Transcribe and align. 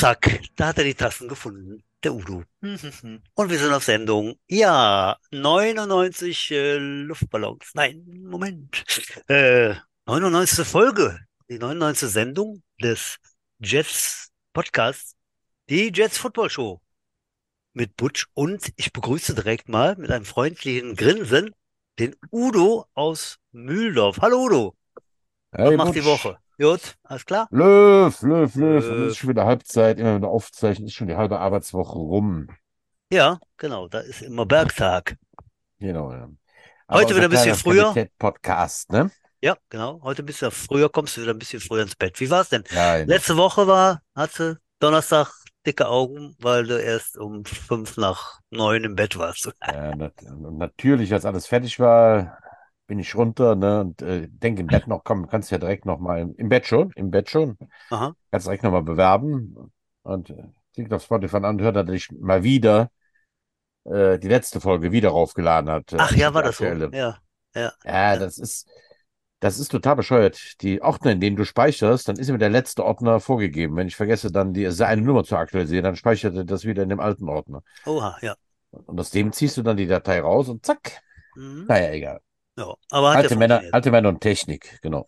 Zack, 0.00 0.40
da 0.56 0.68
hat 0.68 0.78
er 0.78 0.84
die 0.84 0.94
Tassen 0.94 1.28
gefunden, 1.28 1.84
der 2.02 2.14
Udo. 2.14 2.42
Und 2.62 3.50
wir 3.50 3.58
sind 3.58 3.70
auf 3.70 3.84
Sendung. 3.84 4.40
Ja, 4.48 5.18
99 5.30 6.52
äh, 6.52 6.78
Luftballons. 6.78 7.72
Nein, 7.74 8.02
Moment. 8.22 8.82
Äh, 9.28 9.74
99. 10.06 10.66
Folge, 10.66 11.20
die 11.50 11.58
99. 11.58 12.08
Sendung 12.08 12.62
des 12.82 13.18
Jets 13.58 14.30
Podcasts, 14.54 15.16
die 15.68 15.92
Jets 15.94 16.16
Football 16.16 16.48
Show 16.48 16.80
mit 17.74 17.94
Butch. 17.98 18.26
Und 18.32 18.72
ich 18.76 18.94
begrüße 18.94 19.34
direkt 19.34 19.68
mal 19.68 19.96
mit 19.96 20.10
einem 20.10 20.24
freundlichen 20.24 20.96
Grinsen 20.96 21.50
den 21.98 22.16
Udo 22.32 22.86
aus 22.94 23.36
Mühldorf. 23.52 24.16
Hallo 24.22 24.44
Udo. 24.46 24.76
Hey, 25.52 25.66
Was 25.66 25.76
macht 25.76 25.88
Butch. 25.88 25.98
die 25.98 26.04
Woche? 26.06 26.38
Gut, 26.60 26.96
alles 27.04 27.24
klar? 27.24 27.48
Löw, 27.50 28.20
Löw, 28.20 28.54
Löw. 28.54 28.84
Und 28.84 29.02
es 29.04 29.12
ist 29.12 29.16
schon 29.16 29.30
wieder 29.30 29.46
Halbzeit, 29.46 29.98
immer 29.98 30.20
wir 30.20 30.28
aufzeichnen, 30.28 30.88
ist 30.88 30.92
schon 30.92 31.06
die 31.06 31.16
halbe 31.16 31.38
Arbeitswoche 31.38 31.98
rum. 31.98 32.48
Ja, 33.10 33.38
genau, 33.56 33.88
da 33.88 34.00
ist 34.00 34.20
immer 34.20 34.44
Bergtag. 34.44 35.16
Genau, 35.78 36.12
ja. 36.12 36.28
Heute 36.90 37.16
wieder 37.16 37.24
ein 37.24 37.30
bisschen 37.30 37.54
früher. 37.54 37.94
Podcast, 38.18 38.92
ne? 38.92 39.10
Ja, 39.40 39.56
genau. 39.70 40.02
Heute 40.02 40.22
ein 40.22 40.26
bisschen 40.26 40.50
früher, 40.50 40.90
kommst 40.90 41.16
du 41.16 41.22
wieder 41.22 41.32
ein 41.32 41.38
bisschen 41.38 41.60
früher 41.60 41.80
ins 41.80 41.96
Bett. 41.96 42.20
Wie 42.20 42.28
war's 42.28 42.50
denn? 42.50 42.64
Ja. 42.72 42.96
Letzte 42.96 43.38
Woche 43.38 43.66
war, 43.66 44.02
hatte 44.14 44.58
Donnerstag 44.80 45.32
dicke 45.66 45.88
Augen, 45.88 46.36
weil 46.40 46.66
du 46.66 46.78
erst 46.78 47.16
um 47.16 47.42
fünf 47.46 47.96
nach 47.96 48.38
neun 48.50 48.84
im 48.84 48.96
Bett 48.96 49.16
warst. 49.16 49.50
Ja, 49.66 49.96
nat 49.96 50.12
natürlich, 50.28 51.10
als 51.14 51.24
alles 51.24 51.46
fertig 51.46 51.80
war, 51.80 52.38
bin 52.90 52.98
ich 52.98 53.14
runter, 53.14 53.54
ne? 53.54 53.82
Und 53.82 54.02
äh, 54.02 54.26
denke 54.28 54.62
im 54.62 54.66
Bett 54.66 54.88
noch, 54.88 55.04
komm, 55.04 55.28
kannst 55.28 55.52
ja 55.52 55.58
direkt 55.58 55.86
noch 55.86 56.00
mal 56.00 56.28
im, 56.36 56.48
Bett 56.48 56.66
schon, 56.66 56.90
im 56.96 57.12
Bett 57.12 57.30
schon, 57.30 57.56
Aha. 57.88 58.16
kannst 58.32 58.48
direkt 58.48 58.64
noch 58.64 58.72
mal 58.72 58.82
bewerben. 58.82 59.72
Und 60.02 60.30
äh, 60.30 60.42
klickt 60.74 60.92
auf 60.92 61.04
Spotify 61.04 61.36
an 61.36 61.44
und 61.44 61.62
hört, 61.62 61.76
dass 61.76 61.88
ich 61.88 62.10
mal 62.10 62.42
wieder 62.42 62.90
äh, 63.84 64.18
die 64.18 64.26
letzte 64.26 64.60
Folge 64.60 64.90
wieder 64.90 65.10
raufgeladen 65.10 65.70
hat. 65.70 65.92
äh, 65.92 65.98
Ach 66.00 66.10
ja, 66.16 66.34
war 66.34 66.42
das 66.42 66.56
so? 66.56 66.64
Ja, 66.64 67.18
ja. 67.54 67.72
Ja, 67.84 68.16
das 68.16 68.38
ist, 68.38 68.68
das 69.38 69.60
ist 69.60 69.68
total 69.68 69.94
bescheuert. 69.94 70.60
Die 70.60 70.82
Ordner, 70.82 71.12
in 71.12 71.20
denen 71.20 71.36
du 71.36 71.44
speicherst, 71.44 72.08
dann 72.08 72.16
ist 72.16 72.28
immer 72.28 72.38
der 72.38 72.50
letzte 72.50 72.84
Ordner 72.84 73.20
vorgegeben. 73.20 73.76
Wenn 73.76 73.86
ich 73.86 73.94
vergesse, 73.94 74.32
dann 74.32 74.52
die, 74.52 74.66
eine 74.66 75.02
Nummer 75.02 75.22
zu 75.22 75.36
aktualisieren, 75.36 75.84
dann 75.84 75.94
speichert 75.94 76.34
er 76.34 76.42
das 76.42 76.64
wieder 76.64 76.82
in 76.82 76.88
dem 76.88 76.98
alten 76.98 77.28
Ordner. 77.28 77.62
Oha, 77.86 78.18
ja. 78.20 78.34
Und 78.72 78.98
aus 78.98 79.10
dem 79.10 79.30
ziehst 79.30 79.56
du 79.56 79.62
dann 79.62 79.76
die 79.76 79.86
Datei 79.86 80.20
raus 80.20 80.48
und 80.48 80.66
zack. 80.66 81.02
Mhm. 81.36 81.66
Naja, 81.68 81.92
egal. 81.92 82.20
Ja, 82.60 82.74
aber 82.90 83.08
Alte 83.10 83.36
Männer, 83.36 83.62
alte 83.72 83.90
Männer 83.90 84.10
und 84.10 84.20
Technik, 84.20 84.78
genau. 84.82 85.06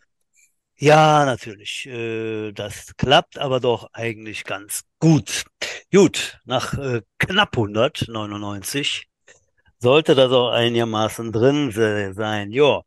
Ja, 0.76 1.24
natürlich. 1.24 1.86
Äh, 1.86 2.52
das 2.52 2.96
klappt 2.96 3.38
aber 3.38 3.60
doch 3.60 3.88
eigentlich 3.92 4.44
ganz 4.44 4.82
gut. 4.98 5.44
Gut, 5.92 6.38
nach 6.44 6.74
äh, 6.78 7.02
knapp 7.18 7.56
199 7.56 9.08
sollte 9.78 10.14
das 10.14 10.32
auch 10.32 10.50
einigermaßen 10.50 11.32
drin 11.32 11.70
se- 11.72 12.14
sein. 12.14 12.50
Ja. 12.52 12.82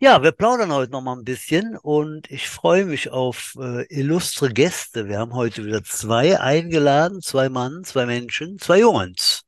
Ja, 0.00 0.22
wir 0.22 0.32
plaudern 0.32 0.72
heute 0.72 0.92
noch 0.92 1.02
mal 1.02 1.16
ein 1.16 1.24
bisschen 1.24 1.76
und 1.76 2.30
ich 2.30 2.48
freue 2.48 2.86
mich 2.86 3.10
auf 3.10 3.54
äh, 3.60 3.84
illustre 3.94 4.50
Gäste. 4.50 5.08
Wir 5.08 5.18
haben 5.20 5.34
heute 5.34 5.64
wieder 5.64 5.84
zwei 5.84 6.40
eingeladen, 6.40 7.20
zwei 7.22 7.48
Mann, 7.48 7.84
zwei 7.84 8.06
Menschen, 8.06 8.58
zwei 8.58 8.80
Jungs. 8.80 9.42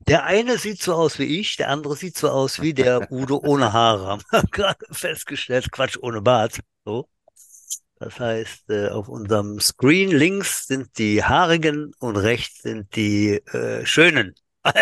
Der 0.00 0.24
eine 0.24 0.58
sieht 0.58 0.82
so 0.82 0.94
aus 0.94 1.18
wie 1.18 1.40
ich, 1.40 1.56
der 1.56 1.70
andere 1.70 1.96
sieht 1.96 2.16
so 2.16 2.28
aus 2.30 2.60
wie 2.60 2.74
der 2.74 3.10
Udo 3.10 3.40
ohne 3.44 3.72
Haare. 3.72 4.06
Haben 4.06 4.22
wir 4.30 4.42
gerade 4.50 4.86
festgestellt, 4.90 5.70
Quatsch 5.72 5.98
ohne 6.00 6.22
Bart. 6.22 6.60
So. 6.84 7.08
Das 7.98 8.20
heißt, 8.20 8.68
äh, 8.70 8.88
auf 8.90 9.08
unserem 9.08 9.58
Screen 9.58 10.10
links 10.10 10.66
sind 10.66 10.98
die 10.98 11.24
haarigen 11.24 11.92
und 11.98 12.16
rechts 12.16 12.62
sind 12.62 12.94
die 12.94 13.36
äh, 13.52 13.86
schönen, 13.86 14.34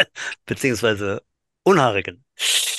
beziehungsweise 0.47 1.23
unhaarigen. 1.63 2.25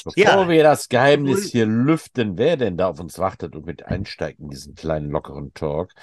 Bevor 0.03 0.13
Ja. 0.17 0.49
wir 0.49 0.61
das 0.63 0.89
Geheimnis 0.89 1.45
hier 1.45 1.65
lüften, 1.65 2.37
wer 2.37 2.57
denn 2.57 2.77
da 2.77 2.89
auf 2.89 2.99
uns 2.99 3.17
wartet 3.17 3.55
und 3.55 3.65
mit 3.65 3.83
einsteigt 3.85 4.39
in 4.39 4.49
diesen 4.49 4.75
kleinen 4.75 5.09
lockeren 5.09 5.53
Talk, 5.53 5.93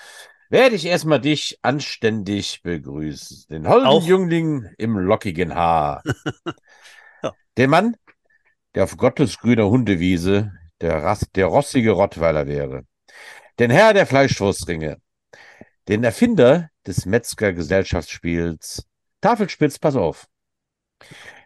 werde 0.52 0.76
ich 0.76 0.84
erstmal 0.84 1.20
dich 1.20 1.58
anständig 1.62 2.62
begrüßen. 2.62 3.46
Den 3.50 3.66
holden 3.66 3.86
Auch- 3.86 4.06
Jüngling 4.06 4.68
im 4.78 4.96
lockigen 4.98 5.54
Haar. 5.54 6.02
Ja. 7.24 7.32
Den 7.56 7.70
Mann, 7.70 7.96
der 8.74 8.82
auf 8.82 8.96
Gottes 8.96 9.38
grüner 9.38 9.68
Hundewiese 9.70 10.52
der, 10.80 11.04
Ras 11.04 11.24
der 11.36 11.46
rossige 11.46 11.92
Rottweiler 11.92 12.48
wäre. 12.48 12.82
Den 13.60 13.70
Herr 13.70 13.94
der 13.94 14.06
Fleischwurstringe. 14.06 14.96
Den 15.86 16.02
Erfinder 16.02 16.69
des 16.84 17.06
Metzger-Gesellschaftsspiels 17.06 18.88
Tafelspitz, 19.20 19.78
pass 19.78 19.94
auf. 19.94 20.26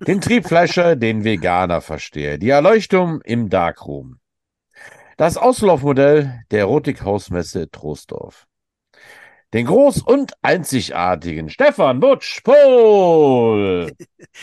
Den 0.01 0.23
Triebfleischer, 0.23 0.97
den 0.97 1.25
Veganer 1.25 1.83
verstehe. 1.83 2.39
Die 2.39 2.49
Erleuchtung 2.49 3.21
im 3.21 3.51
Darkroom. 3.51 4.19
Das 5.19 5.37
Auslaufmodell 5.37 6.43
der 6.51 6.61
Erotikhausmesse 6.61 7.71
Troisdorf. 7.71 8.47
Den 9.55 9.67
groß 9.67 10.03
und 10.03 10.33
einzigartigen 10.43 11.49
Stefan 11.49 12.01
Butsch 12.01 12.43
Pohl. 12.43 13.93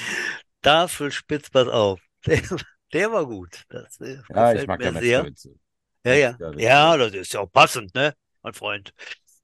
Tafelspitz, 0.61 1.49
pass 1.49 1.67
auf. 1.67 1.99
Der, 2.25 2.41
der 2.93 3.11
war 3.11 3.25
gut. 3.25 3.63
Das 3.69 3.99
äh, 3.99 4.17
Ja, 4.29 4.53
ich 4.53 4.65
mag 4.65 4.79
mir 4.79 4.93
sehr. 4.93 5.29
Ja, 6.05 6.13
ja. 6.13 6.37
Ja, 6.57 6.97
das 6.97 7.11
das 7.11 7.21
ist 7.21 7.33
ja 7.33 7.41
auch 7.41 7.51
passend, 7.51 7.93
ne, 7.95 8.13
mein 8.41 8.53
Freund. 8.53 8.93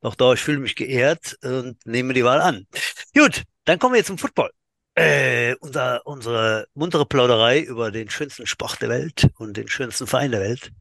Doch, 0.01 0.15
doch, 0.15 0.33
ich 0.33 0.39
fühle 0.39 0.59
mich 0.59 0.75
geehrt 0.75 1.37
und 1.43 1.77
nehme 1.85 2.13
die 2.13 2.23
Wahl 2.23 2.41
an. 2.41 2.67
Gut, 3.13 3.43
dann 3.65 3.79
kommen 3.79 3.93
wir 3.93 3.99
jetzt 3.99 4.07
zum 4.07 4.17
Football. 4.17 4.51
Äh, 4.99 5.55
unser, 5.61 6.05
unsere 6.05 6.67
muntere 6.73 7.05
Plauderei 7.05 7.61
über 7.61 7.89
den 7.89 8.09
schönsten 8.09 8.45
Sport 8.45 8.81
der 8.81 8.89
Welt 8.89 9.29
und 9.37 9.55
den 9.55 9.69
schönsten 9.69 10.07
Verein 10.07 10.31
der 10.31 10.41
Welt. 10.41 10.73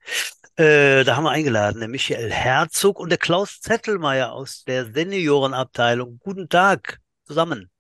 Äh, 0.57 1.05
da 1.05 1.15
haben 1.15 1.23
wir 1.23 1.31
eingeladen, 1.31 1.79
der 1.79 1.89
Michael 1.89 2.29
Herzog 2.29 2.99
und 2.99 3.11
der 3.11 3.19
Klaus 3.19 3.61
Zettelmeier 3.61 4.33
aus 4.33 4.65
der 4.65 4.93
Seniorenabteilung. 4.93 6.19
Guten 6.19 6.49
Tag 6.49 6.99
zusammen. 7.27 7.71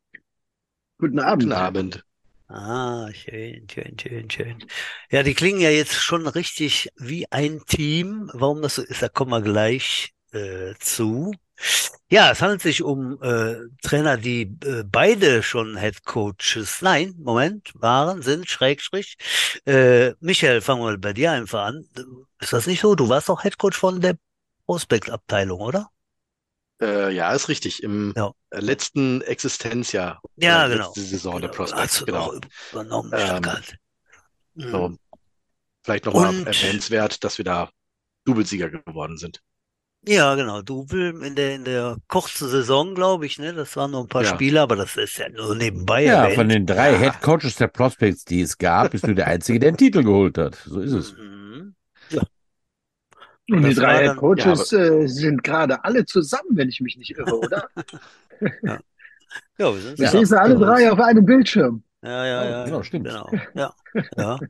Guten 0.98 1.18
Abend. 1.18 1.42
Guten 1.42 1.52
Abend. 1.54 2.04
Ah, 2.46 3.10
schön, 3.12 3.66
schön, 3.68 3.96
schön, 4.00 4.30
schön. 4.30 4.64
Ja, 5.10 5.24
die 5.24 5.34
klingen 5.34 5.60
ja 5.60 5.70
jetzt 5.70 5.94
schon 5.94 6.28
richtig 6.28 6.88
wie 6.94 7.26
ein 7.32 7.62
Team. 7.66 8.30
Warum 8.32 8.62
das 8.62 8.76
so 8.76 8.82
ist, 8.82 9.02
da 9.02 9.08
kommen 9.08 9.32
wir 9.32 9.42
gleich 9.42 10.12
äh, 10.30 10.74
zu. 10.78 11.32
Ja, 12.10 12.30
es 12.30 12.40
handelt 12.40 12.62
sich 12.62 12.82
um 12.82 13.22
äh, 13.22 13.56
Trainer, 13.82 14.16
die 14.16 14.42
äh, 14.64 14.82
beide 14.84 15.42
schon 15.42 15.76
Head 15.76 16.04
Coaches, 16.04 16.80
nein, 16.80 17.14
Moment, 17.18 17.72
waren, 17.74 18.22
sind, 18.22 18.48
Schrägstrich. 18.48 19.16
Äh, 19.66 20.12
Michael, 20.20 20.60
fangen 20.62 20.82
wir 20.84 20.96
bei 20.98 21.12
dir 21.12 21.32
einfach 21.32 21.66
an. 21.66 21.84
Ist 22.40 22.52
das 22.52 22.66
nicht 22.66 22.80
so? 22.80 22.94
Du 22.94 23.08
warst 23.08 23.28
auch 23.28 23.42
Head 23.42 23.58
Coach 23.58 23.76
von 23.76 24.00
der 24.00 24.16
Prospect-Abteilung, 24.66 25.60
oder? 25.60 25.90
Äh, 26.80 27.12
ja, 27.12 27.32
ist 27.32 27.48
richtig. 27.48 27.82
Im 27.82 28.14
Ja. 28.16 28.32
äh, 28.50 28.60
letzten 28.60 29.20
Existenzjahr, 29.22 30.20
Ja, 30.36 30.64
oder 30.64 30.74
genau. 30.74 30.86
letzte 30.86 31.02
Saison 31.02 31.40
der 31.40 31.50
Genau, 31.50 31.56
Prospects, 31.56 31.82
hast 31.82 32.00
du 32.00 32.06
genau. 32.06 32.32
noch 32.32 32.40
übernommen, 32.72 33.12
Ähm, 33.12 33.26
Stuttgart. 33.26 33.76
Mhm. 34.54 34.70
So, 34.70 34.96
vielleicht 35.84 36.04
nochmal 36.06 36.46
erwähnenswert, 36.46 37.24
dass 37.24 37.38
wir 37.38 37.44
da 37.44 37.70
Doublesieger 38.24 38.70
geworden 38.70 39.18
sind. 39.18 39.42
Ja, 40.10 40.34
genau. 40.36 40.62
Double 40.62 41.22
in 41.22 41.34
der, 41.34 41.54
in 41.56 41.64
der 41.64 41.96
kurzen 42.08 42.48
Saison, 42.48 42.94
glaube 42.94 43.26
ich, 43.26 43.38
ne? 43.38 43.52
Das 43.52 43.76
waren 43.76 43.90
nur 43.90 44.00
ein 44.00 44.08
paar 44.08 44.22
Ja. 44.22 44.28
Spiele, 44.34 44.60
aber 44.62 44.74
das 44.76 44.96
ist 44.96 45.18
ja 45.18 45.28
nur 45.28 45.54
nebenbei 45.54 46.04
Ja, 46.04 46.22
erwähnt. 46.22 46.34
von 46.36 46.48
den 46.48 46.64
drei 46.66 46.92
Ja. 46.92 46.98
Head 46.98 47.20
Coaches 47.20 47.56
der 47.56 47.66
Prospects, 47.68 48.24
die 48.24 48.40
es 48.40 48.56
gab, 48.56 48.92
bist 48.92 49.06
du 49.06 49.14
der 49.14 49.26
Einzige, 49.26 49.58
der 49.58 49.72
den 49.72 49.76
Titel 49.76 50.02
geholt 50.02 50.38
hat. 50.38 50.54
So 50.64 50.80
ist 50.80 50.92
es. 50.92 51.12
Mhm. 51.16 51.74
Und 53.50 53.62
die 53.62 53.74
Das 53.74 53.76
war 53.78 53.84
drei 53.84 54.04
dann- 54.04 54.12
Head 54.12 54.16
Coaches 54.18 54.72
äh, 54.72 55.06
sind 55.08 55.42
gerade 55.44 55.82
alle 55.84 56.04
zusammen, 56.04 56.50
wenn 56.52 56.68
ich 56.68 56.80
mich 56.80 56.96
nicht 56.96 57.10
irre, 57.10 57.34
oder? 57.38 57.68
Ja, 58.62 58.78
wir 59.58 59.80
sind 59.80 59.98
Wir 59.98 60.06
zusammen. 60.06 60.10
sehen 60.10 60.26
sie 60.26 60.40
alle 60.40 60.56
drei 60.56 60.90
auf 60.90 61.00
einem 61.00 61.24
Bildschirm. 61.24 61.82
Ja, 62.02 62.24
ja, 62.26 62.44
ja. 62.48 62.64
Genau, 62.64 62.76
ja. 62.78 62.84
stimmt. 62.84 63.06
Genau. 63.08 63.30
Ja, 63.54 63.74
ja. 64.16 64.38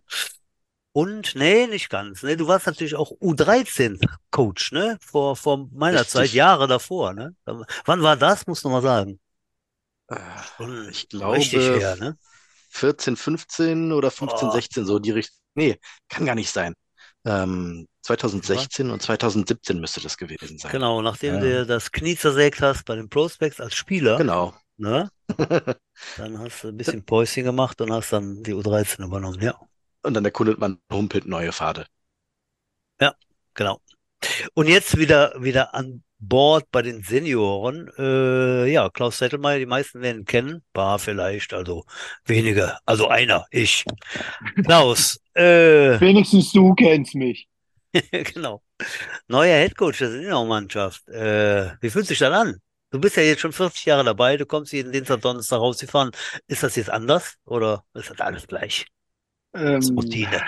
Und, 0.98 1.36
nee, 1.36 1.68
nicht 1.68 1.90
ganz. 1.90 2.24
Ne? 2.24 2.36
Du 2.36 2.48
warst 2.48 2.66
natürlich 2.66 2.96
auch 2.96 3.12
U13-Coach, 3.20 4.72
ne? 4.72 4.98
Vor, 5.00 5.36
vor 5.36 5.68
meiner 5.72 6.00
Richtig. 6.00 6.12
Zeit, 6.12 6.32
Jahre 6.32 6.66
davor, 6.66 7.14
ne? 7.14 7.36
Wann 7.84 8.02
war 8.02 8.16
das? 8.16 8.48
Musst 8.48 8.64
du 8.64 8.68
mal 8.68 8.82
sagen. 8.82 9.20
Äh, 10.08 10.16
Schon 10.56 10.88
Ich 10.90 11.08
glaube, 11.08 11.38
her, 11.38 11.94
ne? 11.94 12.18
14, 12.70 13.14
15 13.14 13.92
oder 13.92 14.10
15, 14.10 14.48
Oh. 14.48 14.50
16, 14.50 14.86
so 14.86 14.98
die 14.98 15.12
Richtung. 15.12 15.36
Nee, 15.54 15.78
kann 16.08 16.26
gar 16.26 16.34
nicht 16.34 16.50
sein. 16.50 16.74
Ähm, 17.24 17.86
2016 18.02 18.90
und 18.90 19.00
2017 19.00 19.78
müsste 19.78 20.00
das 20.00 20.16
gewesen 20.16 20.58
sein. 20.58 20.72
Genau, 20.72 21.00
nachdem 21.00 21.34
Ja. 21.36 21.40
du 21.40 21.66
das 21.66 21.92
Knie 21.92 22.16
zersägt 22.16 22.60
hast 22.60 22.84
bei 22.86 22.96
den 22.96 23.08
Prospects 23.08 23.60
als 23.60 23.76
Spieler, 23.76 24.16
Genau. 24.18 24.52
ne? 24.78 25.08
Dann 26.16 26.38
hast 26.40 26.64
du 26.64 26.68
ein 26.68 26.76
bisschen 26.76 27.04
Päuschen 27.04 27.44
gemacht 27.44 27.80
und 27.80 27.92
hast 27.92 28.12
dann 28.12 28.42
die 28.42 28.52
U13 28.54 29.04
übernommen, 29.04 29.40
ja. 29.40 29.54
Und 30.02 30.14
dann 30.14 30.24
erkundet 30.24 30.58
man 30.58 30.78
humpelt 30.90 31.26
neue 31.26 31.52
Pfade. 31.52 31.86
Genau. 33.58 33.80
Und 34.54 34.68
jetzt 34.68 34.96
wieder, 34.98 35.34
wieder 35.42 35.74
an 35.74 36.04
Board 36.20 36.70
bei 36.70 36.80
den 36.82 37.02
Senioren. 37.02 37.90
Äh, 37.98 38.70
ja, 38.70 38.88
Klaus 38.88 39.18
Settelmeier, 39.18 39.58
die 39.58 39.66
meisten 39.66 40.00
werden 40.00 40.20
ihn 40.20 40.24
kennen. 40.26 40.62
Paar 40.72 41.00
vielleicht, 41.00 41.52
also 41.52 41.84
wenige. 42.24 42.78
Also 42.86 43.08
einer, 43.08 43.46
ich. 43.50 43.84
Klaus, 44.64 45.18
äh, 45.34 46.00
Wenigstens 46.00 46.52
du 46.52 46.72
kennst 46.76 47.16
mich. 47.16 47.48
genau. 48.12 48.62
Neuer 49.26 49.56
Headcoach 49.56 49.98
der 49.98 50.12
Seniormannschaft. 50.12 51.08
Äh, 51.08 51.72
wie 51.80 51.90
fühlt 51.90 52.06
sich 52.06 52.20
das 52.20 52.32
an? 52.32 52.60
Du 52.92 53.00
bist 53.00 53.16
ja 53.16 53.24
jetzt 53.24 53.40
schon 53.40 53.52
40 53.52 53.86
Jahre 53.86 54.04
dabei, 54.04 54.36
du 54.36 54.46
kommst 54.46 54.72
jeden 54.72 54.92
Dienstag, 54.92 55.20
Donnerstag 55.20 55.58
rausgefahren. 55.58 56.12
Ist 56.46 56.62
das 56.62 56.76
jetzt 56.76 56.90
anders 56.90 57.34
oder 57.44 57.84
ist 57.94 58.10
das 58.10 58.20
alles 58.20 58.46
gleich? 58.46 58.86
Ähm, 59.58 59.96
Routine. 59.96 60.42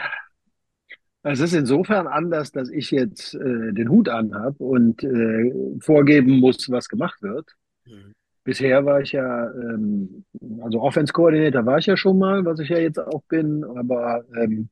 es 1.22 1.40
ist 1.40 1.52
insofern 1.52 2.06
anders, 2.06 2.52
dass 2.52 2.70
ich 2.70 2.90
jetzt 2.90 3.34
äh, 3.34 3.72
den 3.72 3.88
Hut 3.88 4.08
anhab 4.08 4.60
und 4.60 5.02
äh, 5.04 5.52
vorgeben 5.80 6.38
muss, 6.40 6.70
was 6.70 6.88
gemacht 6.88 7.22
wird. 7.22 7.50
Mhm. 7.86 8.12
Bisher 8.44 8.84
war 8.86 9.00
ich 9.00 9.12
ja, 9.12 9.50
ähm, 9.50 10.24
also 10.62 10.80
Offense-Koordinator 10.80 11.66
war 11.66 11.78
ich 11.78 11.86
ja 11.86 11.96
schon 11.96 12.18
mal, 12.18 12.44
was 12.44 12.58
ich 12.60 12.70
ja 12.70 12.78
jetzt 12.78 12.98
auch 12.98 13.22
bin, 13.28 13.64
aber 13.64 14.24
ähm, 14.34 14.70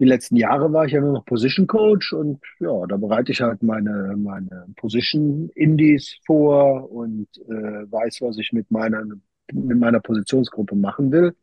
die 0.00 0.06
letzten 0.06 0.36
Jahre 0.36 0.72
war 0.72 0.86
ich 0.86 0.92
ja 0.92 1.00
nur 1.00 1.12
noch 1.12 1.26
Position 1.26 1.66
Coach 1.66 2.12
und 2.14 2.40
ja, 2.58 2.86
da 2.86 2.96
bereite 2.96 3.32
ich 3.32 3.42
halt 3.42 3.62
meine, 3.62 4.14
meine 4.16 4.66
Position 4.76 5.50
Indies 5.54 6.16
vor 6.24 6.90
und 6.90 7.28
äh, 7.48 7.90
weiß, 7.90 8.22
was 8.22 8.38
ich 8.38 8.52
mit 8.52 8.70
meiner, 8.70 9.04
mit 9.52 9.78
meiner 9.78 10.00
Positionsgruppe 10.00 10.74
machen 10.74 11.12
will. 11.12 11.34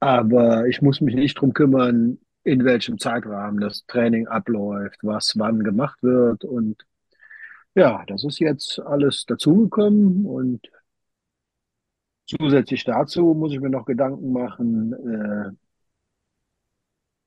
Aber 0.00 0.66
ich 0.66 0.82
muss 0.82 1.00
mich 1.00 1.14
nicht 1.14 1.34
drum 1.40 1.52
kümmern, 1.52 2.18
in 2.44 2.64
welchem 2.64 2.98
Zeitrahmen 2.98 3.60
das 3.60 3.84
Training 3.86 4.28
abläuft, 4.28 4.98
was 5.02 5.34
wann 5.36 5.64
gemacht 5.64 6.02
wird. 6.02 6.44
Und 6.44 6.86
ja, 7.74 8.04
das 8.06 8.24
ist 8.24 8.38
jetzt 8.38 8.80
alles 8.80 9.24
dazugekommen. 9.26 10.24
Und 10.26 10.68
zusätzlich 12.26 12.84
dazu 12.84 13.34
muss 13.34 13.52
ich 13.52 13.60
mir 13.60 13.70
noch 13.70 13.86
Gedanken 13.86 14.32
machen, 14.32 14.92
äh, 14.92 15.50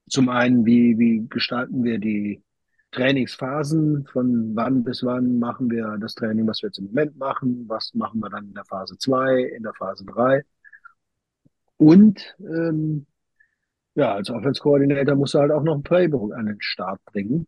zum 0.10 0.30
einen, 0.30 0.66
wie, 0.66 0.98
wie 1.00 1.28
gestalten 1.30 1.84
wir 1.84 1.98
die 2.00 2.44
Trainingsphasen, 2.92 4.06
von 4.12 4.56
wann 4.56 4.84
bis 4.84 5.04
wann 5.04 5.40
machen 5.40 5.72
wir 5.72 5.98
das 6.00 6.16
Training, 6.16 6.46
was 6.48 6.62
wir 6.62 6.68
jetzt 6.68 6.80
im 6.80 6.88
Moment 6.88 7.18
machen, 7.18 7.66
was 7.70 7.94
machen 7.94 8.20
wir 8.20 8.30
dann 8.30 8.48
in 8.48 8.54
der 8.54 8.66
Phase 8.66 8.98
2, 8.98 9.42
in 9.44 9.64
der 9.64 9.74
Phase 9.74 10.04
3. 10.06 10.44
Und 11.81 12.36
ähm, 12.39 13.07
ja, 13.95 14.16
als 14.16 14.30
Offense 14.30 14.62
Coordinator 14.62 15.16
musst 15.16 15.33
du 15.36 15.39
halt 15.39 15.51
auch 15.51 15.63
noch 15.63 15.75
ein 15.75 15.83
Playbook 15.83 16.33
an 16.33 16.48
den 16.48 16.62
Start 16.62 17.04
bringen. 17.06 17.48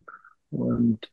Und 0.50 1.10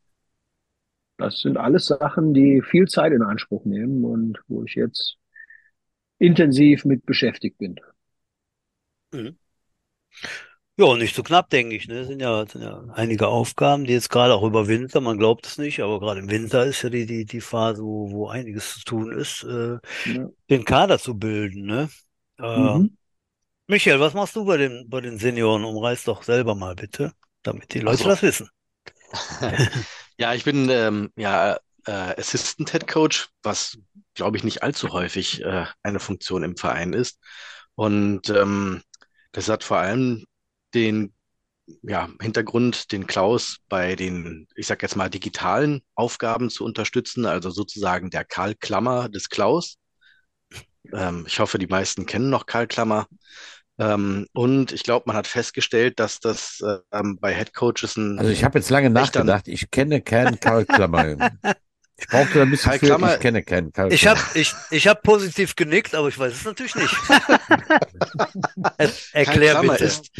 das 1.16 1.40
sind 1.40 1.56
alles 1.56 1.86
Sachen, 1.86 2.34
die 2.34 2.60
viel 2.60 2.86
Zeit 2.86 3.12
in 3.12 3.22
Anspruch 3.22 3.64
nehmen 3.64 4.04
und 4.04 4.38
wo 4.48 4.62
ich 4.64 4.74
jetzt 4.74 5.16
intensiv 6.18 6.86
mit 6.86 7.04
beschäftigt 7.04 7.58
bin. 7.58 7.78
Mhm. 9.12 9.36
Ja, 10.78 10.96
nicht 10.96 11.14
so 11.14 11.22
knapp, 11.22 11.50
denke 11.50 11.76
ich. 11.76 11.86
Ne? 11.86 11.96
Es 12.00 12.08
sind 12.08 12.20
ja, 12.20 12.46
sind 12.46 12.62
ja 12.62 12.82
einige 12.94 13.28
Aufgaben, 13.28 13.84
die 13.84 13.92
jetzt 13.92 14.08
gerade 14.10 14.34
auch 14.34 14.42
über 14.42 14.68
Winter, 14.68 15.00
man 15.00 15.18
glaubt 15.18 15.46
es 15.46 15.58
nicht, 15.58 15.80
aber 15.80 16.00
gerade 16.00 16.20
im 16.20 16.30
Winter 16.30 16.64
ist 16.64 16.82
ja 16.82 16.88
die, 16.88 17.04
die, 17.06 17.24
die 17.26 17.40
Phase, 17.42 17.82
wo, 17.82 18.10
wo 18.10 18.28
einiges 18.28 18.74
zu 18.74 18.84
tun 18.84 19.12
ist, 19.12 19.44
äh, 19.44 19.78
Ja. 20.04 20.30
den 20.50 20.64
Kader 20.64 20.98
zu 20.98 21.18
bilden. 21.18 21.66
Ne? 21.66 21.90
Äh, 22.38 22.44
Mhm. 22.54 22.96
Michael, 23.72 24.00
was 24.00 24.12
machst 24.12 24.36
du 24.36 24.44
bei 24.44 24.58
den, 24.58 24.86
bei 24.90 25.00
den 25.00 25.16
Senioren? 25.16 25.64
Umreiß 25.64 26.04
doch 26.04 26.22
selber 26.24 26.54
mal 26.54 26.74
bitte, 26.74 27.14
damit 27.42 27.72
die 27.72 27.80
Leute 27.80 28.02
so. 28.02 28.08
das 28.10 28.22
wissen. 28.22 28.50
Ja, 30.18 30.34
ich 30.34 30.44
bin 30.44 30.68
ähm, 30.68 31.10
ja 31.16 31.56
äh, 31.86 32.20
Assistant 32.20 32.70
Head 32.70 32.86
Coach, 32.86 33.30
was 33.42 33.78
glaube 34.12 34.36
ich 34.36 34.44
nicht 34.44 34.62
allzu 34.62 34.92
häufig 34.92 35.42
äh, 35.42 35.64
eine 35.82 36.00
Funktion 36.00 36.44
im 36.44 36.54
Verein 36.58 36.92
ist. 36.92 37.18
Und 37.74 38.28
ähm, 38.28 38.82
das 39.32 39.48
hat 39.48 39.64
vor 39.64 39.78
allem 39.78 40.26
den 40.74 41.14
ja, 41.82 42.10
Hintergrund, 42.20 42.92
den 42.92 43.06
Klaus 43.06 43.56
bei 43.70 43.96
den, 43.96 44.48
ich 44.54 44.66
sag 44.66 44.82
jetzt 44.82 44.96
mal, 44.96 45.08
digitalen 45.08 45.80
Aufgaben 45.94 46.50
zu 46.50 46.62
unterstützen, 46.66 47.24
also 47.24 47.48
sozusagen 47.48 48.10
der 48.10 48.26
Karl 48.26 48.54
Klammer 48.54 49.08
des 49.08 49.30
Klaus. 49.30 49.78
Ähm, 50.92 51.24
ich 51.26 51.40
hoffe, 51.40 51.58
die 51.58 51.66
meisten 51.66 52.04
kennen 52.04 52.28
noch 52.28 52.44
Karl 52.44 52.66
Klammer. 52.66 53.06
Ähm, 53.78 54.26
und 54.32 54.72
ich 54.72 54.82
glaube, 54.82 55.04
man 55.06 55.16
hat 55.16 55.26
festgestellt, 55.26 55.98
dass 55.98 56.20
das 56.20 56.60
äh, 56.60 56.78
ähm, 56.92 57.18
bei 57.20 57.34
Head 57.34 57.54
Coaches 57.54 57.96
ein 57.96 58.18
Also 58.18 58.30
ich 58.30 58.44
habe 58.44 58.58
jetzt 58.58 58.70
lange 58.70 58.90
nachgedacht. 58.90 59.48
Ich 59.48 59.70
kenne 59.70 60.02
keinen 60.02 60.38
Karl 60.38 60.64
Klammer. 60.66 61.30
Ich 61.96 62.08
brauchte 62.08 62.42
ein 62.42 62.50
bisschen 62.50 62.70
Karl 62.70 62.78
für, 62.78 62.86
Klammer- 62.86 63.14
ich 63.14 63.20
kenne 63.20 63.42
keinen 63.42 63.72
Karl 63.72 63.92
Ich 63.92 64.02
Klammer. 64.02 64.20
habe 64.20 64.38
ich, 64.38 64.54
ich 64.70 64.88
hab 64.88 65.02
positiv 65.02 65.56
genickt, 65.56 65.94
aber 65.94 66.08
ich 66.08 66.18
weiß 66.18 66.32
es 66.34 66.44
natürlich 66.44 66.74
nicht. 66.74 66.94
Er, 68.78 68.88
Karl 68.88 68.94
erklär 69.12 69.50
Klammer 69.52 69.72
bitte. 69.74 69.84
ist 69.84 70.10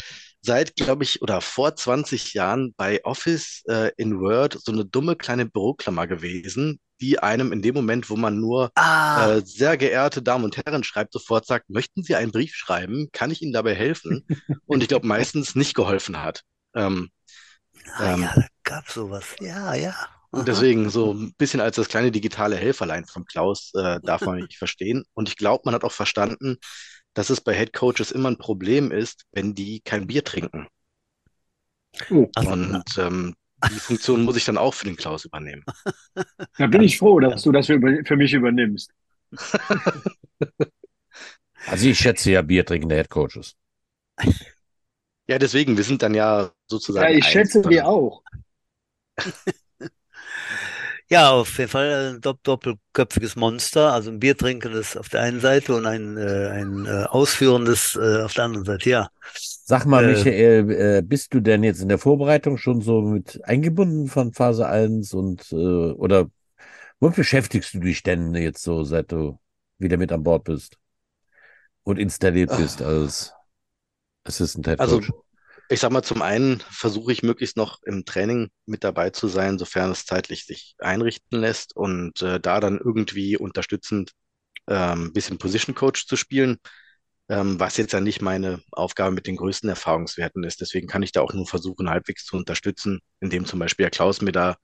seit, 0.41 0.75
glaube 0.75 1.03
ich, 1.03 1.21
oder 1.21 1.41
vor 1.41 1.75
20 1.75 2.33
Jahren 2.33 2.73
bei 2.75 3.03
Office 3.05 3.63
äh, 3.67 3.91
in 3.97 4.19
Word 4.19 4.57
so 4.61 4.71
eine 4.71 4.85
dumme 4.85 5.15
kleine 5.15 5.45
Büroklammer 5.45 6.07
gewesen, 6.07 6.79
die 7.03 7.19
einem 7.19 7.51
in 7.53 7.61
dem 7.61 7.75
Moment, 7.75 8.09
wo 8.09 8.15
man 8.17 8.39
nur 8.39 8.71
Ah, 8.75 9.35
äh, 9.37 9.41
sehr 9.45 9.77
geehrte 9.77 10.21
Damen 10.23 10.45
und 10.45 10.57
Herren 10.57 10.83
schreibt, 10.83 11.13
sofort 11.13 11.45
sagt, 11.45 11.69
möchten 11.69 12.03
Sie 12.03 12.15
einen 12.15 12.31
Brief 12.31 12.55
schreiben? 12.55 13.09
Kann 13.11 13.31
ich 13.31 13.41
Ihnen 13.41 13.53
dabei 13.53 13.75
helfen? 13.75 14.25
Und 14.65 14.81
ich 14.81 14.89
glaube, 14.89 15.07
meistens 15.07 15.55
nicht 15.55 15.75
geholfen 15.75 16.21
hat. 16.23 16.43
Ähm, 16.75 17.09
ah 17.97 18.13
ähm, 18.13 18.21
ja, 18.21 18.33
da 18.35 18.47
gab 18.63 18.89
sowas. 18.89 19.35
Ja, 19.39 19.73
ja. 19.73 19.95
Und 20.31 20.47
deswegen 20.47 20.89
so 20.89 21.13
ein 21.13 21.33
bisschen 21.37 21.61
als 21.61 21.75
das 21.75 21.89
kleine 21.89 22.11
digitale 22.11 22.55
Helferlein 22.55 23.05
von 23.05 23.25
Klaus 23.25 23.71
äh, 23.75 23.99
darf 24.03 24.25
man 24.25 24.39
mich 24.41 24.57
verstehen. 24.57 25.03
Und 25.13 25.29
ich 25.29 25.37
glaube, 25.37 25.61
man 25.65 25.75
hat 25.75 25.83
auch 25.83 25.91
verstanden, 25.91 26.57
dass 27.13 27.29
es 27.29 27.41
bei 27.41 27.53
Head 27.55 27.73
Coaches 27.73 28.11
immer 28.11 28.31
ein 28.31 28.37
Problem 28.39 28.91
ist, 28.91 29.25
wenn 29.31 29.53
die 29.53 29.81
kein 29.81 30.07
Bier 30.07 30.23
trinken. 30.23 30.67
Oh, 32.11 32.29
Also, 32.35 32.51
Und 32.51 32.83
ähm, 32.97 33.35
die 33.69 33.79
Funktion 33.79 34.23
muss 34.23 34.37
ich 34.37 34.45
dann 34.45 34.57
auch 34.57 34.73
für 34.73 34.85
den 34.85 34.95
Klaus 34.97 35.25
übernehmen. 35.25 35.63
da 36.57 36.67
bin 36.67 36.81
ich 36.81 36.97
froh, 36.97 37.19
dass 37.19 37.43
du 37.43 37.51
das 37.51 37.67
für, 37.67 37.79
für 38.05 38.15
mich 38.15 38.33
übernimmst. 38.33 38.91
Also 41.65 41.87
ich 41.87 41.99
schätze 41.99 42.31
ja 42.31 42.41
biertrinkende 42.41 42.95
Headcoaches. 42.95 43.55
Ja, 45.27 45.39
deswegen, 45.39 45.77
wir 45.77 45.83
sind 45.83 46.01
dann 46.01 46.13
ja 46.13 46.51
Ja, 46.97 47.09
sozusagen 47.09 47.09
ich 47.09 47.25
eins. 47.25 47.31
schätze 47.31 47.67
wir 47.69 47.87
auch. 47.87 48.23
Ja, 51.09 51.31
auf 51.31 51.57
jeden 51.57 51.69
Fall 51.69 52.13
ein 52.15 52.21
dopp 52.21 52.43
doppelköpfiges 52.43 53.35
Monster, 53.35 53.93
also 53.93 54.09
ein 54.11 54.19
Biertrinkendes 54.19 54.97
auf 54.97 55.09
der 55.09 55.21
einen 55.21 55.39
Seite 55.39 55.75
und 55.75 55.85
ein, 55.85 56.17
äh, 56.17 56.49
ein 56.49 56.85
äh, 56.85 57.03
ausführendes 57.05 57.95
äh, 57.95 58.23
auf 58.23 58.33
der 58.33 58.45
anderen 58.45 58.65
Seite, 58.65 58.89
ja. 58.89 59.09
Sag 59.65 59.85
mal, 59.85 60.03
Äh, 60.03 60.03
Michael, 60.03 60.71
äh, 60.99 61.01
bist 61.01 61.33
du 61.33 61.39
denn 61.39 61.63
jetzt 61.63 61.81
in 61.81 61.87
der 61.89 61.97
Vorbereitung 61.97 62.57
schon 62.57 62.81
so 62.81 63.01
mit 63.01 63.43
eingebunden 63.45 64.07
von 64.07 64.33
Phase 64.33 64.67
1 64.67 65.13
und 65.13 65.51
äh, 65.53 65.55
oder 65.55 66.29
womit 66.99 67.17
beschäftigst 67.17 67.73
du 67.75 67.79
dich 67.81 68.03
denn 68.03 68.35
jetzt 68.35 68.63
so, 68.63 68.83
seit 68.83 69.11
du 69.11 69.39
wieder 69.79 69.97
mit 69.97 70.11
an 70.11 70.23
Bord 70.23 70.45
bist 70.45 70.77
und 71.83 71.99
installiert 71.99 72.53
bist 72.55 72.81
als 72.81 73.35
Assistant 74.25 74.67
Head 74.67 74.81
Also, 74.81 75.01
Coach? 75.01 75.11
ich 75.69 75.79
sag 75.79 75.91
mal, 75.91 76.03
zum 76.03 76.21
einen 76.21 76.61
versuche 76.69 77.11
ich 77.13 77.23
möglichst 77.23 77.57
noch 77.57 77.81
im 77.83 78.05
Training 78.05 78.49
mit 78.65 78.83
dabei 78.83 79.09
zu 79.11 79.27
sein, 79.27 79.57
sofern 79.59 79.91
es 79.91 80.05
zeitlich 80.05 80.45
sich 80.45 80.75
einrichten 80.79 81.39
lässt 81.39 81.75
und 81.75 82.21
äh, 82.21 82.39
da 82.39 82.59
dann 82.59 82.79
irgendwie 82.79 83.37
unterstützend 83.37 84.11
ähm, 84.67 85.07
ein 85.07 85.13
bisschen 85.13 85.37
Position 85.39 85.75
Coach 85.75 86.07
zu 86.07 86.17
spielen, 86.17 86.59
ähm, 87.29 87.59
was 87.59 87.77
jetzt 87.77 87.93
ja 87.93 87.99
nicht 88.01 88.21
meine 88.21 88.61
Aufgabe 88.71 89.11
mit 89.13 89.27
den 89.27 89.37
größten 89.37 89.69
Erfahrungswerten 89.69 90.43
ist. 90.43 90.61
Deswegen 90.61 90.87
kann 90.87 91.03
ich 91.03 91.11
da 91.11 91.21
auch 91.21 91.33
nur 91.33 91.47
versuchen, 91.47 91.89
halbwegs 91.89 92.25
zu 92.25 92.37
unterstützen, 92.37 92.99
indem 93.21 93.45
zum 93.45 93.59
Beispiel 93.59 93.85
der 93.85 93.91
Klaus 93.91 94.21
mir 94.21 94.31
da 94.31 94.55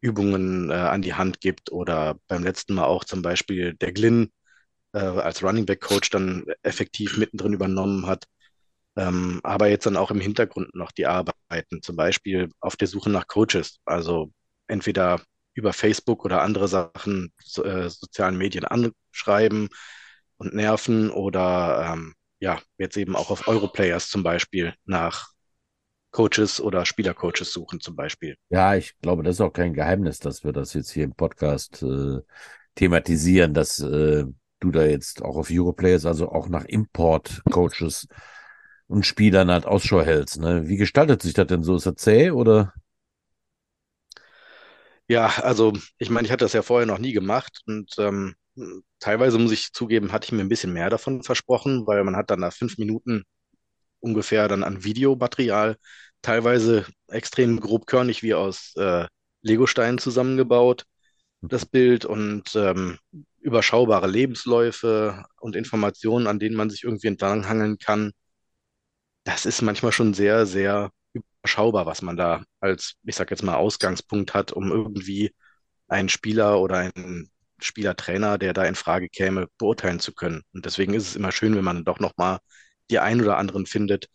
Übungen 0.00 0.70
äh, 0.70 0.74
an 0.74 1.02
die 1.02 1.14
Hand 1.14 1.40
gibt 1.40 1.72
oder 1.72 2.16
beim 2.28 2.42
letzten 2.44 2.74
Mal 2.74 2.84
auch 2.86 3.04
zum 3.04 3.22
Beispiel 3.22 3.74
der 3.74 3.92
Glynn 3.92 4.30
äh, 4.92 4.98
als 5.00 5.42
Running 5.42 5.66
Back 5.66 5.80
Coach 5.80 6.10
dann 6.10 6.44
effektiv 6.62 7.18
mittendrin 7.18 7.52
übernommen 7.54 8.06
hat. 8.06 8.26
Ähm, 8.96 9.40
aber 9.44 9.68
jetzt 9.68 9.86
dann 9.86 9.96
auch 9.96 10.10
im 10.10 10.20
Hintergrund 10.20 10.74
noch 10.74 10.92
die 10.92 11.06
Arbeiten, 11.06 11.82
zum 11.82 11.96
Beispiel 11.96 12.50
auf 12.60 12.76
der 12.76 12.88
Suche 12.88 13.10
nach 13.10 13.26
Coaches, 13.28 13.78
also 13.84 14.32
entweder 14.66 15.22
über 15.54 15.72
Facebook 15.72 16.24
oder 16.24 16.42
andere 16.42 16.68
Sachen, 16.68 17.32
so, 17.44 17.64
äh, 17.64 17.88
sozialen 17.90 18.36
Medien 18.38 18.64
anschreiben 18.64 19.68
und 20.40 20.54
nerven 20.54 21.10
oder 21.10 21.92
ähm, 21.92 22.14
ja, 22.38 22.58
jetzt 22.78 22.96
eben 22.96 23.14
auch 23.14 23.30
auf 23.30 23.46
Europlayers 23.46 24.08
zum 24.08 24.22
Beispiel 24.22 24.74
nach 24.86 25.28
Coaches 26.12 26.60
oder 26.60 26.86
Spielercoaches 26.86 27.52
suchen 27.52 27.80
zum 27.80 27.94
Beispiel. 27.94 28.36
Ja, 28.48 28.74
ich 28.74 28.98
glaube, 29.00 29.22
das 29.22 29.36
ist 29.36 29.40
auch 29.42 29.52
kein 29.52 29.74
Geheimnis, 29.74 30.18
dass 30.18 30.42
wir 30.42 30.52
das 30.52 30.72
jetzt 30.72 30.90
hier 30.90 31.04
im 31.04 31.14
Podcast 31.14 31.82
äh, 31.82 32.20
thematisieren, 32.74 33.52
dass 33.52 33.80
äh, 33.80 34.24
du 34.60 34.70
da 34.70 34.84
jetzt 34.84 35.22
auch 35.22 35.36
auf 35.36 35.50
Europlayers, 35.50 36.06
also 36.06 36.30
auch 36.30 36.48
nach 36.48 36.64
Import-Coaches 36.64 38.08
und 38.86 39.04
Spielern 39.04 39.50
halt 39.50 39.66
Ausschau 39.66 40.00
hältst. 40.00 40.40
Ne? 40.40 40.66
Wie 40.68 40.78
gestaltet 40.78 41.20
sich 41.20 41.34
das 41.34 41.46
denn 41.48 41.62
so? 41.62 41.76
Ist 41.76 41.86
das 41.86 41.96
zäh 41.96 42.30
oder? 42.30 42.72
Ja, 45.06 45.26
also 45.42 45.74
ich 45.98 46.08
meine, 46.08 46.26
ich 46.26 46.32
hatte 46.32 46.46
das 46.46 46.54
ja 46.54 46.62
vorher 46.62 46.86
noch 46.86 46.98
nie 46.98 47.12
gemacht 47.12 47.60
und 47.66 47.94
ähm, 47.98 48.36
teilweise 49.00 49.38
muss 49.38 49.52
ich 49.52 49.72
zugeben, 49.72 50.12
hatte 50.12 50.26
ich 50.26 50.32
mir 50.32 50.40
ein 50.42 50.48
bisschen 50.48 50.72
mehr 50.72 50.90
davon 50.90 51.22
versprochen, 51.22 51.86
weil 51.86 52.04
man 52.04 52.16
hat 52.16 52.30
dann 52.30 52.40
nach 52.40 52.52
fünf 52.52 52.78
Minuten 52.78 53.24
ungefähr 54.00 54.48
dann 54.48 54.64
an 54.64 54.84
Videomaterial, 54.84 55.76
teilweise 56.22 56.86
extrem 57.08 57.60
grobkörnig 57.60 58.22
wie 58.22 58.34
aus 58.34 58.74
äh, 58.76 59.06
Legosteinen 59.42 59.98
zusammengebaut, 59.98 60.84
das 61.42 61.66
Bild 61.66 62.04
und 62.04 62.54
ähm, 62.56 62.98
überschaubare 63.40 64.06
Lebensläufe 64.08 65.24
und 65.40 65.56
Informationen, 65.56 66.26
an 66.26 66.38
denen 66.38 66.56
man 66.56 66.70
sich 66.70 66.84
irgendwie 66.84 67.08
entlanghangeln 67.08 67.78
kann. 67.78 68.12
Das 69.24 69.46
ist 69.46 69.62
manchmal 69.62 69.92
schon 69.92 70.14
sehr, 70.14 70.46
sehr 70.46 70.90
überschaubar, 71.12 71.86
was 71.86 72.02
man 72.02 72.16
da 72.16 72.44
als, 72.60 72.94
ich 73.04 73.16
sag 73.16 73.30
jetzt 73.30 73.42
mal, 73.42 73.56
Ausgangspunkt 73.56 74.34
hat, 74.34 74.52
um 74.52 74.70
irgendwie 74.70 75.32
einen 75.88 76.08
Spieler 76.08 76.60
oder 76.60 76.90
einen 76.94 77.30
Spielertrainer, 77.64 78.38
der 78.38 78.52
da 78.52 78.64
in 78.64 78.74
Frage 78.74 79.08
käme, 79.08 79.48
beurteilen 79.58 80.00
zu 80.00 80.14
können. 80.14 80.42
Und 80.52 80.66
deswegen 80.66 80.94
ist 80.94 81.08
es 81.08 81.16
immer 81.16 81.32
schön, 81.32 81.56
wenn 81.56 81.64
man 81.64 81.84
doch 81.84 82.00
nochmal 82.00 82.38
die 82.90 82.98
ein 82.98 83.20
oder 83.20 83.38
anderen 83.38 83.66
findet, 83.66 84.08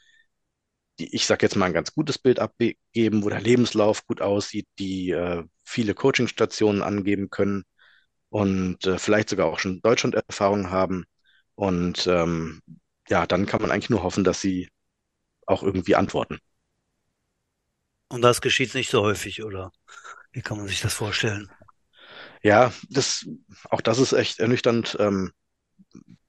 die, 0.99 1.13
ich 1.15 1.25
sag 1.25 1.41
jetzt 1.43 1.55
mal, 1.55 1.65
ein 1.65 1.73
ganz 1.73 1.93
gutes 1.93 2.17
Bild 2.17 2.39
abgeben, 2.39 3.23
wo 3.23 3.29
der 3.29 3.41
Lebenslauf 3.41 4.05
gut 4.07 4.21
aussieht, 4.21 4.67
die 4.79 5.11
äh, 5.11 5.43
viele 5.63 5.93
Coachingstationen 5.93 6.81
angeben 6.81 7.29
können 7.29 7.63
und 8.29 8.85
äh, 8.85 8.97
vielleicht 8.97 9.29
sogar 9.29 9.47
auch 9.47 9.59
schon 9.59 9.81
Deutschland-Erfahrung 9.81 10.69
haben. 10.71 11.05
Und 11.55 12.07
ähm, 12.07 12.61
ja, 13.09 13.25
dann 13.27 13.45
kann 13.45 13.61
man 13.61 13.71
eigentlich 13.71 13.89
nur 13.89 14.03
hoffen, 14.03 14.23
dass 14.23 14.41
sie 14.41 14.69
auch 15.45 15.63
irgendwie 15.63 15.95
antworten. 15.95 16.39
Und 18.09 18.21
das 18.21 18.41
geschieht 18.41 18.73
nicht 18.73 18.89
so 18.89 19.01
häufig, 19.01 19.43
oder? 19.43 19.71
Wie 20.31 20.41
kann 20.41 20.57
man 20.57 20.67
sich 20.67 20.81
das 20.81 20.93
vorstellen? 20.93 21.49
Ja, 22.45 22.71
das, 22.89 23.25
auch 23.71 23.81
das 23.81 23.97
ist 23.99 24.13
echt 24.13 24.39
ernüchternd. 24.39 24.95
Ähm, 24.99 25.31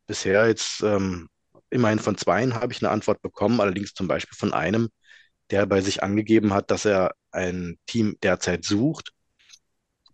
bisher 0.07 0.47
jetzt 0.49 0.83
ähm, 0.83 1.29
immerhin 1.71 1.99
von 1.99 2.17
zweien 2.17 2.55
habe 2.55 2.73
ich 2.73 2.81
eine 2.83 2.91
Antwort 2.91 3.23
bekommen, 3.23 3.61
allerdings 3.61 3.93
zum 3.95 4.09
Beispiel 4.09 4.37
von 4.37 4.53
einem, 4.53 4.89
der 5.51 5.67
bei 5.67 5.81
sich 5.81 6.03
angegeben 6.03 6.55
hat, 6.55 6.71
dass 6.71 6.85
er 6.85 7.15
ein 7.33 7.79
Team 7.87 8.17
derzeit 8.23 8.65
sucht. 8.65 9.13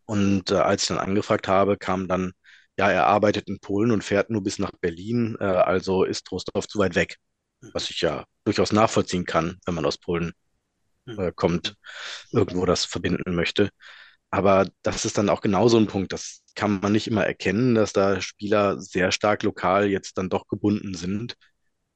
Und 0.07 0.51
äh, 0.51 0.55
als 0.57 0.83
ich 0.83 0.89
dann 0.89 0.99
angefragt 0.99 1.49
habe, 1.49 1.77
kam 1.77 2.09
dann, 2.09 2.33
ja, 2.79 2.91
er 2.91 3.07
arbeitet 3.07 3.49
in 3.49 3.61
Polen 3.61 3.91
und 3.91 4.05
fährt 4.05 4.31
nur 4.31 4.43
bis 4.43 4.59
nach 4.59 4.73
Berlin, 4.81 5.37
äh, 5.41 5.45
also 5.45 6.05
ist 6.05 6.27
Trostorf 6.27 6.67
zu 6.69 6.79
weit 6.79 6.95
weg. 6.95 7.17
Was 7.73 7.91
ich 7.91 8.01
ja 8.01 8.25
durchaus 8.45 8.73
nachvollziehen 8.73 9.25
kann, 9.25 9.59
wenn 9.67 9.75
man 9.75 9.87
aus 9.87 9.99
Polen 9.99 10.33
äh, 11.07 11.33
kommt, 11.35 11.77
irgendwo 12.33 12.67
das 12.67 12.85
verbinden 12.87 13.35
möchte. 13.35 13.71
Aber 14.33 14.67
das 14.83 15.05
ist 15.05 15.19
dann 15.19 15.29
auch 15.29 15.43
genauso 15.43 15.79
ein 15.79 15.87
Punkt, 15.89 16.13
das 16.13 16.43
kann 16.55 16.81
man 16.81 16.93
nicht 16.93 17.07
immer 17.07 17.27
erkennen, 17.27 17.75
dass 17.75 17.93
da 17.93 18.21
Spieler 18.23 18.81
sehr 18.81 19.13
stark 19.13 19.43
lokal 19.43 19.89
jetzt 19.89 20.17
dann 20.19 20.31
doch 20.31 20.49
gebunden 20.49 20.95
sind. 20.95 21.37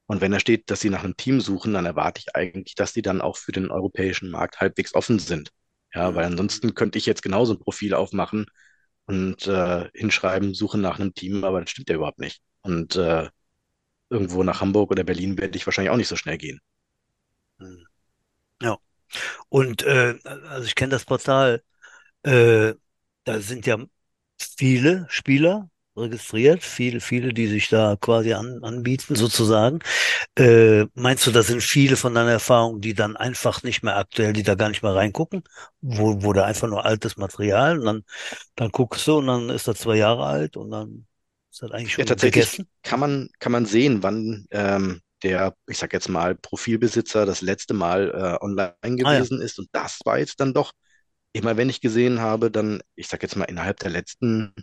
Und 0.07 0.21
wenn 0.21 0.33
da 0.33 0.41
steht, 0.41 0.71
dass 0.71 0.81
sie 0.81 0.91
nach 0.91 1.03
einem 1.03 1.17
Team 1.17 1.41
suchen, 1.41 1.73
dann 1.73 1.87
erwarte 1.87 2.21
ich 2.21 2.37
eigentlich, 2.37 2.75
dass 2.75 2.93
die 2.93 3.03
dann 3.03 3.23
auch 3.23 3.39
für 3.39 3.53
den 3.53 3.71
europäischen 3.71 4.31
Markt 4.31 4.61
halbwegs 4.61 4.95
offen 4.95 5.19
sind. 5.19 5.51
Ja, 5.95 6.15
weil 6.15 6.27
ansonsten 6.27 6.75
könnte 6.75 6.99
ich 6.99 7.07
jetzt 7.07 7.23
genauso 7.23 7.55
ein 7.55 7.59
Profil 7.59 7.95
aufmachen 7.95 8.47
und 9.07 9.47
äh, 9.47 9.89
hinschreiben, 9.95 10.55
suche 10.55 10.79
nach 10.79 11.01
einem 11.01 11.15
Team, 11.15 11.43
aber 11.45 11.61
das 11.61 11.71
stimmt 11.71 11.89
ja 11.89 11.97
überhaupt 11.97 12.19
nicht. 12.21 12.43
Und 12.61 12.97
äh, 12.97 13.31
irgendwo 14.11 14.43
nach 14.43 14.61
Hamburg 14.61 14.91
oder 14.91 15.05
Berlin 15.05 15.39
werde 15.39 15.57
ich 15.57 15.67
wahrscheinlich 15.67 15.91
auch 15.91 15.97
nicht 15.97 16.09
so 16.09 16.17
schnell 16.17 16.39
gehen. 16.39 16.61
Hm. 17.61 17.87
Ja. 18.63 18.79
Und 19.49 19.85
äh, 19.85 20.19
also 20.25 20.67
ich 20.67 20.75
kenne 20.75 20.91
das 20.91 21.05
Portal, 21.07 21.63
äh, 22.27 22.75
da 23.25 23.41
sind 23.41 23.67
ja 23.67 23.79
viele 24.39 25.07
Spieler 25.11 25.71
registriert, 25.97 26.63
viele, 26.63 27.01
viele, 27.01 27.33
die 27.33 27.47
sich 27.47 27.69
da 27.71 27.97
quasi 27.97 28.35
an, 28.35 28.63
anbieten, 28.63 29.15
sozusagen. 29.17 29.81
Äh, 30.39 30.87
meinst 30.95 31.27
du, 31.27 31.33
das 31.33 31.49
sind 31.49 31.63
viele 31.63 31.97
von 31.97 32.15
deiner 32.15 32.33
Erfahrung, 32.33 32.81
die 32.83 32.95
dann 32.95 33.17
einfach 33.17 33.63
nicht 33.63 33.83
mehr 33.85 33.97
aktuell, 33.99 34.33
die 34.35 34.43
da 34.45 34.55
gar 34.57 34.69
nicht 34.71 34.83
mehr 34.83 34.95
reingucken, 34.95 35.45
wo, 35.83 36.23
wo 36.25 36.33
da 36.35 36.45
einfach 36.47 36.69
nur 36.69 36.85
altes 36.85 37.17
Material 37.19 37.79
und 37.81 37.87
dann, 37.87 38.05
dann 38.57 38.71
guckst 38.71 39.07
du 39.09 39.19
und 39.19 39.27
dann 39.29 39.51
ist 39.51 39.69
das 39.69 39.79
zwei 39.81 39.97
Jahre 39.97 40.27
alt 40.27 40.57
und 40.57 40.71
dann 40.73 41.07
ist 41.53 41.63
das 41.63 41.71
eigentlich 41.73 41.95
schon 41.95 42.05
Ja, 42.05 42.05
tatsächlich 42.05 42.21
vergessen? 42.21 42.69
kann 42.83 43.01
man, 43.01 43.29
kann 43.39 43.53
man 43.53 43.67
sehen, 43.67 44.03
wann 44.03 44.47
ähm, 44.51 45.01
der, 45.23 45.55
ich 45.67 45.79
sag 45.79 45.93
jetzt 45.93 46.09
mal, 46.09 46.35
Profilbesitzer 46.37 47.25
das 47.27 47.41
letzte 47.41 47.75
Mal 47.75 48.11
äh, 48.41 48.45
online 48.45 48.75
Ah 49.03 49.15
ja. 49.15 49.27
gewesen 49.27 49.41
ist. 49.41 49.59
Und 49.59 49.69
das 49.73 50.01
war 50.05 50.19
jetzt 50.19 50.41
dann 50.41 50.53
doch, 50.55 50.73
immer 51.37 51.57
wenn 51.57 51.69
ich 51.71 51.81
gesehen 51.81 52.21
habe, 52.21 52.51
dann, 52.51 52.83
ich 52.95 53.09
sag 53.09 53.23
jetzt 53.23 53.37
mal, 53.37 53.45
innerhalb 53.45 53.79
der 53.81 53.91
letzten 53.91 54.55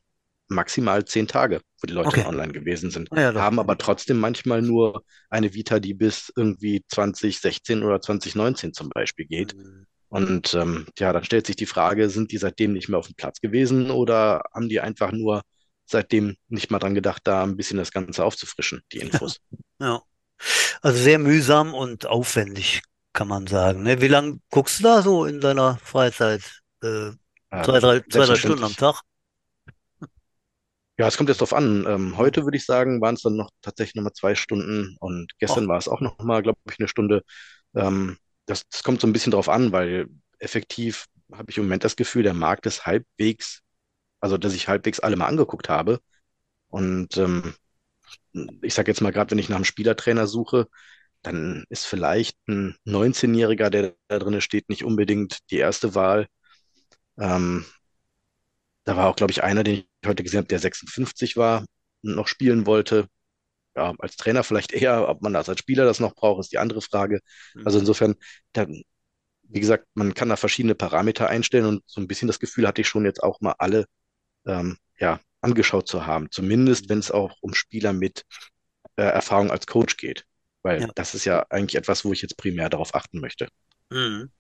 maximal 0.48 1.06
zehn 1.06 1.28
Tage, 1.28 1.62
wo 1.82 1.88
die 1.88 1.94
Leute 1.94 2.10
Okay. 2.10 2.26
online 2.26 2.54
gewesen 2.54 2.92
sind, 2.92 3.12
Ah 3.12 3.22
ja, 3.22 3.34
haben 3.34 3.60
aber 3.60 3.78
trotzdem 3.78 4.20
manchmal 4.20 4.62
nur 4.62 5.04
eine 5.30 5.54
Vita, 5.54 5.80
die 5.80 5.94
bis 5.94 6.32
irgendwie 6.36 6.84
2016 6.88 7.84
oder 7.84 8.02
2019 8.02 8.74
zum 8.74 8.90
Beispiel 8.90 9.26
geht. 9.26 9.54
Hm. 9.54 9.86
Und 10.10 10.54
ähm, 10.54 10.86
ja, 11.00 11.12
dann 11.12 11.24
stellt 11.24 11.48
sich 11.48 11.56
die 11.56 11.66
Frage, 11.66 12.10
sind 12.10 12.32
die 12.32 12.38
seitdem 12.38 12.74
nicht 12.74 12.88
mehr 12.88 13.00
auf 13.00 13.08
dem 13.08 13.16
Platz 13.16 13.40
gewesen 13.40 13.90
oder 13.90 14.44
haben 14.54 14.70
die 14.70 14.80
einfach 14.80 15.12
nur 15.12 15.42
seitdem 15.86 16.36
nicht 16.50 16.70
mal 16.70 16.80
dran 16.80 16.94
gedacht, 16.94 17.22
da 17.26 17.44
ein 17.44 17.58
bisschen 17.58 17.78
das 17.78 17.92
Ganze 17.92 18.24
aufzufrischen, 18.24 18.84
die 18.92 19.00
Infos? 19.00 19.40
Ja. 19.80 20.02
Also 20.82 21.02
sehr 21.02 21.20
mühsam 21.20 21.74
und 21.74 22.06
aufwendig, 22.06 22.82
kann 23.14 23.28
man 23.28 23.48
sagen. 23.48 23.84
Ne? 23.84 24.02
Wie 24.02 24.08
lange 24.08 24.40
guckst 24.50 24.80
du 24.80 24.84
da 24.84 25.02
so 25.02 25.26
in 25.26 25.40
deiner 25.42 25.78
Freizeit? 25.80 26.63
Äh, 26.84 27.12
Äh, 27.52 27.68
zwei, 27.68 27.80
drei, 27.80 28.00
zwei, 28.10 28.26
drei 28.28 28.38
Stunden 28.38 28.64
am. 28.66 28.76
Tag? 28.76 29.02
Ja, 30.98 31.08
es 31.08 31.18
kommt 31.18 31.30
jetzt 31.30 31.42
drauf 31.42 31.54
an. 31.54 31.86
Ähm, 31.88 32.18
Hm. 32.18 32.18
heute 32.18 32.44
würde 32.46 32.58
ich 32.58 32.66
sagen, 32.66 33.02
waren 33.02 33.16
es 33.16 33.22
dann 33.24 33.36
noch 33.36 33.50
tatsächlich 33.62 33.96
nochmal 33.96 34.14
zwei 34.14 34.36
Stunden 34.36 34.96
und 35.00 35.32
gestern 35.40 35.68
war 35.68 35.78
es 35.78 35.88
auch 35.88 36.02
nochmal, 36.02 36.44
glaube 36.44 36.60
ich, 36.70 36.80
eine 36.80 36.88
Stunde. 36.88 37.24
Ähm, 37.76 38.18
das, 38.46 38.68
das 38.70 38.84
kommt 38.84 39.02
so 39.02 39.08
ein 39.08 39.14
bisschen 39.14 39.32
drauf 39.32 39.50
an, 39.50 39.72
weil 39.72 40.08
effektiv 40.40 41.06
habe 41.32 41.50
ich 41.50 41.58
im 41.58 41.64
Moment 41.64 41.84
das 41.84 41.96
Gefühl, 41.96 42.24
der 42.24 42.34
Markt 42.36 42.66
ist 42.68 42.86
halbwegs, 42.86 43.62
also 44.22 44.38
dass 44.38 44.54
ich 44.56 44.68
halbwegs 44.70 45.00
alle 45.02 45.16
mal 45.18 45.28
angeguckt 45.28 45.70
habe. 45.70 46.00
Und 46.70 47.18
ähm, 47.18 47.56
ich 48.62 48.74
sage 48.74 48.92
jetzt 48.92 49.02
mal, 49.02 49.12
gerade 49.12 49.32
wenn 49.32 49.40
ich 49.40 49.50
nach 49.50 49.56
einem 49.58 49.66
Spielertrainer 49.66 50.28
suche, 50.28 50.68
dann 51.24 51.66
ist 51.70 51.86
vielleicht 51.86 52.38
ein 52.48 52.78
19-Jähriger, 52.86 53.70
der 53.70 53.96
da 54.10 54.20
drin 54.20 54.42
steht, 54.42 54.70
nicht 54.70 54.86
unbedingt 54.86 55.40
die 55.52 55.58
erste 55.58 55.96
Wahl. 55.96 56.28
Ähm, 57.18 57.66
da 58.86 58.98
war 58.98 59.08
auch, 59.08 59.16
glaube 59.16 59.32
ich, 59.32 59.44
einer, 59.44 59.64
den 59.64 59.76
ich 59.76 59.88
heute 60.06 60.24
gesehen 60.24 60.40
habe, 60.40 60.48
der 60.48 60.60
56 60.60 61.38
war 61.38 61.66
und 62.04 62.16
noch 62.16 62.28
spielen 62.28 62.66
wollte. 62.66 63.08
Ja, 63.76 63.94
als 64.00 64.18
Trainer 64.18 64.44
vielleicht 64.44 64.72
eher, 64.72 65.10
ob 65.10 65.22
man 65.22 65.34
das 65.34 65.50
als 65.50 65.60
Spieler 65.60 65.86
das 65.86 66.00
noch 66.00 66.14
braucht, 66.16 66.42
ist 66.42 66.52
die 66.52 66.60
andere 66.60 66.82
Frage. 66.82 67.22
Also 67.66 67.78
hm. 67.80 67.82
insofern, 67.82 68.16
da, 68.52 68.68
wie 68.68 69.60
gesagt, 69.60 69.88
man 69.94 70.14
kann 70.14 70.30
da 70.30 70.36
verschiedene 70.36 70.76
Parameter 70.76 71.28
einstellen 71.30 71.66
und 71.66 71.84
so 71.88 72.02
ein 72.02 72.08
bisschen 72.08 72.28
das 72.28 72.40
Gefühl 72.40 72.68
hatte 72.68 72.82
ich 72.82 72.88
schon 72.88 73.06
jetzt 73.06 73.24
auch 73.24 73.42
mal 73.42 73.56
alle 73.58 73.86
ähm, 74.46 74.78
ja, 75.00 75.20
angeschaut 75.42 75.88
zu 75.88 76.06
haben. 76.06 76.30
Zumindest, 76.32 76.90
wenn 76.90 77.00
es 77.00 77.12
auch 77.12 77.36
um 77.42 77.54
Spieler 77.54 77.94
mit 77.94 78.26
äh, 78.96 79.04
Erfahrung 79.04 79.52
als 79.52 79.68
Coach 79.68 79.98
geht. 79.98 80.26
Weil 80.62 80.82
Ja. 80.82 80.90
das 80.96 81.16
ist 81.16 81.26
ja 81.26 81.46
eigentlich 81.50 81.76
etwas, 81.76 82.06
wo 82.06 82.14
ich 82.14 82.22
jetzt 82.22 82.38
primär 82.38 82.70
darauf 82.70 82.96
achten 82.96 83.20
möchte. 83.20 83.48
Hm. 83.92 84.32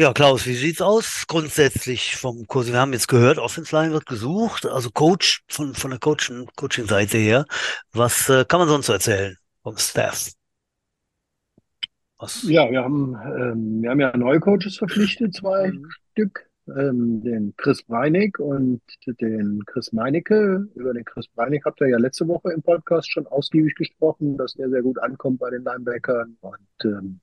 Ja, 0.00 0.14
Klaus, 0.14 0.46
wie 0.46 0.54
sieht's 0.54 0.80
aus 0.80 1.26
grundsätzlich 1.28 2.16
vom 2.16 2.46
Kurs? 2.46 2.68
Wir 2.68 2.80
haben 2.80 2.94
jetzt 2.94 3.06
gehört, 3.06 3.36
Offense 3.36 3.76
Line 3.76 3.92
wird 3.92 4.06
gesucht, 4.06 4.64
also 4.64 4.88
Coach 4.88 5.44
von, 5.46 5.74
von 5.74 5.90
der 5.90 6.00
Coaching, 6.00 6.48
Coaching-Seite 6.56 7.18
her. 7.18 7.44
Was 7.92 8.30
äh, 8.30 8.46
kann 8.46 8.60
man 8.60 8.68
sonst 8.70 8.86
so 8.86 8.94
erzählen 8.94 9.36
vom 9.62 9.76
Staff? 9.76 10.30
Was? 12.16 12.44
Ja, 12.44 12.70
wir 12.70 12.82
haben, 12.82 13.14
ähm, 13.14 13.82
wir 13.82 13.90
haben 13.90 14.00
ja 14.00 14.16
neue 14.16 14.40
Coaches 14.40 14.78
verpflichtet, 14.78 15.34
zwei 15.34 15.68
Hm. 15.68 15.86
Stück. 16.12 16.48
Ähm, 16.66 17.20
den 17.22 17.52
Chris 17.58 17.82
Breinig 17.82 18.38
und 18.38 18.80
den 19.06 19.62
Chris 19.66 19.92
Meinecke. 19.92 20.66
Über 20.76 20.94
den 20.94 21.04
Chris 21.04 21.28
Breinig 21.28 21.60
habt 21.66 21.78
ihr 21.82 21.88
ja 21.88 21.98
letzte 21.98 22.26
Woche 22.26 22.52
im 22.52 22.62
Podcast 22.62 23.12
schon 23.12 23.26
ausgiebig 23.26 23.74
gesprochen, 23.74 24.38
dass 24.38 24.54
der 24.54 24.70
sehr 24.70 24.80
gut 24.80 24.98
ankommt 24.98 25.40
bei 25.40 25.50
den 25.50 25.62
Linebackern 25.62 26.38
und 26.40 26.84
ähm, 26.84 27.20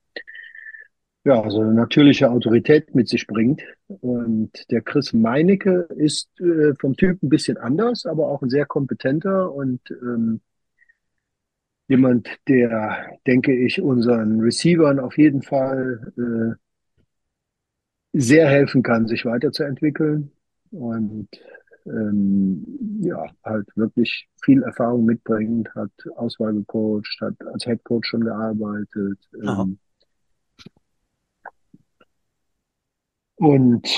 ja, 1.28 1.50
so 1.50 1.60
eine 1.60 1.74
natürliche 1.74 2.30
Autorität 2.30 2.94
mit 2.94 3.06
sich 3.06 3.26
bringt. 3.26 3.62
Und 3.86 4.50
der 4.70 4.80
Chris 4.80 5.12
Meinecke 5.12 5.86
ist 5.94 6.30
äh, 6.40 6.74
vom 6.80 6.96
Typ 6.96 7.22
ein 7.22 7.28
bisschen 7.28 7.58
anders, 7.58 8.06
aber 8.06 8.28
auch 8.28 8.40
ein 8.40 8.48
sehr 8.48 8.64
kompetenter 8.64 9.52
und 9.52 9.80
ähm, 9.90 10.40
jemand, 11.86 12.28
der, 12.48 13.18
denke 13.26 13.54
ich, 13.54 13.82
unseren 13.82 14.40
Receivern 14.40 14.98
auf 14.98 15.18
jeden 15.18 15.42
Fall 15.42 16.12
äh, 16.16 16.54
sehr 18.18 18.48
helfen 18.48 18.82
kann, 18.82 19.06
sich 19.06 19.26
weiterzuentwickeln 19.26 20.32
und 20.70 21.28
ähm, 21.84 23.00
ja, 23.02 23.26
halt 23.44 23.68
wirklich 23.76 24.28
viel 24.42 24.62
Erfahrung 24.62 25.04
mitbringt, 25.04 25.74
hat 25.74 25.90
Auswahl 26.16 26.54
gecoacht, 26.54 27.18
hat 27.20 27.34
als 27.52 27.64
Head 27.64 27.84
Coach 27.84 28.08
schon 28.08 28.24
gearbeitet. 28.24 29.18
Ähm, 29.34 29.78
Und 33.38 33.88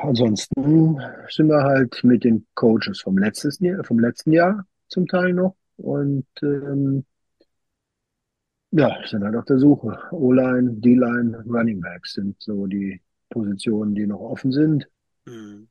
ansonsten 0.00 0.98
sind 1.28 1.48
wir 1.48 1.62
halt 1.62 2.02
mit 2.02 2.24
den 2.24 2.46
Coaches 2.54 3.00
vom, 3.02 3.18
letztes 3.18 3.58
Jahr, 3.60 3.84
vom 3.84 3.98
letzten 3.98 4.32
Jahr 4.32 4.66
zum 4.88 5.06
Teil 5.06 5.34
noch. 5.34 5.54
Und 5.76 6.26
ähm, 6.42 7.04
ja, 8.70 8.96
sind 9.06 9.22
halt 9.22 9.36
auf 9.36 9.44
der 9.44 9.58
Suche. 9.58 9.98
O-Line, 10.12 10.74
D-Line, 10.80 11.44
Running 11.46 11.80
Backs 11.80 12.14
sind 12.14 12.36
so 12.38 12.66
die 12.66 13.00
Positionen, 13.28 13.94
die 13.94 14.06
noch 14.06 14.20
offen 14.20 14.52
sind. 14.52 14.88
Mhm. 15.26 15.68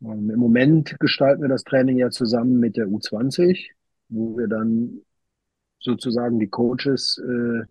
Und 0.00 0.30
Im 0.30 0.38
Moment 0.38 0.98
gestalten 1.00 1.42
wir 1.42 1.48
das 1.48 1.64
Training 1.64 1.98
ja 1.98 2.10
zusammen 2.10 2.60
mit 2.60 2.76
der 2.76 2.86
U20, 2.86 3.70
wo 4.08 4.36
wir 4.36 4.46
dann 4.46 5.00
sozusagen 5.80 6.38
die 6.38 6.48
Coaches 6.48 7.18
äh, 7.18 7.64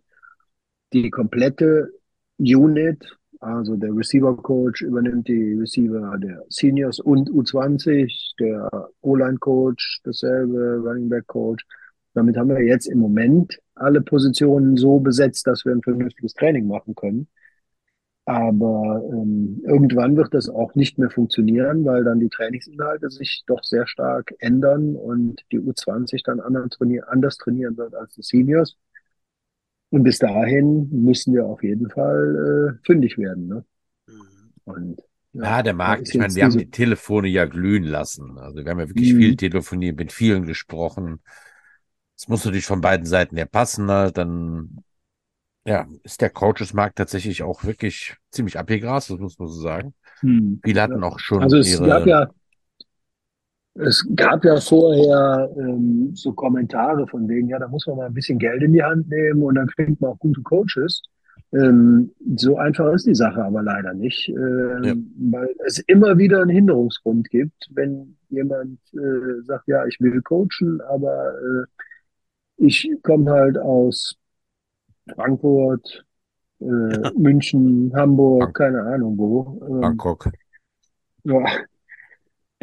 die 0.94 1.10
komplette 1.10 1.92
Unit, 2.38 3.18
also 3.46 3.76
der 3.76 3.96
Receiver 3.96 4.36
Coach 4.36 4.82
übernimmt 4.82 5.28
die 5.28 5.54
Receiver 5.54 6.18
der 6.18 6.44
Seniors 6.50 7.00
und 7.00 7.30
U20, 7.30 8.34
der 8.40 8.90
O-Line 9.02 9.38
Coach 9.38 10.02
dasselbe, 10.04 10.82
Running 10.84 11.10
Back 11.10 11.28
Coach. 11.28 11.64
Damit 12.16 12.38
haben 12.38 12.50
wir 12.50 12.64
jetzt 12.64 12.88
im 12.88 12.98
Moment 12.98 13.60
alle 13.76 14.02
Positionen 14.02 14.78
so 14.78 15.00
besetzt, 15.00 15.46
dass 15.46 15.64
wir 15.64 15.74
ein 15.74 15.84
vernünftiges 15.84 16.34
Training 16.34 16.66
machen 16.66 16.96
können. 16.96 17.28
Aber 18.26 19.04
ähm, 19.12 19.62
irgendwann 19.64 20.18
wird 20.18 20.34
das 20.34 20.50
auch 20.50 20.74
nicht 20.74 20.98
mehr 20.98 21.12
funktionieren, 21.12 21.86
weil 21.86 22.04
dann 22.04 22.20
die 22.20 22.30
Trainingsinhalte 22.30 23.12
sich 23.12 23.44
doch 23.46 23.64
sehr 23.64 23.86
stark 23.86 24.34
ändern 24.40 24.96
und 24.96 25.46
die 25.52 25.60
U20 25.60 26.24
dann 26.26 26.40
anders 26.40 26.70
trainieren, 26.70 27.08
anders 27.08 27.38
trainieren 27.38 27.78
wird 27.78 27.94
als 27.94 28.16
die 28.16 28.24
Seniors. 28.24 28.76
Und 29.96 30.04
bis 30.04 30.20
dahin 30.20 30.90
müssen 30.92 31.34
wir 31.34 31.46
auf 31.46 31.64
jeden 31.64 31.90
Fall 31.90 32.78
äh, 32.82 32.86
fündig 32.86 33.18
werden. 33.18 33.48
Ne? 33.48 33.66
Mhm. 34.08 34.54
Und 34.66 35.02
Ja, 35.42 35.64
der 35.64 35.74
da 35.86 35.98
Markt, 35.98 36.10
ich 36.10 36.18
meine, 36.18 36.36
wir 36.36 36.46
haben 36.46 36.58
die 36.58 36.70
Telefone 36.70 37.28
ja 37.28 37.46
glühen 37.46 37.84
lassen. 37.84 38.38
Also 38.38 38.64
wir 38.64 38.72
haben 38.72 38.80
ja 38.80 38.88
wirklich 38.90 39.14
Mhm. 39.14 39.16
viel 39.16 39.36
telefoniert, 39.36 39.98
mit 39.98 40.12
vielen 40.14 40.46
gesprochen. 40.46 41.22
Es 42.18 42.28
muss 42.28 42.46
natürlich 42.46 42.66
von 42.66 42.82
beiden 42.82 43.06
Seiten 43.06 43.38
her 43.38 43.46
passen. 43.46 43.90
Halt. 43.92 44.18
Dann 44.18 44.84
ja, 45.66 45.88
ist 46.04 46.22
der 46.22 46.30
Coaches-Markt 46.32 46.98
tatsächlich 46.98 47.44
auch 47.44 47.64
wirklich 47.66 48.16
ziemlich 48.32 48.60
abgegrast, 48.60 49.10
das 49.12 49.20
muss 49.20 49.40
man 49.40 49.50
so 49.50 49.62
sagen. 49.62 49.96
Mhm. 50.22 50.62
Viele 50.64 50.82
Ja. 50.86 50.98
hatten 50.98 51.04
auch 51.04 51.20
schon 51.20 51.44
Also 51.44 51.58
es 51.58 51.82
gab 51.82 52.06
ihre, 52.06 52.08
ja, 52.08 52.30
es 53.76 54.08
gab 54.16 54.46
ja 54.46 54.60
vorher 54.60 55.50
ähm, 55.58 56.12
so 56.16 56.32
Kommentare 56.34 57.08
von 57.08 57.28
wegen, 57.28 57.50
ja, 57.50 57.60
da 57.60 57.68
muss 57.68 57.86
man 57.88 57.98
mal 57.98 58.06
ein 58.08 58.14
bisschen 58.14 58.40
Geld 58.40 58.64
in 58.64 58.74
die 58.74 58.84
Hand 58.84 59.10
nehmen 59.10 59.44
und 59.44 59.56
dann 59.56 59.68
kriegt 59.68 60.00
man 60.02 60.12
auch 60.12 60.20
gute 60.20 60.42
Coaches. 60.42 61.02
Ähm, 61.54 62.12
so 62.36 62.58
einfach 62.58 62.92
ist 62.94 63.06
die 63.06 63.16
Sache 63.16 63.44
aber 63.44 63.62
leider 63.64 63.94
nicht, 63.94 64.30
ähm, 64.30 64.84
Ja. 64.84 64.94
weil 65.32 65.50
es 65.66 65.80
immer 65.88 66.18
wieder 66.18 66.42
einen 66.42 66.50
Hinderungsgrund 66.50 67.30
gibt, 67.30 67.70
wenn 67.72 68.18
jemand 68.30 68.80
äh, 68.94 69.42
sagt, 69.44 69.68
ja, 69.68 69.86
ich 69.86 70.00
will 70.00 70.22
coachen, 70.22 70.82
aber 70.90 71.34
äh, 71.34 71.66
ich 72.58 72.90
komme 73.04 73.30
halt 73.32 73.58
aus 73.58 74.16
Frankfurt, 75.14 76.06
äh, 76.62 76.66
München, 77.18 77.92
Hamburg, 77.96 78.40
Bank 78.42 78.58
keine 78.58 78.82
Ahnung 78.84 79.18
wo. 79.18 79.62
Ähm, 79.70 79.82
Bangkok. 79.82 80.30
ja, 81.26 81.44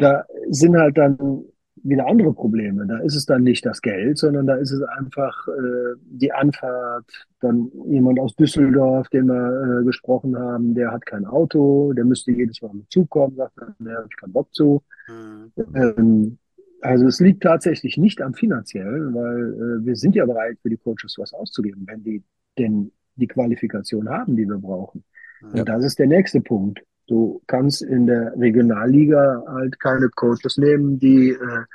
da 0.03 0.25
sind 0.49 0.77
halt 0.77 0.97
dann 0.97 1.45
wieder 1.83 2.07
andere 2.07 2.33
Probleme. 2.33 2.85
Da 2.87 2.99
ist 2.99 3.15
es 3.15 3.25
dann 3.25 3.43
nicht 3.43 3.65
das 3.65 3.81
Geld, 3.81 4.17
sondern 4.17 4.47
da 4.47 4.55
ist 4.55 4.71
es 4.71 4.81
einfach 4.83 5.47
äh, 5.47 5.95
die 5.99 6.31
Anfahrt. 6.31 7.05
Dann 7.41 7.71
jemand 7.87 8.19
aus 8.19 8.35
Düsseldorf, 8.35 9.09
den 9.09 9.27
wir 9.27 9.81
äh, 9.81 9.83
gesprochen 9.83 10.37
haben, 10.37 10.75
der 10.75 10.91
hat 10.91 11.05
kein 11.05 11.25
Auto, 11.25 11.91
der 11.93 12.05
müsste 12.05 12.31
jedes 12.31 12.61
Mal 12.61 12.73
mit 12.73 12.89
Zug 12.91 13.09
kommen, 13.09 13.35
sagt 13.35 13.53
dann, 13.57 13.75
der 13.79 13.97
habe 13.97 14.07
ich 14.09 14.17
keinen 14.17 14.33
Bock 14.33 14.53
zu. 14.53 14.81
Mhm. 15.07 15.51
Ähm, 15.75 16.37
also 16.81 17.07
es 17.07 17.19
liegt 17.19 17.43
tatsächlich 17.43 17.97
nicht 17.97 18.21
am 18.21 18.33
finanziellen, 18.33 19.13
weil 19.13 19.53
äh, 19.53 19.85
wir 19.85 19.95
sind 19.95 20.15
ja 20.15 20.25
bereit, 20.25 20.57
für 20.61 20.69
die 20.69 20.77
Coaches 20.77 21.15
was 21.17 21.33
auszugeben, 21.33 21.83
wenn 21.85 22.03
die 22.03 22.23
denn 22.57 22.91
die 23.15 23.27
Qualifikation 23.27 24.09
haben, 24.09 24.35
die 24.35 24.47
wir 24.47 24.57
brauchen. 24.57 25.03
Mhm. 25.41 25.47
Ja. 25.53 25.59
Und 25.61 25.69
das 25.69 25.85
ist 25.85 25.99
der 25.99 26.07
nächste 26.07 26.41
Punkt. 26.41 26.81
Du 27.07 27.41
kannst 27.47 27.81
in 27.81 28.07
der 28.07 28.33
Regionalliga 28.37 29.43
halt 29.47 29.79
keine 29.79 30.09
Coaches 30.09 30.57
nehmen, 30.57 30.99
die 30.99 31.31
äh, 31.31 31.65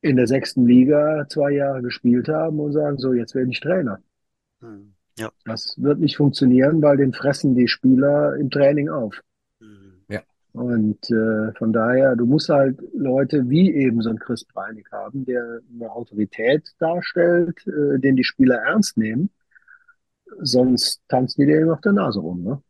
in 0.00 0.16
der 0.16 0.26
sechsten 0.26 0.66
Liga 0.66 1.26
zwei 1.28 1.52
Jahre 1.52 1.82
gespielt 1.82 2.28
haben 2.28 2.60
und 2.60 2.72
sagen, 2.72 2.98
so, 2.98 3.12
jetzt 3.12 3.34
werde 3.34 3.50
ich 3.50 3.60
Trainer. 3.60 4.00
Mhm. 4.60 4.94
Ja. 5.18 5.30
Das 5.44 5.76
wird 5.78 6.00
nicht 6.00 6.16
funktionieren, 6.16 6.82
weil 6.82 6.96
den 6.96 7.12
fressen 7.12 7.54
die 7.54 7.68
Spieler 7.68 8.36
im 8.36 8.50
Training 8.50 8.88
auf. 8.88 9.20
Mhm. 9.60 10.04
Ja. 10.08 10.20
Und 10.52 11.10
äh, 11.10 11.52
von 11.56 11.72
daher, 11.72 12.16
du 12.16 12.26
musst 12.26 12.48
halt 12.48 12.80
Leute 12.94 13.48
wie 13.48 13.72
eben 13.72 14.02
so 14.02 14.10
ein 14.10 14.18
Chris 14.18 14.44
Breinig 14.44 14.86
haben, 14.92 15.24
der 15.24 15.60
eine 15.72 15.90
Autorität 15.90 16.68
darstellt, 16.78 17.66
äh, 17.66 17.98
den 17.98 18.16
die 18.16 18.24
Spieler 18.24 18.56
ernst 18.56 18.96
nehmen. 18.96 19.30
Sonst 20.40 21.00
tanzen 21.08 21.42
die 21.42 21.46
denen 21.46 21.70
auf 21.70 21.80
der 21.80 21.92
Nase 21.92 22.20
rum, 22.20 22.42
ne? 22.42 22.62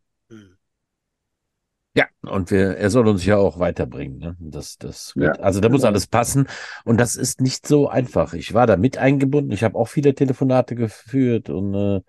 Ja, 1.97 2.07
und 2.23 2.51
wir, 2.51 2.77
er 2.77 2.91
soll 2.91 3.07
uns 3.07 3.25
ja 3.25 3.37
auch 3.37 3.59
weiterbringen. 3.61 4.19
Ne? 4.19 4.37
Das, 4.41 4.79
das 4.79 5.13
Ja, 5.15 5.23
wird, 5.29 5.41
also 5.41 5.61
da 5.61 5.69
muss 5.69 5.83
genau. 5.83 5.91
alles 5.91 6.07
passen. 6.09 6.49
Und 6.85 6.99
das 6.99 7.15
ist 7.17 7.41
nicht 7.41 7.67
so 7.67 7.89
einfach. 7.89 8.35
Ich 8.35 8.53
war 8.53 8.67
da 8.67 8.77
mit 8.77 8.99
eingebunden. 8.99 9.53
Ich 9.53 9.63
habe 9.63 9.77
auch 9.79 9.87
viele 9.89 10.15
Telefonate 10.15 10.75
geführt 10.75 11.51
und 11.51 11.75
äh, 11.75 12.01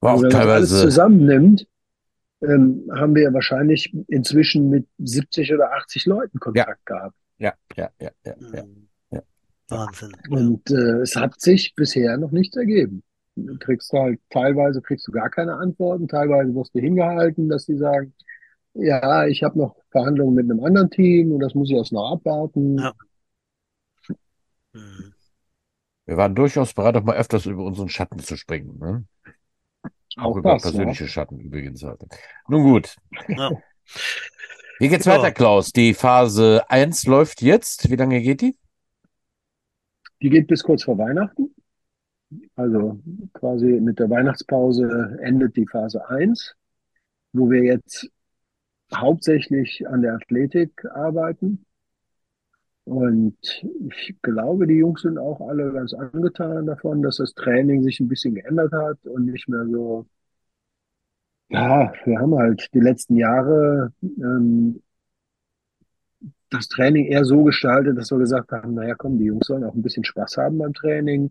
war 0.00 0.12
Also 0.12 0.26
auch 0.26 0.30
wenn 0.30 0.32
man 0.32 0.46
das 0.46 0.54
alles 0.54 0.70
teilweise, 0.70 0.80
zusammennimmt, 0.80 1.66
ähm, 2.42 2.90
haben 2.94 3.14
wir 3.14 3.32
wahrscheinlich 3.32 3.94
inzwischen 4.08 4.70
mit 4.70 4.86
70 4.98 5.52
oder 5.54 5.72
80 5.72 6.06
Leuten 6.06 6.38
Kontakt 6.40 6.84
gehabt. 6.86 7.16
ja, 7.38 7.52
ja, 7.76 7.90
ja, 8.00 8.10
ja, 8.24 8.34
ja. 8.52 8.64
Mhm. 8.64 8.88
Ja. 9.10 9.22
Wahnsinn. 9.68 10.12
Ja. 10.30 10.36
Und 10.38 10.70
äh, 10.70 11.00
es 11.00 11.16
hat 11.16 11.40
sich 11.40 11.74
bisher 11.74 12.16
noch 12.18 12.32
nichts 12.32 12.56
ergeben. 12.56 13.02
Du 13.36 13.58
kriegst 13.58 13.92
halt, 13.92 14.20
teilweise 14.30 14.80
kriegst 14.80 15.06
du 15.08 15.12
gar 15.12 15.28
keine 15.30 15.54
Antworten, 15.56 16.06
teilweise 16.08 16.54
wirst 16.54 16.74
du 16.74 16.80
hingehalten, 16.80 17.48
dass 17.48 17.66
die 17.66 17.76
sagen, 17.76 18.14
ja, 18.74 19.26
ich 19.26 19.42
habe 19.42 19.58
noch 19.58 19.76
Verhandlungen 19.90 20.34
mit 20.34 20.50
einem 20.50 20.62
anderen 20.64 20.90
Team 20.90 21.32
und 21.32 21.40
das 21.40 21.54
muss 21.54 21.70
ich 21.70 21.76
erst 21.76 21.92
noch 21.92 22.12
abwarten. 22.12 22.78
Ja. 22.78 22.92
Mhm. 24.72 25.14
Wir 26.06 26.16
waren 26.16 26.34
durchaus 26.34 26.74
bereit, 26.74 26.96
auch 26.96 27.04
mal 27.04 27.16
öfters 27.16 27.46
über 27.46 27.64
unseren 27.64 27.88
Schatten 27.88 28.18
zu 28.18 28.36
springen. 28.36 28.78
Ne? 28.78 29.04
Auch 30.16 30.24
Auch 30.24 30.36
über 30.36 30.52
das, 30.54 30.64
ja. 30.64 30.70
persönliche 30.70 31.08
Schatten 31.08 31.38
übrigens. 31.40 31.82
Halt. 31.82 32.02
Nun 32.48 32.62
gut. 32.62 32.96
Ja. 33.28 33.50
Wie 34.78 34.88
geht's 34.88 35.06
Ja. 35.06 35.16
weiter, 35.16 35.32
Klaus? 35.32 35.72
Die 35.72 35.94
Phase 35.94 36.62
1 36.68 37.06
läuft 37.06 37.42
jetzt. 37.42 37.90
Wie 37.90 37.96
lange 37.96 38.20
geht 38.20 38.42
die? 38.42 38.56
Die 40.22 40.30
geht 40.30 40.46
bis 40.46 40.62
kurz 40.62 40.84
vor 40.84 40.98
Weihnachten. 40.98 41.54
Also 42.56 43.00
quasi 43.32 43.80
mit 43.80 43.98
der 43.98 44.10
Weihnachtspause 44.10 45.18
endet 45.22 45.56
die 45.56 45.66
Phase 45.66 46.08
1, 46.08 46.54
wo 47.32 47.50
wir 47.50 47.64
jetzt 47.64 48.08
hauptsächlich 48.94 49.86
an 49.88 50.02
der 50.02 50.14
Athletik 50.14 50.84
arbeiten. 50.86 51.64
Und 52.84 53.36
ich 53.88 54.14
glaube, 54.22 54.66
die 54.66 54.74
Jungs 54.74 55.02
sind 55.02 55.18
auch 55.18 55.40
alle 55.48 55.72
ganz 55.72 55.94
angetan 55.94 56.66
davon, 56.66 57.02
dass 57.02 57.16
das 57.16 57.34
Training 57.34 57.82
sich 57.82 57.98
ein 58.00 58.08
bisschen 58.08 58.34
geändert 58.34 58.72
hat 58.72 58.98
und 59.06 59.26
nicht 59.26 59.48
mehr 59.48 59.66
so, 59.66 60.06
ja, 61.48 61.92
wir 62.04 62.18
haben 62.18 62.34
halt 62.34 62.68
die 62.74 62.80
letzten 62.80 63.16
Jahre 63.16 63.92
ähm, 64.02 64.82
das 66.50 66.68
Training 66.68 67.06
eher 67.06 67.24
so 67.24 67.44
gestaltet, 67.44 67.98
dass 67.98 68.10
wir 68.10 68.18
gesagt 68.18 68.52
haben, 68.52 68.74
naja, 68.74 68.94
komm, 68.96 69.18
die 69.18 69.24
Jungs 69.26 69.46
sollen 69.46 69.64
auch 69.64 69.74
ein 69.74 69.82
bisschen 69.82 70.04
Spaß 70.04 70.36
haben 70.36 70.58
beim 70.58 70.72
Training. 70.74 71.30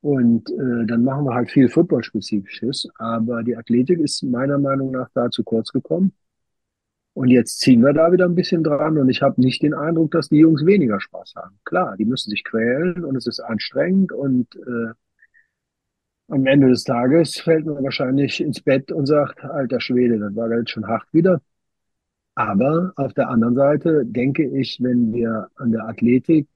Und 0.00 0.50
äh, 0.50 0.86
dann 0.86 1.04
machen 1.04 1.24
wir 1.24 1.34
halt 1.34 1.50
viel 1.50 1.68
Football-Spezifisches. 1.68 2.88
Aber 2.98 3.42
die 3.42 3.56
Athletik 3.56 3.98
ist 3.98 4.22
meiner 4.22 4.58
Meinung 4.58 4.92
nach 4.92 5.08
da 5.14 5.30
zu 5.30 5.42
kurz 5.42 5.72
gekommen. 5.72 6.12
Und 7.14 7.28
jetzt 7.28 7.58
ziehen 7.58 7.82
wir 7.82 7.92
da 7.92 8.12
wieder 8.12 8.26
ein 8.26 8.36
bisschen 8.36 8.62
dran 8.62 8.96
und 8.96 9.08
ich 9.08 9.22
habe 9.22 9.40
nicht 9.40 9.60
den 9.62 9.74
Eindruck, 9.74 10.12
dass 10.12 10.28
die 10.28 10.36
Jungs 10.38 10.64
weniger 10.64 11.00
Spaß 11.00 11.34
haben. 11.34 11.58
Klar, 11.64 11.96
die 11.96 12.04
müssen 12.04 12.30
sich 12.30 12.44
quälen 12.44 13.04
und 13.04 13.16
es 13.16 13.26
ist 13.26 13.40
anstrengend 13.40 14.12
und 14.12 14.54
äh, 14.54 14.92
am 16.28 16.46
Ende 16.46 16.68
des 16.68 16.84
Tages 16.84 17.40
fällt 17.40 17.66
man 17.66 17.82
wahrscheinlich 17.82 18.40
ins 18.40 18.60
Bett 18.60 18.92
und 18.92 19.06
sagt, 19.06 19.42
alter 19.42 19.80
Schwede, 19.80 20.20
das 20.20 20.36
war 20.36 20.48
jetzt 20.52 20.70
schon 20.70 20.86
hart 20.86 21.12
wieder. 21.12 21.40
Aber 22.36 22.92
auf 22.94 23.14
der 23.14 23.30
anderen 23.30 23.56
Seite 23.56 24.04
denke 24.06 24.44
ich, 24.44 24.78
wenn 24.80 25.12
wir 25.12 25.48
an 25.56 25.72
der 25.72 25.88
Athletik 25.88 26.46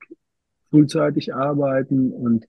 frühzeitig 0.71 1.35
arbeiten 1.35 2.13
und 2.13 2.47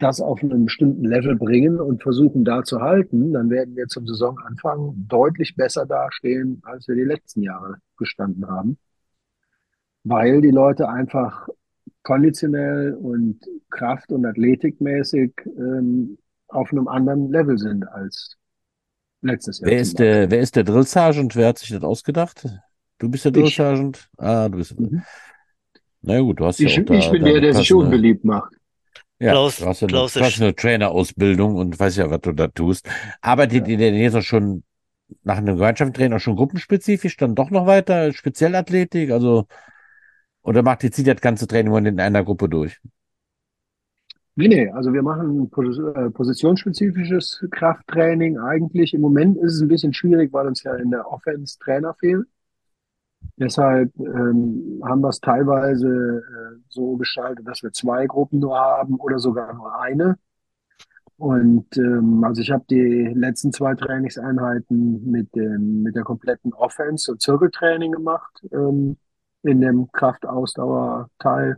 das 0.00 0.20
auf 0.20 0.42
einem 0.42 0.64
bestimmten 0.64 1.04
Level 1.04 1.36
bringen 1.36 1.78
und 1.80 2.02
versuchen 2.02 2.44
da 2.44 2.64
zu 2.64 2.80
halten, 2.80 3.32
dann 3.32 3.50
werden 3.50 3.76
wir 3.76 3.86
zum 3.86 4.06
Saisonanfang 4.06 4.94
deutlich 5.08 5.54
besser 5.56 5.86
dastehen, 5.86 6.60
als 6.64 6.88
wir 6.88 6.96
die 6.96 7.04
letzten 7.04 7.42
Jahre 7.42 7.76
gestanden 7.98 8.48
haben. 8.48 8.78
Weil 10.02 10.40
die 10.40 10.50
Leute 10.50 10.88
einfach 10.88 11.48
konditionell 12.02 12.94
und 12.94 13.40
kraft- 13.68 14.10
und 14.10 14.24
athletikmäßig 14.24 15.32
ähm, 15.58 16.18
auf 16.48 16.72
einem 16.72 16.88
anderen 16.88 17.30
Level 17.30 17.58
sind 17.58 17.86
als 17.86 18.36
letztes 19.22 19.60
Jahr. 19.60 19.70
Wer 19.70 19.80
ist 19.80 19.98
der, 19.98 20.30
wer 20.30 20.40
ist 20.40 20.56
der 20.56 20.64
Drill 20.64 20.84
Sergeant? 20.84 21.36
Wer 21.36 21.48
hat 21.48 21.58
sich 21.58 21.68
das 21.70 21.82
ausgedacht? 21.82 22.46
Du 22.98 23.08
bist 23.10 23.24
der 23.26 23.32
Drill. 23.32 23.48
Sergeant? 23.48 24.08
Ah, 24.16 24.48
du 24.48 24.58
bist. 24.58 24.78
Mhm. 24.80 25.02
Na 26.02 26.18
gut, 26.20 26.40
du 26.40 26.46
hast 26.46 26.60
Ich, 26.60 26.74
ja 26.74 26.82
auch 26.82 26.86
da 26.86 26.94
ich 26.94 27.10
bin 27.10 27.24
der, 27.24 27.40
der 27.40 27.54
sich 27.54 27.72
unbeliebt 27.72 28.24
macht. 28.24 28.54
Ja, 29.20 29.32
Klaus- 29.32 29.58
du 29.58 29.66
hast 29.66 29.80
ja 29.80 29.86
eine 29.86 29.92
Klaus 29.92 30.16
ist- 30.16 30.22
Personal 30.22 30.54
Trainer 30.54 30.90
Ausbildung 30.90 31.54
und 31.56 31.78
weiß 31.78 31.96
ja, 31.96 32.10
was 32.10 32.20
du 32.22 32.32
da 32.32 32.48
tust. 32.48 32.88
Arbeitet 33.20 33.68
ihr 33.68 33.76
denn 33.76 33.94
jetzt 33.94 34.14
auch 34.16 34.22
schon 34.22 34.64
nach 35.24 35.36
einem 35.38 35.56
Gemeinschaftstraining 35.56 36.14
auch 36.16 36.20
schon 36.20 36.36
gruppenspezifisch 36.36 37.16
dann 37.16 37.34
doch 37.34 37.50
noch 37.50 37.66
weiter, 37.66 38.12
Spezialathletik, 38.12 39.10
also 39.10 39.46
oder 40.42 40.62
macht 40.62 40.84
ihr 40.84 40.90
zieht 40.92 41.06
ihr 41.06 41.14
das 41.14 41.20
ganze 41.20 41.46
Training 41.46 41.86
in 41.86 42.00
einer 42.00 42.24
Gruppe 42.24 42.48
durch? 42.48 42.80
Nee, 44.36 44.48
nee, 44.48 44.68
also 44.70 44.92
wir 44.92 45.02
machen 45.02 45.50
pos 45.50 45.78
äh, 45.78 46.08
positionsspezifisches 46.10 47.44
Krafttraining. 47.50 48.38
Eigentlich 48.38 48.94
im 48.94 49.02
Moment 49.02 49.36
ist 49.36 49.54
es 49.56 49.60
ein 49.60 49.68
bisschen 49.68 49.92
schwierig, 49.92 50.32
weil 50.32 50.46
uns 50.46 50.62
ja 50.62 50.74
in 50.76 50.90
der 50.90 51.06
Offense 51.10 51.58
Trainer 51.58 51.94
fehlen. 51.94 52.24
Deshalb 53.40 53.90
ähm, 53.98 54.82
haben 54.84 55.00
wir 55.00 55.08
es 55.08 55.20
teilweise 55.20 55.88
äh, 55.88 56.58
so 56.68 56.96
gestaltet, 56.98 57.48
dass 57.48 57.62
wir 57.62 57.72
zwei 57.72 58.06
Gruppen 58.06 58.38
nur 58.38 58.58
haben 58.58 58.96
oder 58.96 59.18
sogar 59.18 59.54
nur 59.54 59.80
eine. 59.80 60.18
Und 61.16 61.74
ähm, 61.78 62.22
also 62.22 62.42
ich 62.42 62.50
habe 62.50 62.64
die 62.68 63.12
letzten 63.14 63.52
zwei 63.52 63.74
Trainingseinheiten 63.74 65.10
mit 65.10 65.34
dem 65.34 65.82
mit 65.82 65.96
der 65.96 66.02
kompletten 66.02 66.52
Offense 66.52 67.10
und 67.12 67.22
Zirkeltraining 67.22 67.92
gemacht 67.92 68.44
ähm, 68.52 68.98
in 69.42 69.60
dem 69.62 69.90
Kraftausdauerteil. 69.90 71.56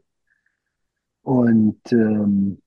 Und 1.23 1.81
ähm, 1.91 2.63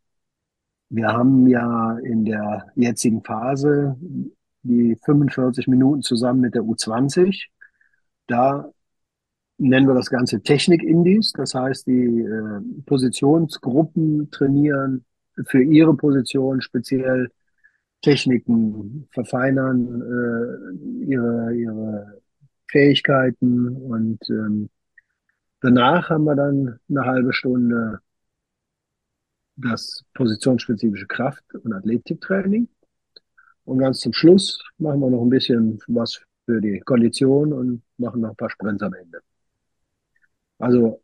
wir 0.89 1.08
haben 1.08 1.47
ja 1.47 1.97
in 1.99 2.25
der 2.25 2.67
jetzigen 2.75 3.23
Phase 3.23 3.97
die 4.63 4.97
45 5.06 5.67
Minuten 5.67 6.01
zusammen 6.01 6.41
mit 6.41 6.56
der 6.56 6.63
U20. 6.63 7.47
Da 8.28 8.71
nennen 9.57 9.87
wir 9.87 9.95
das 9.95 10.09
Ganze 10.09 10.41
Technik-Indies. 10.41 11.33
Das 11.33 11.53
heißt, 11.53 11.87
die 11.87 12.21
äh, 12.21 12.61
Positionsgruppen 12.85 14.29
trainieren 14.31 15.05
für 15.47 15.63
ihre 15.63 15.95
Position 15.95 16.61
speziell 16.61 17.29
Techniken, 18.01 19.07
verfeinern 19.11 20.01
äh, 20.01 21.05
ihre, 21.05 21.55
ihre 21.55 22.21
Fähigkeiten 22.69 23.75
und 23.77 24.19
ähm, 24.29 24.69
danach 25.61 26.09
haben 26.09 26.25
wir 26.25 26.35
dann 26.35 26.79
eine 26.89 27.05
halbe 27.05 27.33
Stunde 27.33 27.99
das 29.55 30.03
positionsspezifische 30.13 31.07
Kraft- 31.07 31.55
und 31.63 31.73
Athletiktraining. 31.73 32.67
Und 33.63 33.79
ganz 33.79 33.99
zum 33.99 34.13
Schluss 34.13 34.61
machen 34.77 34.99
wir 34.99 35.09
noch 35.09 35.21
ein 35.21 35.29
bisschen 35.29 35.79
was 35.87 36.21
für 36.45 36.61
die 36.61 36.79
Kondition 36.81 37.53
und 37.53 37.81
machen 37.97 38.21
noch 38.21 38.31
ein 38.31 38.35
paar 38.35 38.49
Sprints 38.49 38.83
am 38.83 38.93
Ende. 38.93 39.21
Also 40.59 41.01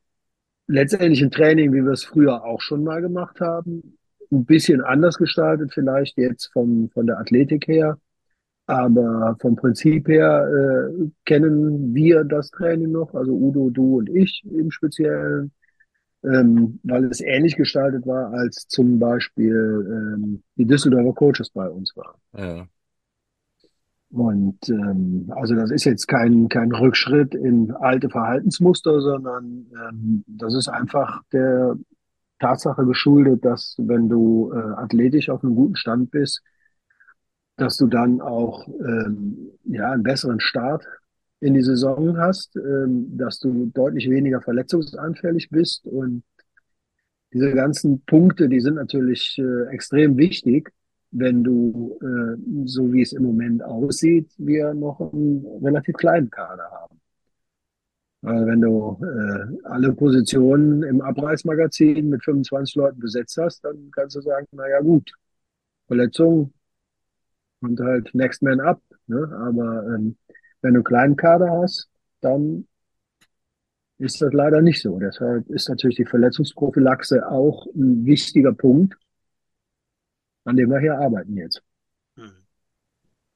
letztendlich 0.67 1.21
ein 1.21 1.31
Training, 1.31 1.73
wie 1.73 1.83
wir 1.83 1.91
es 1.91 2.03
früher 2.03 2.43
auch 2.43 2.61
schon 2.61 2.83
mal 2.83 3.01
gemacht 3.01 3.39
haben. 3.41 3.97
Ein 4.31 4.45
bisschen 4.45 4.81
anders 4.81 5.17
gestaltet 5.17 5.73
vielleicht 5.73 6.17
jetzt 6.17 6.51
vom, 6.53 6.89
von 6.89 7.07
der 7.07 7.19
Athletik 7.19 7.67
her. 7.67 7.97
Aber 8.67 9.35
vom 9.41 9.55
Prinzip 9.55 10.07
her 10.07 10.47
äh, 10.47 11.09
kennen 11.25 11.93
wir 11.93 12.23
das 12.23 12.51
Training 12.51 12.91
noch, 12.91 13.13
also 13.13 13.33
Udo, 13.33 13.69
du 13.69 13.97
und 13.97 14.09
ich 14.09 14.43
im 14.45 14.71
Speziellen 14.71 15.51
ähm, 16.23 16.79
weil 16.83 17.05
es 17.05 17.21
ähnlich 17.21 17.55
gestaltet 17.55 18.05
war, 18.05 18.31
als 18.31 18.67
zum 18.67 18.99
Beispiel 18.99 20.13
ähm, 20.15 20.43
die 20.55 20.65
Düsseldorfer 20.65 21.13
Coaches 21.13 21.49
bei 21.49 21.67
uns 21.67 21.95
waren. 21.95 22.19
Ja. 22.37 22.67
Und 24.12 24.69
ähm, 24.69 25.32
also 25.36 25.56
das 25.56 25.71
ist 25.71 25.86
jetzt 25.86 26.08
kein, 26.08 26.50
kein 26.50 26.71
Rückschritt 26.71 27.34
in 27.34 27.71
alte 27.71 28.10
Verhaltensmuster, 28.10 29.00
sondern 29.00 29.67
ähm, 29.89 30.24
das 30.28 30.54
ist 30.54 30.67
einfach 30.67 31.21
der 31.32 31.78
Tatsache 32.39 32.86
geschuldet, 32.86 33.45
dass 33.45 33.76
wenn 33.78 34.10
du 34.10 34.52
äh, 34.54 34.58
athletisch 34.58 35.30
auf 35.30 35.43
einem 35.43 35.56
guten 35.56 35.76
Stand 35.76 36.12
bist, 36.12 36.41
dass 37.56 37.78
du 37.78 37.88
dann 37.88 38.19
auch 38.19 38.67
ähm, 38.67 39.52
ja 39.63 39.91
einen 39.91 40.04
besseren 40.04 40.39
Start 40.39 40.86
in 41.39 41.54
die 41.54 41.63
Saison 41.63 42.17
hast, 42.17 42.56
ähm, 42.58 43.17
dass 43.17 43.39
du 43.39 43.71
deutlich 43.74 44.10
weniger 44.10 44.41
verletzungsanfällig 44.41 45.50
bist. 45.50 45.86
Und 45.86 46.24
diese 47.34 47.54
ganzen 47.54 48.02
Punkte, 48.02 48.50
die 48.50 48.60
sind 48.60 48.76
natürlich 48.76 49.38
äh, 49.38 49.67
extrem 49.67 50.17
wichtig, 50.17 50.71
wenn 51.12 51.43
du, 51.43 51.97
äh, 52.02 52.65
so 52.65 52.91
wie 52.93 53.02
es 53.02 53.13
im 53.13 53.24
Moment 53.24 53.63
aussieht, 53.63 54.32
wir 54.38 54.74
noch 54.74 55.00
einen 55.13 55.45
relativ 55.63 55.95
kleinen 55.97 56.30
Kader 56.30 56.69
haben. 56.71 57.00
Weil 58.21 58.45
wenn 58.45 58.62
du 58.62 59.00
äh, 59.04 59.67
alle 59.67 59.93
Positionen 59.93 60.84
im 60.84 61.02
Abreißmagazin 61.02 62.08
mit 62.10 62.24
25 62.24 62.76
Leuten 62.76 63.00
besetzt 63.00 63.38
hast, 63.38 63.65
dann 63.65 63.89
kannst 63.91 64.15
du 64.15 64.21
sagen, 64.21 64.47
na 64.52 64.69
ja 64.69 64.80
gut, 64.80 65.12
Verletzung 65.88 66.54
und 67.62 67.80
halt 67.80 68.13
Next 68.13 68.43
Man 68.43 68.60
Up. 68.60 68.82
Ne? 69.08 69.28
Aber 69.38 69.86
ähm, 69.88 70.17
wenn 70.62 70.74
du 70.74 70.80
einen 70.80 70.84
kleinen 70.84 71.15
Kader 71.15 71.52
hast, 71.62 71.89
dann 72.21 72.67
ist 73.97 74.21
das 74.21 74.34
leider 74.34 74.62
nicht 74.62 74.82
so. 74.82 75.00
Deshalb 75.00 75.50
ist 75.50 75.69
natürlich 75.69 75.97
die 75.97 76.06
Verletzungsprophylaxe 76.06 77.28
auch 77.28 77.67
ein 77.76 78.06
wichtiger 78.06 78.54
Punkt, 78.54 78.95
an 80.45 80.56
dem 80.56 80.69
wir 80.69 80.80
hier 80.80 80.99
arbeiten 80.99 81.36
jetzt. 81.38 81.62
Hm. 82.17 82.43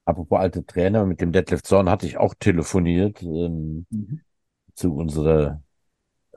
Apropos 0.06 0.40
alte 0.40 0.66
Trainer, 0.66 1.06
mit 1.06 1.20
dem 1.22 1.32
Detlef 1.32 1.64
Zorn 1.64 1.90
hatte 1.90 2.06
ich 2.06 2.18
auch 2.18 2.36
telefoniert 2.36 3.22
ähm, 3.24 3.88
Mhm. 3.92 4.20
zu 4.76 4.96
unserer 4.96 5.62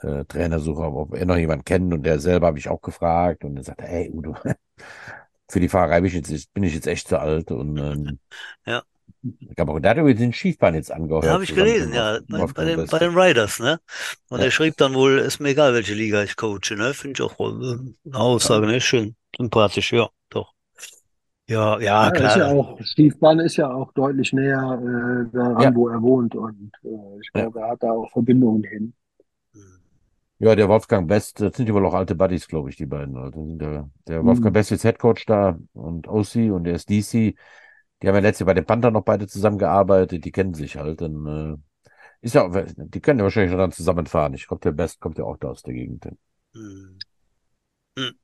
äh, 0.03 0.25
Trainersuche, 0.27 0.83
ob 0.83 1.15
er 1.17 1.27
noch 1.27 1.37
jemanden 1.37 1.65
kennt 1.65 1.93
und 1.95 2.05
der 2.05 2.21
selber 2.21 2.49
habe 2.49 2.59
ich 2.59 2.69
auch 2.69 2.83
gefragt 2.83 3.45
und 3.45 3.57
er 3.59 3.65
sagte, 3.65 3.85
hey 3.85 4.11
Udo, 4.13 4.37
für 5.51 5.61
die 5.61 5.69
Fahrerei 5.69 6.01
bin 6.01 6.09
ich 6.09 6.15
jetzt, 6.15 6.55
bin 6.55 6.65
ich 6.65 6.75
jetzt 6.75 6.87
echt 6.87 7.09
zu 7.09 7.21
alt 7.21 7.51
und 7.53 7.79
ähm, 7.79 8.19
Ja. 8.67 8.85
Ich 9.41 9.55
glaube 9.57 9.73
auch, 9.73 9.81
der 9.81 9.91
hat 9.93 9.99
übrigens 9.99 10.21
den 10.21 10.33
Schiefbahn 10.33 10.75
jetzt 10.75 10.93
angehört. 10.93 11.25
Ja, 11.25 11.33
habe 11.33 11.45
ich 11.45 11.53
gelesen, 11.55 11.93
ja, 11.93 12.21
bei, 12.29 12.45
bei, 12.55 12.65
den, 12.65 12.87
bei 12.87 12.99
den 13.01 13.19
Riders, 13.19 13.59
ne? 13.59 13.81
Und 14.29 14.39
Ja. 14.39 14.45
er 14.45 14.51
schrieb 14.51 14.77
dann 14.77 14.95
wohl, 14.95 15.19
ist 15.19 15.41
mir 15.41 15.51
egal, 15.51 15.75
welche 15.75 15.95
Liga 15.95 16.23
ich 16.23 16.37
coache, 16.37 16.77
ne? 16.77 16.95
Finde 16.95 17.15
ich 17.15 17.23
auch 17.23 17.39
äh, 17.41 17.45
eine 18.07 18.17
Aussage, 18.19 18.67
ne? 18.67 18.81
Schön, 18.81 19.17
sympathisch, 19.37 19.93
ja, 19.93 20.09
Ja, 21.49 21.81
ja, 21.81 21.81
Ja, 21.81 22.09
ist 22.09 22.21
ja 22.21 22.29
klar. 22.31 22.53
auch, 22.53 22.79
Stiefbahn 22.83 23.39
ist 23.41 23.57
ja 23.57 23.73
auch 23.73 23.93
deutlich 23.93 24.33
näher 24.33 24.79
äh, 25.31 25.35
daran, 25.35 25.63
Ja. 25.63 25.75
wo 25.75 25.89
er 25.89 26.03
wohnt. 26.03 26.35
Und 26.35 26.73
äh, 26.85 26.89
ich 27.21 27.31
Ja. 27.35 27.43
glaube, 27.43 27.61
er 27.61 27.71
hat 27.71 27.83
da 27.83 27.91
auch 27.93 28.11
Verbindungen 28.11 28.65
hin. 28.65 28.93
Hm. 29.55 29.63
Ja, 30.41 30.55
der 30.55 30.69
Wolfgang 30.69 31.09
Best, 31.09 31.41
das 31.41 31.57
sind 31.57 31.69
ja 31.69 31.75
wohl 31.75 31.87
auch 31.87 31.95
alte 31.95 32.15
Buddies, 32.15 32.49
glaube 32.49 32.69
ich, 32.71 32.77
die 32.77 32.87
beiden. 32.87 33.17
Also 33.17 33.57
der, 33.57 33.91
der 34.07 34.23
Mhm. 34.23 34.27
Wolfgang 34.27 34.55
Best 34.55 34.73
ist 34.73 34.85
Headcoach 34.85 35.25
da 35.27 35.59
und 35.73 36.07
OC 36.09 36.51
und 36.51 36.65
der 36.65 36.75
ist 36.75 36.89
DC. 36.91 37.35
Die 38.03 38.09
haben 38.09 38.15
ja 38.15 38.21
letztes 38.21 38.41
Jahr 38.41 38.47
bei 38.47 38.55
den 38.55 38.67
Panther 38.67 38.91
noch 38.91 39.03
beide 39.05 39.27
zusammengearbeitet, 39.27 40.25
die 40.25 40.31
kennen 40.33 40.55
sich 40.55 40.77
halt. 40.77 41.03
Und, 41.03 41.27
äh, 41.27 41.57
ist 42.21 42.35
ja, 42.35 42.45
auch- 42.47 42.55
die 42.77 43.01
können 43.01 43.21
ja 43.21 43.25
wahrscheinlich 43.25 43.53
noch 43.53 43.59
dann 43.59 43.73
zusammenfahren. 43.73 44.35
Ich 44.35 44.47
glaube, 44.49 44.61
der 44.63 44.73
Best 44.73 45.01
kommt 45.01 45.19
ja 45.19 45.25
auch 45.25 45.39
da 45.39 45.49
aus 45.49 45.63
der 45.63 45.75
Gegend. 45.75 46.09
Hm. 46.55 46.99
Hm. 47.97 48.15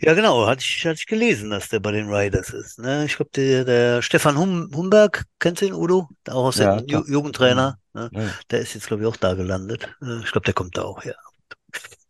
Ja, 0.00 0.14
genau, 0.14 0.46
hatte 0.46 0.62
ich, 0.64 0.84
hatte 0.86 0.94
ich 1.00 1.06
gelesen, 1.06 1.50
dass 1.50 1.68
der 1.68 1.80
bei 1.80 1.92
den 1.92 2.12
Riders 2.12 2.50
ist, 2.50 2.78
ne? 2.78 3.04
Ich 3.06 3.16
glaube, 3.16 3.30
der, 3.34 3.64
der 3.64 4.02
Stefan 4.02 4.36
hum, 4.38 4.70
Humberg, 4.74 5.24
kennst 5.38 5.62
du 5.62 5.66
ihn, 5.66 5.72
Udo? 5.74 6.08
Auch 6.28 6.46
aus 6.46 6.56
Ja, 6.56 6.76
dem. 6.76 6.84
Ju 6.86 7.04
Jugendtrainer, 7.06 7.78
ne? 7.94 8.10
Ja. 8.10 8.38
Der 8.50 8.60
ist 8.60 8.74
jetzt, 8.74 8.86
glaube 8.88 9.02
ich, 9.02 9.08
auch 9.08 9.16
da 9.16 9.34
gelandet. 9.34 9.88
Ich 10.24 10.32
glaube, 10.32 10.44
der 10.46 10.54
kommt 10.54 10.76
da 10.76 10.82
auch 10.82 11.04
her. 11.04 11.16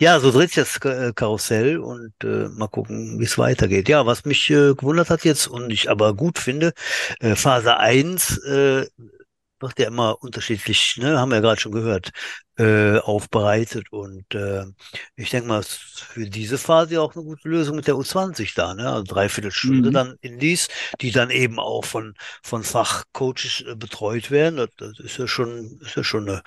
Ja, 0.01 0.21
so 0.21 0.31
dreht 0.31 0.51
sich 0.53 0.65
das 0.65 0.77
äh, 0.85 1.13
Karussell 1.13 1.79
und 1.79 2.13
äh, 2.23 2.49
mal 2.51 2.69
gucken, 2.69 3.19
wie 3.19 3.25
es 3.25 3.37
weitergeht. 3.39 3.89
Ja, 3.89 4.07
was 4.07 4.25
mich 4.25 4.49
äh, 4.51 4.75
gewundert 4.75 5.11
hat 5.11 5.25
jetzt 5.25 5.49
und 5.49 5.71
ich 5.71 5.91
aber 5.91 6.15
gut 6.15 6.39
finde, 6.39 6.73
äh, 7.21 7.35
Phase 7.35 7.77
1 7.79 8.39
äh, 8.39 8.87
wird 9.61 9.79
ja 9.79 9.89
immer 9.89 10.23
unterschiedlich, 10.23 10.97
ne, 10.99 11.19
haben 11.19 11.31
wir 11.31 11.37
ja 11.37 11.43
gerade 11.43 11.61
schon 11.61 11.73
gehört, 11.73 12.11
äh, 12.59 12.99
aufbereitet 12.99 13.93
und 13.93 14.35
äh, 14.35 14.65
ich 15.17 15.31
denke 15.31 15.49
mal, 15.49 15.61
es 15.61 15.69
ist 15.75 16.01
für 16.01 16.29
diese 16.29 16.59
Phase 16.59 17.01
auch 17.01 17.15
eine 17.15 17.25
gute 17.25 17.49
Lösung 17.49 17.77
mit 17.77 17.87
der 17.87 17.97
U20 17.97 18.55
da, 18.55 18.75
ne? 18.75 18.91
Also 18.91 19.05
dreiviertel 19.05 19.53
Stunde 19.53 19.91
Mhm. 19.91 19.93
dann 19.93 20.17
Indies, 20.21 20.69
die 21.01 21.11
dann 21.13 21.31
eben 21.31 21.59
auch 21.61 21.85
von 21.85 22.15
von 22.43 22.65
Fachcoaches 22.65 23.63
äh, 23.67 23.77
betreut 23.77 24.31
werden. 24.31 24.57
Das, 24.57 24.71
das 24.77 24.99
ist 25.01 25.19
ja 25.19 25.29
schon, 25.29 25.79
ist 25.83 25.97
ja 25.97 26.05
schon 26.05 26.29
eine 26.29 26.43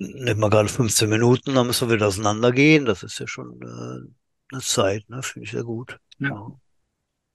Nehmen 0.00 0.40
wir 0.40 0.50
gerade 0.50 0.68
15 0.68 1.08
Minuten, 1.10 1.54
dann 1.54 1.66
müssen 1.66 1.88
wir 1.88 1.96
wieder 1.96 2.08
auseinandergehen. 2.08 2.84
Das 2.84 3.02
ist 3.02 3.18
ja 3.18 3.26
schon 3.28 3.60
äh, 3.62 4.54
eine 4.54 4.62
Zeit, 4.62 5.08
ne? 5.08 5.22
Finde 5.22 5.44
ich 5.46 5.52
sehr 5.52 5.64
gut. 5.64 5.98
Ja. 6.18 6.52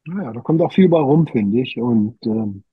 Naja, 0.05 0.33
da 0.33 0.41
kommt 0.41 0.61
auch 0.61 0.73
viel 0.73 0.89
bei 0.89 0.99
rum, 0.99 1.27
finde 1.27 1.61
ich. 1.61 1.77
Und 1.77 2.17
ähm, 2.25 2.63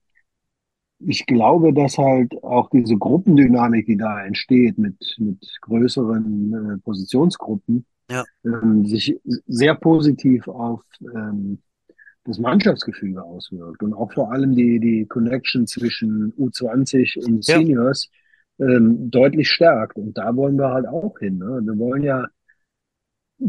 ich 1.05 1.25
glaube, 1.25 1.73
dass 1.73 1.97
halt 1.97 2.43
auch 2.43 2.69
diese 2.69 2.97
Gruppendynamik, 2.97 3.85
die 3.85 3.97
da 3.97 4.23
entsteht 4.25 4.77
mit, 4.77 5.15
mit 5.19 5.37
größeren 5.61 6.53
äh, 6.53 6.77
Positionsgruppen, 6.79 7.85
Ja. 8.09 8.23
ähm, 8.45 8.85
sich 8.85 9.19
sehr 9.47 9.75
positiv 9.75 10.47
auf 10.47 10.81
ähm, 11.15 11.59
das 12.23 12.37
Mannschaftsgefüge 12.37 13.23
auswirkt 13.23 13.81
und 13.81 13.93
auch 13.93 14.11
vor 14.13 14.31
allem 14.31 14.55
die, 14.55 14.79
die 14.79 15.05
Connection 15.07 15.65
zwischen 15.65 16.33
U20 16.37 17.25
und 17.25 17.47
Ja. 17.47 17.57
Seniors 17.57 18.09
ähm, 18.59 19.09
deutlich 19.09 19.49
stärkt. 19.49 19.97
Und 19.97 20.17
da 20.17 20.35
wollen 20.35 20.57
wir 20.57 20.69
halt 20.69 20.87
auch 20.87 21.17
hin. 21.17 21.39
Ne? 21.39 21.61
Wir 21.63 21.77
wollen 21.79 22.03
ja 22.03 22.27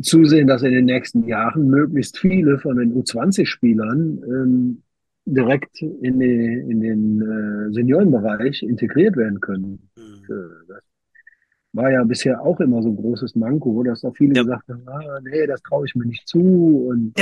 zusehen, 0.00 0.46
dass 0.46 0.62
in 0.62 0.72
den 0.72 0.86
nächsten 0.86 1.26
Jahren 1.28 1.68
möglichst 1.68 2.18
viele 2.18 2.58
von 2.58 2.76
den 2.78 2.94
U20-Spielern 2.94 4.22
ähm, 4.26 4.82
direkt 5.24 5.80
in, 5.82 6.18
die, 6.20 6.54
in 6.70 6.80
den 6.80 7.22
äh, 7.22 7.72
Seniorenbereich 7.72 8.62
integriert 8.62 9.16
werden 9.16 9.40
können. 9.40 9.88
Hm. 9.96 10.24
Äh, 10.28 10.66
Das 10.68 10.82
war 11.74 11.90
ja 11.90 12.04
bisher 12.04 12.40
auch 12.42 12.60
immer 12.60 12.82
so 12.82 12.90
ein 12.90 12.96
großes 12.96 13.34
Manko, 13.36 13.82
dass 13.82 14.02
da 14.02 14.10
viele 14.12 14.34
Ja. 14.34 14.42
gesagt 14.42 14.68
haben, 14.68 14.82
ah, 14.88 15.20
nee, 15.22 15.46
das 15.46 15.62
traue 15.62 15.86
ich 15.86 15.94
mir 15.94 16.06
nicht 16.06 16.28
zu 16.28 16.86
und 16.88 17.14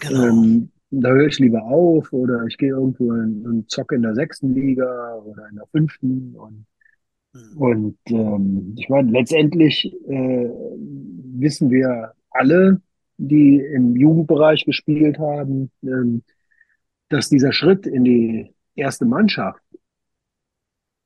Genau. 0.00 0.24
ähm, 0.24 0.70
da 0.90 1.10
höre 1.10 1.26
ich 1.26 1.38
lieber 1.38 1.62
auf 1.64 2.12
oder 2.12 2.44
ich 2.46 2.56
gehe 2.56 2.70
irgendwo 2.70 3.12
in, 3.12 3.46
und 3.46 3.70
zocke 3.70 3.94
in 3.96 4.02
der 4.02 4.14
sechsten 4.14 4.54
Liga 4.54 5.16
oder 5.16 5.48
in 5.50 5.56
der 5.56 5.66
fünften 5.66 6.34
und 6.36 6.64
Hm. 7.34 7.56
und 7.58 7.98
ähm, 8.08 8.74
ich 8.76 8.88
meine, 8.88 9.10
letztendlich 9.12 9.84
äh, 10.08 10.48
wissen 11.38 11.70
wir 11.70 12.12
alle, 12.30 12.80
die 13.18 13.58
im 13.58 13.96
Jugendbereich 13.96 14.64
gespielt 14.64 15.18
haben, 15.18 15.70
ähm, 15.82 16.22
dass 17.10 17.28
dieser 17.28 17.52
Schritt 17.52 17.86
in 17.86 18.04
die 18.04 18.54
erste 18.74 19.04
Mannschaft 19.04 19.62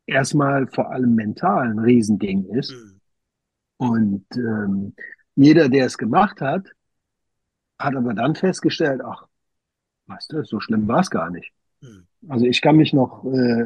erstmal 0.06 0.68
vor 0.68 0.90
allem 0.90 1.14
mental 1.14 1.70
ein 1.70 1.78
Riesending 1.78 2.44
ist. 2.50 2.70
Hm. 2.70 3.00
Und 3.76 4.26
ähm, 4.36 4.94
jeder, 5.34 5.68
der 5.68 5.86
es 5.86 5.98
gemacht 5.98 6.40
hat, 6.40 6.68
hat 7.78 7.96
aber 7.96 8.14
dann 8.14 8.34
festgestellt, 8.34 9.00
ach, 9.04 9.26
weißt 10.06 10.32
du, 10.32 10.44
so 10.44 10.60
schlimm 10.60 10.86
war 10.86 11.00
es 11.00 11.10
gar 11.10 11.30
nicht. 11.30 11.52
Hm. 11.80 12.06
Also 12.28 12.44
ich 12.44 12.60
kann 12.60 12.76
mich 12.76 12.92
noch 12.92 13.24
äh, 13.24 13.64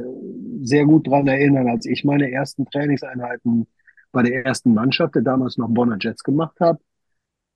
sehr 0.63 0.85
gut 0.87 1.07
dran 1.09 1.27
erinnern, 1.27 1.69
als 1.69 1.87
ich 1.87 2.05
meine 2.05 2.31
ersten 2.31 2.65
Trainingseinheiten 2.67 3.67
bei 4.13 4.23
der 4.23 4.47
ersten 4.47 4.75
Mannschaft, 4.75 5.17
der 5.17 5.23
damals 5.23 5.59
noch 5.59 5.69
Bonner 5.69 5.99
Jets 6.01 6.23
gemacht 6.23 6.59
habe. 6.61 6.81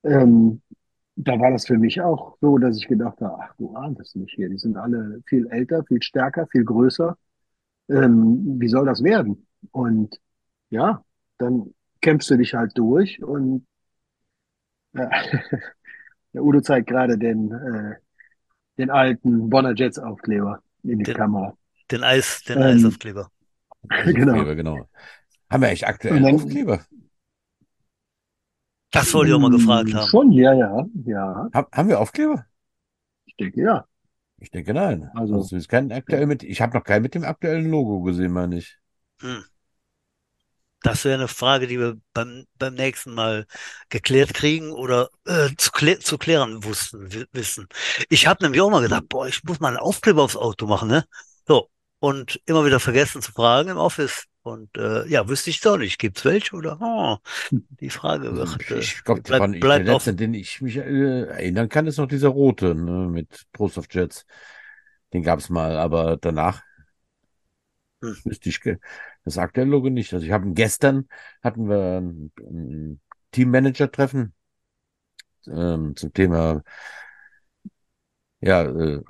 Ähm, 0.05 0.61
da 1.17 1.39
war 1.39 1.51
das 1.51 1.67
für 1.67 1.79
mich 1.79 2.01
auch 2.01 2.37
so, 2.41 2.59
dass 2.59 2.77
ich 2.79 2.89
gedacht 2.89 3.21
habe, 3.21 3.39
ach, 3.43 3.55
du 3.57 3.75
ahnst 3.77 4.01
es 4.01 4.15
nicht 4.15 4.35
hier. 4.35 4.49
Die 4.49 4.59
sind 4.59 4.77
alle 4.77 5.21
viel 5.27 5.47
älter, 5.51 5.85
viel 5.85 6.03
stärker, 6.03 6.47
viel 6.47 6.65
größer. 6.65 7.17
Ähm, 7.89 8.57
wie 8.61 8.69
soll 8.69 8.87
das 8.87 9.03
werden? 9.03 9.47
Und 9.73 10.19
ja, 10.71 11.05
dann 11.39 11.75
kämpfst 12.01 12.31
du 12.31 12.37
dich 12.37 12.55
halt 12.55 12.73
durch 12.79 13.23
und 13.23 13.67
ja, 14.95 15.11
der 16.33 16.43
Udo 16.45 16.61
zeigt 16.61 16.89
gerade 16.89 17.19
den, 17.19 17.53
äh, 17.53 17.95
den 18.79 18.91
alten 18.91 19.51
Bonner 19.51 19.75
Jets 19.75 19.99
Aufkleber 19.99 20.63
in 20.83 20.99
die 20.99 21.05
Den- 21.05 21.15
Kamera. 21.17 21.57
Den 21.91 22.05
Eis, 22.05 22.43
den 22.45 22.57
Ähm, 22.59 22.63
Eisaufkleber. 22.65 23.31
Genau. 24.05 24.33
Aufkleber, 24.33 24.55
genau. 24.55 24.89
Haben 25.51 25.63
wir 25.63 25.71
echt 25.71 25.87
aktuell 25.87 26.21
dann- 26.23 26.35
Aufkleber? 26.37 26.81
Das 28.93 29.13
wollte 29.15 29.31
ich 29.31 29.35
auch 29.35 29.41
mal 29.41 29.51
gefragt 29.51 29.93
Mm, 29.93 29.97
haben. 29.97 30.09
Schon, 30.09 30.33
ja, 30.33 30.53
ja, 30.53 30.87
ja. 31.05 31.49
Hab, 31.53 31.73
haben 31.77 31.89
wir 31.89 32.01
Aufkleber? 32.01 32.47
Ich 33.27 33.37
denke, 33.37 33.61
ja. 33.63 33.87
Ich 34.41 34.51
denke 34.51 34.75
nein. 34.75 35.11
Also- 35.15 35.37
Also, 35.37 35.57
ist 35.57 35.69
kein 35.69 35.91
aktuell 35.93 36.27
mit, 36.27 36.43
ich 36.43 36.61
habe 36.61 36.77
noch 36.77 36.85
keinen 36.85 37.03
mit 37.03 37.15
dem 37.15 37.25
aktuellen 37.25 37.71
Logo 37.71 38.03
gesehen, 38.03 38.33
meine 38.33 38.59
ich. 38.59 38.79
Hm. 39.21 39.43
Das 40.83 41.05
wäre 41.05 41.15
eine 41.15 41.29
Frage, 41.29 41.69
die 41.69 41.79
wir 41.79 41.97
beim, 42.13 42.45
beim 42.59 42.75
nächsten 42.75 43.15
Mal 43.15 43.47
geklärt 43.89 44.35
kriegen 44.35 44.73
oder 44.73 45.11
äh, 45.27 45.51
zu, 45.57 45.71
klä 45.71 45.99
zu 46.01 46.19
klären 46.19 46.65
wussten, 46.65 47.13
wi- 47.13 47.27
wissen. 47.33 47.69
Ich 48.09 48.27
habe 48.27 48.43
nämlich 48.43 48.61
auch 48.61 48.71
mal 48.71 48.83
gedacht, 48.83 49.05
boah, 49.09 49.29
ich 49.29 49.45
muss 49.45 49.61
mal 49.61 49.69
einen 49.69 49.77
Aufkleber 49.77 50.23
aufs 50.25 50.37
Auto 50.37 50.67
machen, 50.67 50.89
ne? 50.89 51.05
So. 51.47 51.69
Und 52.01 52.41
immer 52.47 52.65
wieder 52.67 52.81
vergessen 52.81 53.23
zu 53.23 53.31
fragen 53.31 53.69
im 53.71 53.77
Office. 53.77 54.25
Und 54.43 54.77
äh, 54.77 55.07
ja, 55.09 55.29
wüsste 55.29 55.51
ich 55.51 55.61
doch 55.61 55.77
nicht. 55.77 55.99
Gibt's 55.99 56.25
welche 56.25 56.57
oder? 56.57 56.79
Oh, 56.81 57.19
die 57.81 57.91
Frage 57.91 58.35
wird, 58.37 58.71
äh, 58.71 58.79
ich 58.79 59.05
glaube, 59.05 59.23
bleibt- 59.23 59.43
von 59.43 59.55
ich, 59.55 59.61
der 59.61 59.79
letzte, 59.85 60.15
den 60.15 60.35
ich 60.35 60.61
mich 60.61 60.77
äh, 60.77 61.23
erinnern 61.27 61.69
kann, 61.69 61.87
ist 61.87 61.99
noch 61.99 62.07
dieser 62.09 62.29
rote, 62.29 62.75
ne, 62.75 63.09
mit 63.09 63.47
Prost 63.53 63.79
of 63.79 63.87
Jets. 63.91 64.27
Den 65.13 65.23
gab's 65.23 65.49
mal, 65.51 65.77
aber 65.77 66.17
danach 66.17 66.63
Hm. 68.03 68.13
wüsste 68.25 68.49
ich 68.49 68.61
das 69.25 69.39
aktuelle 69.39 69.71
Logo 69.71 69.89
nicht. 69.91 70.13
Also 70.13 70.27
ich 70.27 70.33
habe 70.33 70.53
gestern 70.53 71.09
hatten 71.43 71.69
wir 71.69 72.01
ein, 72.01 72.33
ein 72.41 73.01
Teammanager-Treffen 73.33 74.35
ähm, 75.47 75.95
zum 75.97 76.13
Thema 76.13 76.63
ja, 78.41 78.63
äh, 78.65 79.03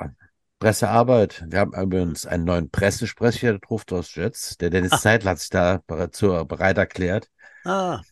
Pressearbeit. 0.62 1.44
Wir 1.48 1.58
haben 1.58 1.72
übrigens 1.74 2.24
einen 2.24 2.44
neuen 2.44 2.70
Pressesprecher, 2.70 3.58
der 3.58 3.68
ruft 3.68 3.92
aus 3.92 4.14
Jets. 4.14 4.56
Der 4.58 4.70
Dennis 4.70 4.92
Ah. 4.92 4.98
Seidel 4.98 5.28
hat 5.30 5.40
sich 5.40 5.50
da 5.50 5.82
bereit, 5.88 6.14
zur, 6.14 6.44
bereit 6.46 6.78
erklärt. 6.78 7.28
Ah, 7.64 8.02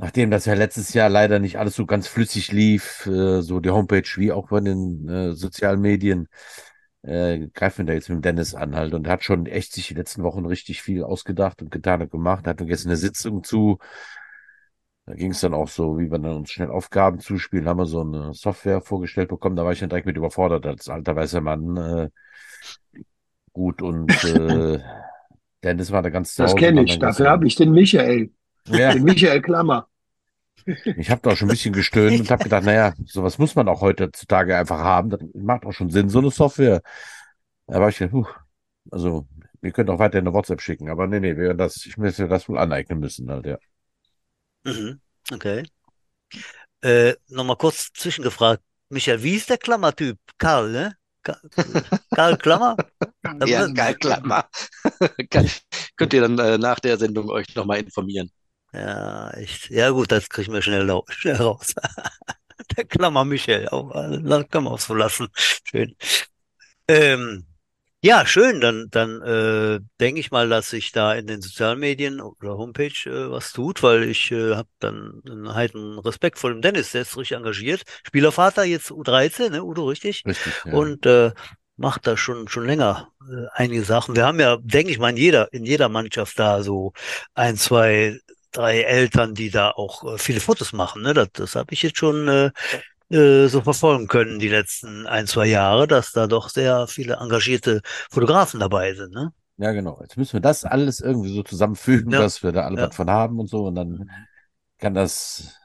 Nachdem 0.00 0.30
das 0.30 0.44
ja 0.44 0.54
letztes 0.54 0.92
Jahr 0.94 1.08
leider 1.08 1.40
nicht 1.40 1.58
alles 1.58 1.74
so 1.74 1.84
ganz 1.84 2.06
flüssig 2.06 2.52
lief, 2.52 3.06
äh, 3.06 3.40
so 3.42 3.58
die 3.58 3.70
Homepage 3.70 4.04
wie 4.16 4.30
auch 4.30 4.48
bei 4.48 4.60
den 4.60 5.08
äh, 5.08 5.32
sozialen 5.34 5.80
Medien, 5.80 6.28
äh, 7.02 7.48
greifen 7.54 7.78
wir 7.78 7.86
da 7.86 7.92
jetzt 7.94 8.08
mit 8.08 8.18
dem 8.18 8.22
Dennis 8.22 8.54
an 8.54 8.76
halt 8.76 8.94
und 8.94 9.06
er 9.06 9.14
hat 9.14 9.24
schon 9.24 9.46
echt 9.46 9.72
sich 9.72 9.88
die 9.88 9.94
letzten 9.94 10.22
Wochen 10.22 10.46
richtig 10.46 10.82
viel 10.82 11.02
ausgedacht 11.02 11.62
und 11.62 11.70
getan 11.72 12.02
und 12.02 12.10
gemacht. 12.12 12.46
Er 12.46 12.50
hat 12.50 12.58
gestern 12.66 12.90
eine 12.90 12.96
Sitzung 12.96 13.42
zu. 13.44 13.78
Da 15.08 15.14
ging 15.14 15.30
es 15.30 15.40
dann 15.40 15.54
auch 15.54 15.68
so, 15.68 15.98
wie 15.98 16.10
wir 16.10 16.18
dann 16.18 16.36
uns 16.36 16.50
schnell 16.50 16.70
Aufgaben 16.70 17.18
zuspielen, 17.18 17.66
haben 17.66 17.78
wir 17.78 17.86
so 17.86 18.02
eine 18.02 18.34
Software 18.34 18.82
vorgestellt 18.82 19.30
bekommen. 19.30 19.56
Da 19.56 19.64
war 19.64 19.72
ich 19.72 19.80
dann 19.80 19.88
direkt 19.88 20.04
mit 20.04 20.18
überfordert 20.18 20.66
als 20.66 20.90
alter 20.90 21.16
weißer 21.16 21.40
Mann. 21.40 21.76
Äh, 21.78 22.10
gut 23.54 23.80
und 23.80 24.10
äh, 24.24 24.80
Dennis 25.64 25.90
war 25.92 26.02
da 26.02 26.10
ganz 26.10 26.34
Das 26.34 26.54
kenne 26.54 26.82
ich. 26.82 26.98
Dafür 26.98 27.30
habe 27.30 27.46
ich 27.46 27.54
den 27.56 27.72
Michael, 27.72 28.28
Ja, 28.66 28.92
den 28.92 29.02
Michael 29.02 29.40
Klammer. 29.40 29.88
ich 30.66 31.10
habe 31.10 31.22
da 31.22 31.30
auch 31.30 31.36
schon 31.36 31.48
ein 31.48 31.52
bisschen 31.52 31.72
gestöhnt 31.72 32.20
und 32.20 32.30
habe 32.30 32.44
gedacht, 32.44 32.64
naja, 32.64 32.92
sowas 33.06 33.38
muss 33.38 33.54
man 33.54 33.66
auch 33.68 33.80
heutzutage 33.80 34.58
einfach 34.58 34.80
haben. 34.80 35.08
Das 35.08 35.20
macht 35.32 35.64
auch 35.64 35.72
schon 35.72 35.88
Sinn, 35.88 36.10
so 36.10 36.18
eine 36.18 36.30
Software. 36.30 36.82
Da 37.66 37.80
war 37.80 37.88
ich 37.88 37.96
gedacht, 37.96 38.12
huh, 38.12 38.26
also 38.90 39.26
wir 39.62 39.70
können 39.72 39.88
auch 39.88 40.00
weiter 40.00 40.18
eine 40.18 40.34
WhatsApp 40.34 40.60
schicken, 40.60 40.90
aber 40.90 41.06
nee, 41.06 41.18
nee, 41.18 41.34
wir 41.34 41.44
werden 41.44 41.58
das, 41.58 41.86
ich 41.86 41.96
müsste 41.96 42.28
das 42.28 42.46
wohl 42.46 42.58
aneignen 42.58 43.00
müssen 43.00 43.30
halt, 43.30 43.46
ja. 43.46 43.56
Mhm. 44.68 45.00
Okay. 45.32 45.64
Äh, 46.80 47.14
nochmal 47.28 47.56
kurz 47.56 47.90
zwischengefragt. 47.92 48.62
Michael, 48.88 49.22
wie 49.22 49.34
ist 49.34 49.50
der 49.50 49.58
Klammertyp? 49.58 50.18
Karl, 50.38 50.70
ne? 50.70 50.96
Ka 51.22 51.36
Karl 52.14 52.36
Klammer? 52.38 52.76
Ja, 53.44 53.60
wird- 53.66 53.74
geil, 53.74 53.94
Klammer. 53.96 54.48
Kann- 55.30 55.50
Könnt 55.96 56.12
ihr 56.14 56.22
dann 56.22 56.38
äh, 56.38 56.56
nach 56.56 56.80
der 56.80 56.96
Sendung 56.96 57.28
euch 57.30 57.54
nochmal 57.54 57.80
informieren. 57.80 58.30
Ja, 58.72 59.30
echt. 59.30 59.70
Ja, 59.70 59.90
gut, 59.90 60.10
das 60.12 60.28
kriegen 60.28 60.52
wir 60.52 60.62
schnell, 60.62 60.88
schnell 61.08 61.36
raus. 61.36 61.74
Der 62.76 62.84
Klammer 62.84 63.24
Michael, 63.24 63.68
auch, 63.68 63.94
äh, 63.94 64.20
da 64.22 64.42
können 64.44 64.64
wir 64.64 64.72
uns 64.72 64.84
verlassen. 64.84 65.28
Schön. 65.64 65.94
Ähm, 66.88 67.44
ja, 68.00 68.24
schön. 68.26 68.60
Dann, 68.60 68.88
dann 68.90 69.22
äh, 69.22 69.80
denke 70.00 70.20
ich 70.20 70.30
mal, 70.30 70.48
dass 70.48 70.70
sich 70.70 70.92
da 70.92 71.14
in 71.14 71.26
den 71.26 71.42
sozialen 71.42 71.80
Medien 71.80 72.20
oder 72.20 72.56
Homepage 72.56 72.92
äh, 73.06 73.30
was 73.30 73.52
tut, 73.52 73.82
weil 73.82 74.04
ich 74.04 74.30
äh, 74.30 74.54
habe 74.54 74.68
dann 74.78 75.20
einen 75.26 75.54
heiden 75.54 75.98
Respekt 75.98 76.38
vor 76.38 76.50
dem 76.50 76.62
Dennis, 76.62 76.92
der 76.92 77.02
ist 77.02 77.16
richtig 77.16 77.36
engagiert. 77.36 77.82
Spielervater, 78.06 78.64
jetzt 78.64 78.90
U13, 78.90 79.50
ne, 79.50 79.64
Udo, 79.64 79.86
richtig? 79.86 80.24
Richtig, 80.24 80.52
ja. 80.64 80.72
und 80.72 81.06
äh, 81.06 81.32
macht 81.76 82.06
da 82.06 82.16
schon 82.16 82.48
schon 82.48 82.66
länger 82.66 83.10
äh, 83.22 83.46
einige 83.54 83.84
Sachen. 83.84 84.14
Wir 84.16 84.26
haben 84.26 84.40
ja, 84.40 84.58
denke 84.60 84.90
ich 84.92 84.98
mal, 84.98 85.10
in 85.10 85.16
jeder 85.16 85.52
in 85.52 85.64
jeder 85.64 85.88
Mannschaft 85.88 86.38
da 86.38 86.62
so 86.62 86.92
ein, 87.34 87.56
zwei, 87.56 88.18
drei 88.52 88.82
Eltern, 88.82 89.34
die 89.34 89.50
da 89.50 89.70
auch 89.70 90.14
äh, 90.14 90.18
viele 90.18 90.40
Fotos 90.40 90.72
machen. 90.72 91.02
Ne? 91.02 91.14
Das, 91.14 91.28
das 91.32 91.54
habe 91.56 91.72
ich 91.72 91.82
jetzt 91.82 91.98
schon 91.98 92.28
äh, 92.28 92.50
äh, 93.10 93.46
so 93.48 93.62
verfolgen 93.62 94.06
können 94.08 94.38
die 94.38 94.48
letzten 94.48 95.06
ein, 95.06 95.26
zwei 95.26 95.46
Jahre, 95.46 95.86
dass 95.86 96.12
da 96.12 96.26
doch 96.26 96.48
sehr 96.48 96.86
viele 96.86 97.14
engagierte 97.16 97.80
Fotografen 98.10 98.60
dabei 98.60 98.94
sind. 98.94 99.12
Ne? 99.12 99.32
ja, 99.56 99.72
genau. 99.72 99.98
Jetzt 100.02 100.16
müssen 100.16 100.34
wir 100.34 100.40
das 100.40 100.64
alles 100.64 101.00
irgendwie 101.00 101.34
so 101.34 101.42
zusammenfügen, 101.42 102.12
Ja, 102.12 102.20
dass 102.20 102.42
wir 102.42 102.52
da 102.52 102.62
alle 102.64 102.78
ja. 102.78 102.88
was 102.88 102.96
von 102.96 103.10
haben 103.10 103.38
und 103.40 103.48
so 103.48 103.66
und 103.66 103.74
dann 103.74 104.10
kann 104.78 104.94
das 104.94 105.56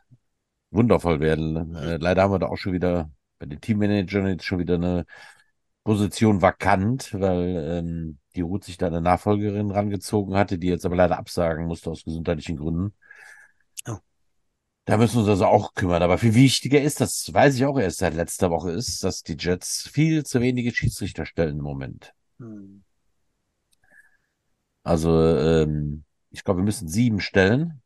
wundervoll 0.71 1.19
werden. 1.19 1.75
Äh, 1.75 1.97
leider 1.97 2.23
haben 2.23 2.31
wir 2.33 2.39
da 2.39 2.47
auch 2.47 2.57
schon 2.57 2.73
wieder 2.73 3.11
bei 3.39 3.45
den 3.45 3.61
Teammanagern 3.61 4.27
jetzt 4.27 4.45
schon 4.45 4.59
wieder 4.59 4.75
eine 4.75 5.05
Position 5.83 6.41
vakant, 6.41 7.13
weil 7.13 7.81
ähm, 7.83 8.19
die 8.35 8.41
Ruth 8.41 8.63
sich 8.63 8.77
da 8.77 8.87
eine 8.87 9.01
Nachfolgerin 9.01 9.71
rangezogen 9.71 10.35
hatte, 10.35 10.57
die 10.57 10.67
jetzt 10.67 10.85
aber 10.85 10.95
leider 10.95 11.17
absagen 11.19 11.67
musste 11.67 11.91
aus 11.91 12.03
gesundheitlichen 12.03 12.57
Gründen. 12.57 12.93
Da 14.85 14.97
müssen 14.97 15.15
wir 15.15 15.19
uns 15.21 15.29
also 15.29 15.45
auch 15.45 15.73
kümmern. 15.75 16.01
Aber 16.03 16.17
viel 16.17 16.35
wichtiger 16.35 16.81
ist, 16.81 16.99
das 16.99 17.33
weiß 17.33 17.55
ich 17.55 17.65
auch 17.65 17.79
erst 17.79 17.99
seit 17.99 18.13
letzter 18.13 18.49
Woche, 18.51 18.71
ist, 18.71 19.03
dass 19.03 19.23
die 19.23 19.37
Jets 19.39 19.87
viel 19.87 20.25
zu 20.25 20.41
wenige 20.41 20.73
Schiedsrichter 20.73 21.25
stellen 21.25 21.57
im 21.59 21.63
Moment. 21.63 22.13
Hm. 22.39 22.83
Also 24.83 25.09
ähm, 25.37 26.03
ich 26.29 26.43
glaube, 26.43 26.59
wir 26.59 26.65
müssen 26.65 26.87
sieben 26.87 27.19
stellen. 27.21 27.81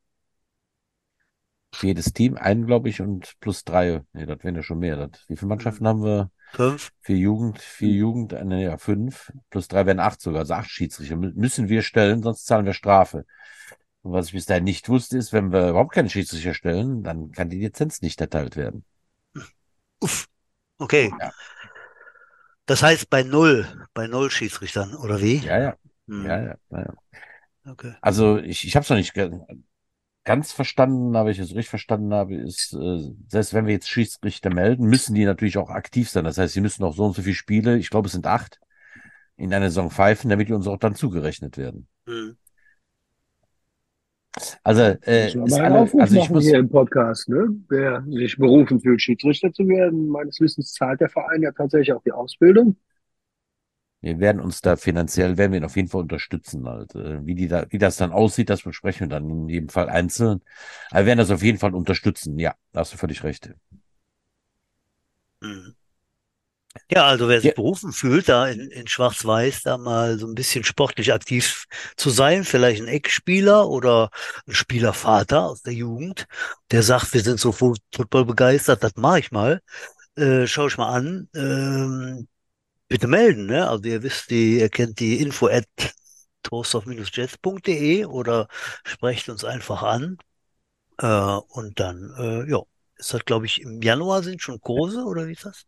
Für 1.73 1.88
jedes 1.88 2.13
Team 2.13 2.38
einen, 2.38 2.65
glaube 2.65 2.89
ich, 2.89 3.01
und 3.01 3.36
plus 3.39 3.63
drei. 3.63 4.01
Nee, 4.13 4.25
das 4.25 4.43
wären 4.43 4.55
ja 4.55 4.63
schon 4.63 4.79
mehr. 4.79 5.07
Das, 5.07 5.21
wie 5.27 5.36
viele 5.36 5.49
Mannschaften 5.49 5.88
haben 5.88 6.03
wir? 6.03 6.31
Fünf? 6.53 6.91
Vier 7.01 7.17
Jugend, 7.17 7.60
vier 7.60 7.91
Jugend, 7.91 8.33
eine, 8.33 8.63
ja, 8.63 8.77
fünf, 8.77 9.31
plus 9.49 9.67
drei 9.67 9.86
wären 9.86 9.99
acht 9.99 10.21
sogar, 10.21 10.39
also 10.39 10.53
acht 10.55 10.69
Schiedsrichter 10.69 11.15
mü- 11.15 11.33
müssen 11.36 11.69
wir 11.69 11.81
stellen, 11.81 12.23
sonst 12.23 12.45
zahlen 12.45 12.65
wir 12.65 12.73
Strafe. 12.73 13.25
Und 14.07 14.13
was 14.13 14.27
ich 14.27 14.33
bis 14.33 14.45
dahin 14.45 14.63
nicht 14.63 14.87
wusste, 14.87 15.17
ist, 15.17 15.33
wenn 15.33 15.51
wir 15.51 15.69
überhaupt 15.69 15.91
keine 15.91 16.09
Schiedsrichter 16.09 16.53
stellen, 16.53 17.03
dann 17.03 17.33
kann 17.33 17.49
die 17.49 17.59
Lizenz 17.59 18.01
nicht 18.01 18.21
erteilt 18.21 18.55
werden. 18.55 18.85
Uff. 19.99 20.27
Okay. 20.77 21.11
Ja. 21.19 21.31
Das 22.67 22.83
heißt 22.83 23.09
bei 23.09 23.23
null, 23.23 23.67
bei 23.93 24.07
null 24.07 24.31
Schiedsrichtern, 24.31 24.95
oder 24.95 25.19
wie? 25.19 25.39
Ja, 25.39 25.59
ja, 25.59 25.75
Hm, 26.07 26.25
ja, 26.25 26.41
ja, 26.41 26.55
ja. 26.71 26.93
Okay. 27.65 27.95
Also 27.99 28.37
ich, 28.37 28.65
ich 28.65 28.77
habe 28.77 28.85
es 28.85 28.89
noch 28.89 28.95
nicht 28.95 29.13
ganz 30.23 30.53
verstanden, 30.53 31.17
aber 31.17 31.31
ich 31.31 31.39
es 31.39 31.49
richtig 31.49 31.67
verstanden 31.67 32.13
habe, 32.13 32.35
ist, 32.35 32.71
äh, 32.73 33.11
selbst 33.27 33.53
wenn 33.53 33.65
wir 33.65 33.73
jetzt 33.73 33.89
Schiedsrichter 33.89 34.53
melden, 34.53 34.85
müssen 34.85 35.15
die 35.15 35.25
natürlich 35.25 35.57
auch 35.57 35.69
aktiv 35.69 36.09
sein. 36.09 36.23
Das 36.23 36.37
heißt, 36.37 36.53
sie 36.53 36.61
müssen 36.61 36.85
auch 36.85 36.95
so 36.95 37.03
und 37.03 37.15
so 37.15 37.23
viele 37.23 37.35
Spiele, 37.35 37.77
ich 37.77 37.89
glaube, 37.89 38.07
es 38.07 38.13
sind 38.13 38.25
acht, 38.25 38.61
in 39.35 39.53
einer 39.53 39.67
Saison 39.69 39.91
pfeifen, 39.91 40.29
damit 40.29 40.47
die 40.47 40.53
uns 40.53 40.67
auch 40.67 40.77
dann 40.77 40.95
zugerechnet 40.95 41.57
werden. 41.57 41.89
Hm. 42.05 42.37
Also, 44.63 44.82
äh, 44.82 45.28
ist 45.28 45.54
alle, 45.54 45.80
Aufruf 45.80 46.02
also 46.02 46.17
ich 46.17 46.30
muss, 46.30 46.45
hier 46.45 46.60
im 46.60 46.69
Podcast, 46.69 47.30
ne? 47.30 47.47
Wer 47.69 48.04
sich 48.10 48.38
berufen 48.38 48.80
fühlt, 48.80 49.02
Schiedsrichter 49.02 49.52
zu 49.52 49.67
werden. 49.67 50.08
Meines 50.08 50.39
Wissens 50.39 50.73
zahlt 50.73 51.02
der 51.02 51.10
Verein 51.10 51.41
ja 51.41 51.52
tatsächlich 51.52 51.93
auch 51.93 52.04
die 52.04 52.12
Ausbildung. 52.12 52.78
wir 54.02 54.19
werden 54.19 54.41
uns 54.41 54.62
da 54.62 54.76
finanziell, 54.76 55.38
werden 55.38 55.52
wir 55.52 55.60
ihn 55.60 55.65
auf 55.65 55.76
jeden 55.76 55.88
Fall 55.89 56.02
unterstützen. 56.02 56.67
Halt. 56.67 56.95
Äh, 56.95 57.26
Wie 57.26 57.36
die 57.36 57.47
da, 57.47 57.65
wie 57.69 57.78
das 57.80 57.97
dann 57.97 58.12
aussieht, 58.12 58.50
das 58.50 58.63
besprechen 58.63 59.10
wir 59.10 59.19
dann 59.19 59.30
in 59.30 59.50
jedem 59.50 59.69
Fall 59.69 59.89
einzeln. 59.89 60.41
Aber 60.89 61.02
wir 61.02 61.06
werden 61.08 61.19
das 61.19 61.32
auf 61.32 61.43
jeden 61.43 61.58
Fall 61.60 61.73
unterstützen. 61.76 62.38
Ja, 62.39 62.56
da 62.73 62.82
hast 62.82 62.93
du 62.93 62.97
völlig 62.97 63.23
recht. 63.23 63.54
Hm. 65.41 65.76
Ja, 66.89 67.06
also 67.06 67.28
wer 67.28 67.41
sich 67.41 67.50
Ja. 67.50 67.54
berufen 67.56 67.91
fühlt, 67.91 68.30
da 68.30 68.47
in, 68.47 68.69
in 68.71 68.88
Schwarz-Weiß 68.88 69.63
da 69.63 69.78
mal 69.78 70.17
so 70.19 70.26
ein 70.28 70.36
bisschen 70.36 70.63
sportlich 70.63 71.12
aktiv 71.13 71.65
zu 71.97 72.10
sein, 72.10 72.45
vielleicht 72.45 72.82
ein 72.82 72.88
Eckspieler 72.88 73.67
oder 73.67 74.10
ein 74.47 74.54
Spielervater 74.54 75.43
aus 75.45 75.62
der 75.63 75.73
Jugend, 75.73 76.26
der 76.71 76.84
sagt, 76.84 77.13
wir 77.13 77.21
sind 77.21 77.39
so 77.39 77.52
Football 77.52 78.26
begeistert, 78.26 78.84
das 78.84 78.95
mache 78.95 79.19
ich 79.19 79.32
mal, 79.32 79.62
äh, 80.17 80.47
schau 80.47 80.67
ich 80.67 80.78
mal 80.78 80.89
an, 80.93 81.30
ähm, 81.36 82.28
bitte 82.89 83.08
melden, 83.08 83.47
ne? 83.47 83.69
Also 83.69 83.86
ihr 83.86 84.04
wisst, 84.04 84.32
die, 84.32 84.60
ihr 84.60 84.69
kennt 84.69 85.00
die 85.00 85.19
info 85.21 85.47
at 85.47 85.65
jetsde 87.13 88.08
oder 88.10 88.47
sprecht 88.86 89.30
uns 89.30 89.43
einfach 89.43 89.84
an. 89.84 90.17
Äh, 91.00 91.08
und 91.08 91.80
dann, 91.80 92.13
äh, 92.17 92.50
ja, 92.52 92.62
ist 92.97 93.13
das, 93.13 93.26
glaube 93.26 93.45
ich, 93.47 93.62
im 93.62 93.82
Januar 93.82 94.23
sind 94.23 94.41
schon 94.41 94.62
Kurse 94.62 95.04
oder 95.06 95.28
wie 95.28 95.34
ist 95.34 95.45
das? 95.45 95.65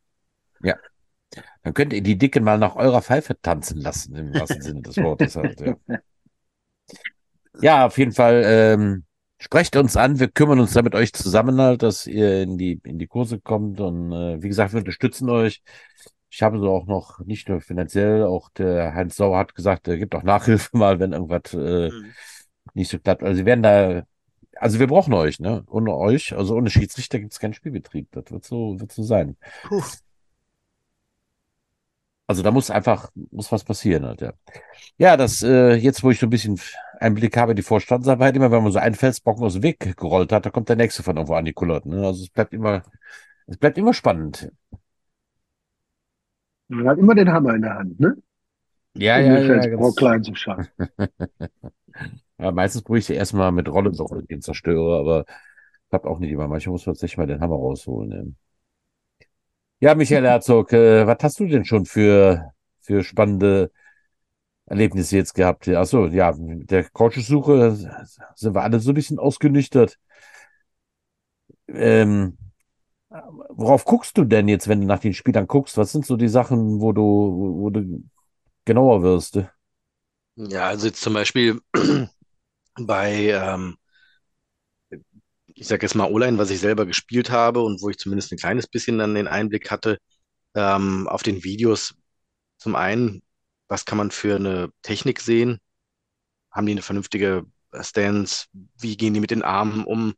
Dann 1.63 1.73
könnt 1.73 1.93
ihr 1.93 2.01
die 2.01 2.17
Dicken 2.17 2.43
mal 2.43 2.57
nach 2.57 2.75
eurer 2.75 3.01
Pfeife 3.01 3.39
tanzen 3.41 3.79
lassen, 3.79 4.15
im 4.15 4.33
wahrsten 4.33 4.61
Sinne 4.61 4.81
des 4.81 4.99
Wortes 4.99 5.35
halt, 5.35 5.59
ja. 5.61 5.75
Ja, 7.61 7.85
auf 7.87 7.97
jeden 7.97 8.13
Fall, 8.13 8.43
ähm, 8.45 9.03
sprecht 9.39 9.75
uns 9.75 9.97
an, 9.97 10.19
wir 10.19 10.29
kümmern 10.29 10.59
uns 10.59 10.73
da 10.73 10.81
mit 10.81 10.95
euch 10.95 11.11
zusammen 11.13 11.59
halt, 11.59 11.83
dass 11.83 12.07
ihr 12.07 12.41
in 12.43 12.57
die, 12.57 12.79
in 12.85 12.99
die 12.99 13.07
Kurse 13.07 13.39
kommt 13.39 13.81
und, 13.81 14.11
äh, 14.13 14.41
wie 14.41 14.47
gesagt, 14.47 14.73
wir 14.73 14.79
unterstützen 14.79 15.29
euch. 15.29 15.61
Ich 16.29 16.41
habe 16.41 16.59
so 16.59 16.69
auch 16.71 16.85
noch, 16.85 17.19
nicht 17.25 17.49
nur 17.49 17.59
finanziell, 17.59 18.23
auch 18.23 18.49
der 18.51 18.93
Heinz 18.93 19.15
Sauer 19.15 19.37
hat 19.39 19.55
gesagt, 19.55 19.87
er 19.87 19.97
gibt 19.97 20.15
auch 20.15 20.23
Nachhilfe 20.23 20.69
mal, 20.77 20.99
wenn 20.99 21.11
irgendwas, 21.13 21.53
äh, 21.53 21.89
Hm. 21.89 22.13
nicht 22.73 22.89
so 22.91 22.99
klappt. 22.99 23.23
Also 23.23 23.39
wir 23.39 23.45
werden 23.45 23.63
da, 23.63 24.03
also 24.55 24.79
wir 24.79 24.87
brauchen 24.87 25.13
euch, 25.13 25.39
ne? 25.39 25.63
Ohne 25.67 25.95
euch, 25.95 26.35
also 26.35 26.55
ohne 26.55 26.69
Schiedsrichter 26.69 27.19
gibt 27.19 27.33
es 27.33 27.39
keinen 27.39 27.53
Spielbetrieb. 27.53 28.07
Das 28.11 28.31
wird 28.31 28.45
so, 28.45 28.79
wird 28.79 28.91
so 28.91 29.03
sein. 29.03 29.37
Puh. 29.63 29.83
Also 32.29 32.43
da 32.43 32.51
muss 32.51 32.69
einfach, 32.69 33.09
muss 33.31 33.51
was 33.51 33.63
passieren 33.63 34.05
halt, 34.05 34.21
ja. 34.21 34.33
Ja, 34.99 35.17
das, 35.17 35.41
äh, 35.41 35.73
jetzt, 35.73 36.03
wo 36.03 36.11
ich 36.11 36.19
so 36.19 36.27
ein 36.27 36.29
bisschen 36.29 36.59
Einblick 36.99 37.35
habe 37.35 37.53
in 37.53 37.55
die 37.55 37.63
Vorstandsarbeit, 37.63 38.35
immer 38.35 38.51
wenn 38.51 38.61
man 38.61 38.71
so 38.71 38.77
einen 38.77 38.93
Felsbrocken 38.93 39.43
aus 39.43 39.53
dem 39.53 39.63
Weg 39.63 39.97
gerollt 39.97 40.31
hat, 40.31 40.45
da 40.45 40.51
kommt 40.51 40.69
der 40.69 40.75
nächste 40.75 41.01
von 41.01 41.15
irgendwo 41.15 41.33
angekullert, 41.33 41.87
ne? 41.87 42.05
Also 42.05 42.21
es 42.21 42.29
bleibt 42.29 42.53
immer, 42.53 42.83
es 43.47 43.57
bleibt 43.57 43.79
immer 43.79 43.95
spannend. 43.95 44.51
Man 46.67 46.87
hat 46.87 46.99
immer 46.99 47.15
den 47.15 47.31
Hammer 47.31 47.55
in 47.55 47.63
der 47.63 47.73
Hand, 47.73 47.99
ne? 47.99 48.15
Ja, 48.93 49.17
um 49.17 49.25
ja, 49.25 49.39
ja, 49.39 49.65
ganz, 49.65 49.95
klein 49.95 50.23
zu 50.23 50.35
schaffen. 50.35 50.67
ja, 52.37 52.51
meistens 52.51 52.83
probiere 52.83 52.99
ich 52.99 53.05
sie 53.07 53.15
erstmal 53.15 53.51
mit 53.51 53.67
Rolle 53.69 53.91
den 54.29 54.43
zerstöre, 54.43 54.99
aber 54.99 55.25
klappt 55.89 56.05
auch 56.05 56.19
nicht 56.19 56.29
immer. 56.29 56.47
Manchmal 56.47 56.73
muss 56.73 56.85
man 56.85 56.93
tatsächlich 56.93 57.17
mal 57.17 57.25
den 57.25 57.41
Hammer 57.41 57.55
rausholen, 57.55 58.09
ne? 58.09 58.35
Ja, 59.81 59.95
Michael 59.95 60.25
Herzog, 60.25 60.73
äh, 60.73 61.07
was 61.07 61.17
hast 61.21 61.39
du 61.39 61.47
denn 61.47 61.63
schon 61.65 61.85
für, 61.85 62.51
für 62.81 63.03
spannende 63.03 63.71
Erlebnisse 64.67 65.17
jetzt 65.17 65.35
gehabt? 65.35 65.67
Ach 65.69 65.85
so, 65.85 66.07
ja, 66.07 66.33
mit 66.33 66.71
der 66.71 66.85
Coachsuche 66.89 67.75
sind 68.35 68.55
wir 68.55 68.63
alle 68.63 68.79
so 68.79 68.91
ein 68.91 68.95
bisschen 68.95 69.19
ausgenüchtert. 69.19 69.99
Ähm, 71.67 72.37
worauf 73.49 73.85
guckst 73.85 74.17
du 74.17 74.23
denn 74.23 74.47
jetzt, 74.47 74.67
wenn 74.67 74.81
du 74.81 74.87
nach 74.87 74.99
den 74.99 75.13
Spielern 75.13 75.47
guckst? 75.47 75.77
Was 75.77 75.91
sind 75.91 76.05
so 76.05 76.17
die 76.17 76.27
Sachen, 76.27 76.79
wo 76.81 76.91
du, 76.91 77.01
wo 77.01 77.69
du 77.69 78.03
genauer 78.65 79.03
wirst? 79.03 79.39
Ja, 80.35 80.67
also 80.67 80.87
jetzt 80.87 81.01
zum 81.01 81.13
Beispiel 81.13 81.61
bei, 82.79 83.13
ähm, 83.31 83.78
ich 85.59 85.67
sag 85.67 85.83
jetzt 85.83 85.95
mal 85.95 86.09
O-Line, 86.09 86.37
was 86.37 86.51
ich 86.51 86.59
selber 86.59 86.85
gespielt 86.85 87.31
habe 87.31 87.61
und 87.61 87.81
wo 87.81 87.89
ich 87.89 87.97
zumindest 87.97 88.31
ein 88.31 88.37
kleines 88.37 88.67
bisschen 88.67 88.97
dann 88.97 89.13
den 89.13 89.27
Einblick 89.27 89.69
hatte, 89.69 89.97
ähm, 90.55 91.07
auf 91.07 91.21
den 91.21 91.43
Videos 91.43 91.95
zum 92.57 92.75
einen, 92.75 93.21
was 93.67 93.85
kann 93.85 93.97
man 93.97 94.11
für 94.11 94.37
eine 94.37 94.69
Technik 94.83 95.19
sehen? 95.19 95.59
Haben 96.51 96.65
die 96.65 96.71
eine 96.73 96.81
vernünftige 96.81 97.43
Stance? 97.81 98.45
Wie 98.79 98.95
gehen 98.95 99.13
die 99.13 99.19
mit 99.19 99.31
den 99.31 99.43
Armen 99.43 99.83
um? 99.83 100.13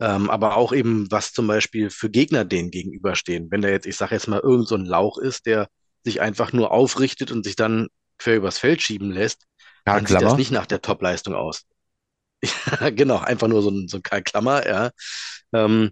Ähm, 0.00 0.30
aber 0.30 0.56
auch 0.56 0.72
eben, 0.72 1.10
was 1.10 1.32
zum 1.32 1.46
Beispiel 1.46 1.90
für 1.90 2.08
Gegner 2.10 2.44
denen 2.46 2.70
gegenüberstehen. 2.70 3.50
Wenn 3.50 3.60
da 3.60 3.68
jetzt, 3.68 3.86
ich 3.86 3.96
sage 3.96 4.14
jetzt 4.14 4.26
mal, 4.26 4.40
irgend 4.40 4.68
so 4.68 4.74
ein 4.74 4.86
Lauch 4.86 5.18
ist, 5.18 5.44
der 5.46 5.68
sich 6.02 6.22
einfach 6.22 6.52
nur 6.52 6.72
aufrichtet 6.72 7.30
und 7.30 7.44
sich 7.44 7.56
dann 7.56 7.88
quer 8.18 8.36
übers 8.36 8.58
Feld 8.58 8.80
schieben 8.80 9.10
lässt, 9.12 9.44
Karl 9.84 9.98
dann 9.98 10.06
sieht 10.06 10.20
das 10.20 10.20
Klammer? 10.20 10.36
nicht 10.36 10.50
nach 10.50 10.66
der 10.66 10.80
Top-Leistung 10.80 11.34
aus. 11.34 11.64
Genau, 12.96 13.18
einfach 13.18 13.48
nur 13.48 13.62
so 13.62 13.70
ein, 13.70 13.88
so 13.88 13.98
ein 13.98 14.02
Karl 14.02 14.22
Klammer, 14.22 14.66
ja. 14.66 14.90
Ähm, 15.52 15.90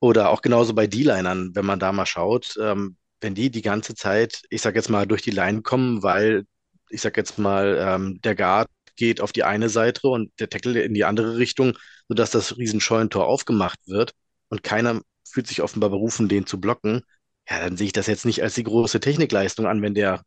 oder 0.00 0.30
auch 0.30 0.42
genauso 0.42 0.74
bei 0.74 0.86
D-Linern, 0.86 1.50
wenn 1.54 1.66
man 1.66 1.78
da 1.80 1.92
mal 1.92 2.06
schaut, 2.06 2.56
ähm, 2.60 2.96
wenn 3.20 3.34
die 3.34 3.50
die 3.50 3.62
ganze 3.62 3.94
Zeit, 3.94 4.42
ich 4.50 4.62
sag 4.62 4.74
jetzt 4.76 4.90
mal, 4.90 5.06
durch 5.06 5.22
die 5.22 5.30
Line 5.30 5.62
kommen, 5.62 6.02
weil, 6.02 6.44
ich 6.90 7.02
sag 7.02 7.16
jetzt 7.16 7.38
mal, 7.38 7.76
ähm, 7.80 8.20
der 8.22 8.34
Guard 8.36 8.68
geht 8.96 9.20
auf 9.20 9.32
die 9.32 9.44
eine 9.44 9.68
Seite 9.68 10.08
und 10.08 10.32
der 10.40 10.48
Tackle 10.48 10.82
in 10.82 10.94
die 10.94 11.04
andere 11.04 11.36
Richtung, 11.38 11.76
sodass 12.08 12.30
das 12.30 12.56
Riesenscheunentor 12.58 13.26
aufgemacht 13.26 13.78
wird 13.86 14.12
und 14.48 14.62
keiner 14.62 15.02
fühlt 15.28 15.46
sich 15.46 15.62
offenbar 15.62 15.90
berufen, 15.90 16.28
den 16.28 16.46
zu 16.46 16.60
blocken, 16.60 17.02
ja, 17.48 17.60
dann 17.60 17.76
sehe 17.76 17.86
ich 17.88 17.92
das 17.92 18.06
jetzt 18.06 18.24
nicht 18.26 18.42
als 18.42 18.54
die 18.54 18.64
große 18.64 19.00
Technikleistung 19.00 19.66
an, 19.66 19.82
wenn 19.82 19.94
der 19.94 20.22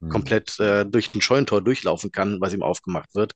Hm. 0.00 0.08
komplett 0.08 0.58
äh, 0.60 0.84
durch 0.86 1.14
ein 1.14 1.20
Scheunentor 1.22 1.62
durchlaufen 1.62 2.12
kann, 2.12 2.40
was 2.40 2.52
ihm 2.54 2.62
aufgemacht 2.62 3.14
wird. 3.14 3.32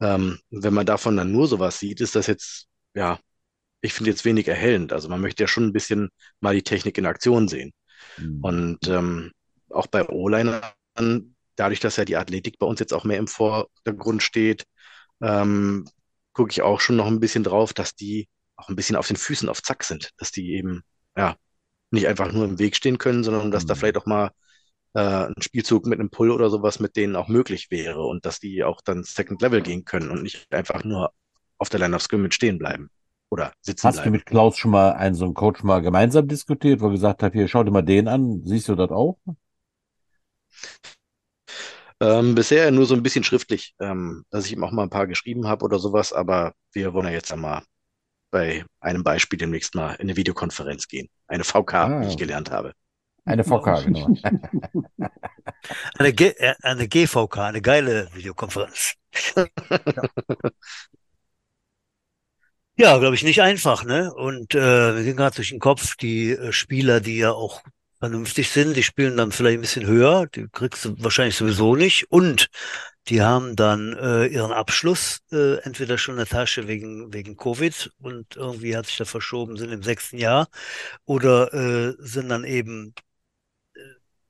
Ähm, 0.00 0.38
wenn 0.50 0.74
man 0.74 0.86
davon 0.86 1.16
dann 1.16 1.32
nur 1.32 1.46
sowas 1.48 1.78
sieht, 1.78 2.00
ist 2.00 2.14
das 2.14 2.26
jetzt, 2.26 2.66
ja, 2.94 3.18
ich 3.80 3.94
finde 3.94 4.10
jetzt 4.10 4.24
wenig 4.24 4.48
erhellend. 4.48 4.92
Also 4.92 5.08
man 5.08 5.20
möchte 5.20 5.42
ja 5.44 5.48
schon 5.48 5.66
ein 5.66 5.72
bisschen 5.72 6.10
mal 6.40 6.54
die 6.54 6.62
Technik 6.62 6.98
in 6.98 7.06
Aktion 7.06 7.48
sehen. 7.48 7.72
Hm. 8.16 8.40
Und 8.42 8.88
ähm, 8.88 9.32
auch 9.70 9.86
bei 9.86 10.08
O-Linern, 10.08 10.62
dadurch, 11.56 11.80
dass 11.80 11.96
ja 11.96 12.04
die 12.04 12.16
Athletik 12.16 12.58
bei 12.58 12.66
uns 12.66 12.80
jetzt 12.80 12.94
auch 12.94 13.04
mehr 13.04 13.18
im 13.18 13.26
Vordergrund 13.28 14.22
steht, 14.22 14.64
ähm, 15.20 15.86
gucke 16.32 16.52
ich 16.52 16.62
auch 16.62 16.80
schon 16.80 16.96
noch 16.96 17.06
ein 17.06 17.20
bisschen 17.20 17.44
drauf, 17.44 17.72
dass 17.74 17.94
die 17.94 18.28
auch 18.56 18.68
ein 18.68 18.76
bisschen 18.76 18.96
auf 18.96 19.08
den 19.08 19.16
Füßen 19.16 19.48
auf 19.48 19.62
Zack 19.62 19.84
sind, 19.84 20.10
dass 20.18 20.32
die 20.32 20.54
eben, 20.54 20.82
ja, 21.16 21.36
nicht 21.90 22.08
einfach 22.08 22.32
nur 22.32 22.44
im 22.44 22.58
Weg 22.58 22.76
stehen 22.76 22.98
können, 22.98 23.24
sondern 23.24 23.50
dass 23.50 23.66
da 23.66 23.74
Hm. 23.74 23.80
vielleicht 23.80 23.96
auch 23.98 24.06
mal 24.06 24.30
äh, 24.94 25.00
ein 25.26 25.42
Spielzug 25.42 25.86
mit 25.86 25.98
einem 26.00 26.10
Pull 26.10 26.30
oder 26.30 26.50
sowas 26.50 26.80
mit 26.80 26.96
denen 26.96 27.16
auch 27.16 27.28
möglich 27.28 27.70
wäre 27.70 28.02
und 28.04 28.24
dass 28.26 28.40
die 28.40 28.64
auch 28.64 28.80
dann 28.82 29.04
Second 29.04 29.40
Level 29.42 29.62
gehen 29.62 29.84
können 29.84 30.10
und 30.10 30.22
nicht 30.22 30.52
einfach 30.52 30.84
nur 30.84 31.12
auf 31.58 31.68
der 31.68 31.80
Line 31.80 31.94
of 31.96 32.02
Scrimmage 32.02 32.34
stehen 32.34 32.58
bleiben 32.58 32.90
oder 33.30 33.52
sitzen 33.60 33.86
Hast 33.88 33.96
du 33.98 34.02
bleiben. 34.02 34.12
mit 34.12 34.26
Klaus 34.26 34.56
schon 34.58 34.70
mal 34.70 34.92
einen 34.92 35.14
so 35.14 35.24
einen 35.24 35.34
Coach 35.34 35.62
mal 35.62 35.80
gemeinsam 35.82 36.26
diskutiert, 36.28 36.80
wo 36.80 36.86
er 36.86 36.92
gesagt 36.92 37.22
hat, 37.22 37.32
hier, 37.32 37.48
schau 37.48 37.62
dir 37.64 37.70
mal 37.70 37.82
den 37.82 38.08
an, 38.08 38.42
siehst 38.44 38.68
du 38.68 38.74
das 38.74 38.90
auch? 38.90 39.18
Ähm, 42.00 42.34
bisher 42.36 42.70
nur 42.70 42.86
so 42.86 42.94
ein 42.94 43.02
bisschen 43.02 43.24
schriftlich, 43.24 43.74
ähm, 43.80 44.24
dass 44.30 44.46
ich 44.46 44.52
ihm 44.52 44.62
auch 44.62 44.70
mal 44.70 44.84
ein 44.84 44.90
paar 44.90 45.06
geschrieben 45.08 45.48
habe 45.48 45.64
oder 45.64 45.78
sowas, 45.80 46.12
aber 46.12 46.52
wir 46.72 46.94
wollen 46.94 47.06
ja 47.06 47.12
jetzt 47.12 47.32
einmal 47.32 47.62
bei 48.30 48.64
einem 48.80 49.02
Beispiel 49.02 49.38
demnächst 49.38 49.74
mal 49.74 49.94
in 49.94 50.02
eine 50.02 50.16
Videokonferenz 50.16 50.86
gehen. 50.86 51.08
Eine 51.26 51.44
VK, 51.44 51.74
Ah. 51.74 52.00
wie 52.02 52.06
ich 52.08 52.16
gelernt 52.16 52.50
habe. 52.50 52.72
Eine 53.28 53.44
VK, 53.44 53.84
genau. 53.84 54.08
Eine, 55.98 56.12
G 56.14 56.28
äh, 56.38 56.54
eine 56.62 56.88
GVK, 56.88 57.36
eine 57.38 57.60
geile 57.60 58.08
Videokonferenz. 58.14 58.94
Ja, 62.80 62.96
glaube 62.98 63.16
ich, 63.16 63.24
nicht 63.24 63.42
einfach, 63.42 63.84
ne? 63.84 64.14
Und 64.14 64.54
äh, 64.54 64.92
mir 64.92 65.02
ging 65.02 65.16
gerade 65.16 65.34
durch 65.34 65.48
den 65.50 65.58
Kopf 65.58 65.96
die 65.96 66.30
äh, 66.30 66.52
Spieler, 66.52 67.00
die 67.00 67.16
ja 67.16 67.32
auch 67.32 67.60
vernünftig 67.98 68.50
sind. 68.50 68.76
Die 68.76 68.84
spielen 68.84 69.16
dann 69.16 69.32
vielleicht 69.32 69.58
ein 69.58 69.62
bisschen 69.62 69.84
höher, 69.84 70.26
die 70.28 70.46
kriegst 70.48 70.84
du 70.84 70.94
wahrscheinlich 71.02 71.34
sowieso 71.34 71.74
nicht. 71.74 72.06
Und 72.08 72.46
die 73.08 73.22
haben 73.22 73.56
dann 73.56 73.94
äh, 73.94 74.26
ihren 74.26 74.52
Abschluss 74.52 75.20
äh, 75.32 75.56
entweder 75.62 75.98
schon 75.98 76.14
in 76.14 76.18
der 76.18 76.26
Tasche 76.26 76.68
wegen, 76.68 77.12
wegen 77.12 77.36
Covid 77.36 77.90
und 77.98 78.36
irgendwie 78.36 78.76
hat 78.76 78.86
sich 78.86 78.98
da 78.98 79.04
verschoben, 79.06 79.56
sind 79.56 79.72
im 79.72 79.82
sechsten 79.82 80.18
Jahr 80.18 80.48
oder 81.04 81.52
äh, 81.54 81.94
sind 81.98 82.28
dann 82.28 82.44
eben, 82.44 82.94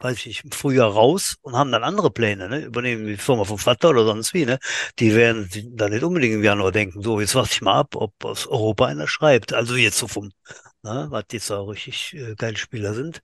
weiß 0.01 0.19
ich 0.19 0.27
nicht, 0.27 0.45
im 0.45 0.53
Frühjahr 0.53 0.91
raus 0.93 1.37
und 1.43 1.57
haben 1.57 1.73
dann 1.73 1.85
andere 1.85 2.11
Pläne, 2.11 2.49
ne? 2.49 2.61
Übernehmen 2.65 3.07
die 3.07 3.17
Firma 3.17 3.45
vom 3.45 3.59
Vater 3.59 3.91
oder 3.91 4.05
sonst 4.05 4.35
wie, 4.35 4.47
ne? 4.47 4.59
Die 4.99 5.15
werden 5.15 5.49
dann 5.77 5.93
nicht 5.93 6.05
unbedingt 6.05 6.35
im 6.35 6.45
Januar 6.45 6.73
denken, 6.73 7.03
so, 7.03 7.21
jetzt 7.21 7.35
warte 7.35 7.51
ich 7.53 7.63
mal 7.63 7.79
ab, 7.81 7.97
ob 7.97 8.13
aus 8.25 8.47
Europa 8.47 8.87
einer 8.87 9.09
schreibt. 9.09 9.53
Also 9.53 9.77
jetzt 9.77 9.99
so 9.99 10.09
vom, 10.09 10.31
ne, 10.83 11.07
was 11.11 11.25
jetzt 11.33 11.51
auch 11.51 11.69
richtig 11.69 12.15
äh, 12.15 12.35
geile 12.37 12.57
Spieler 12.57 12.95
sind. 12.95 13.23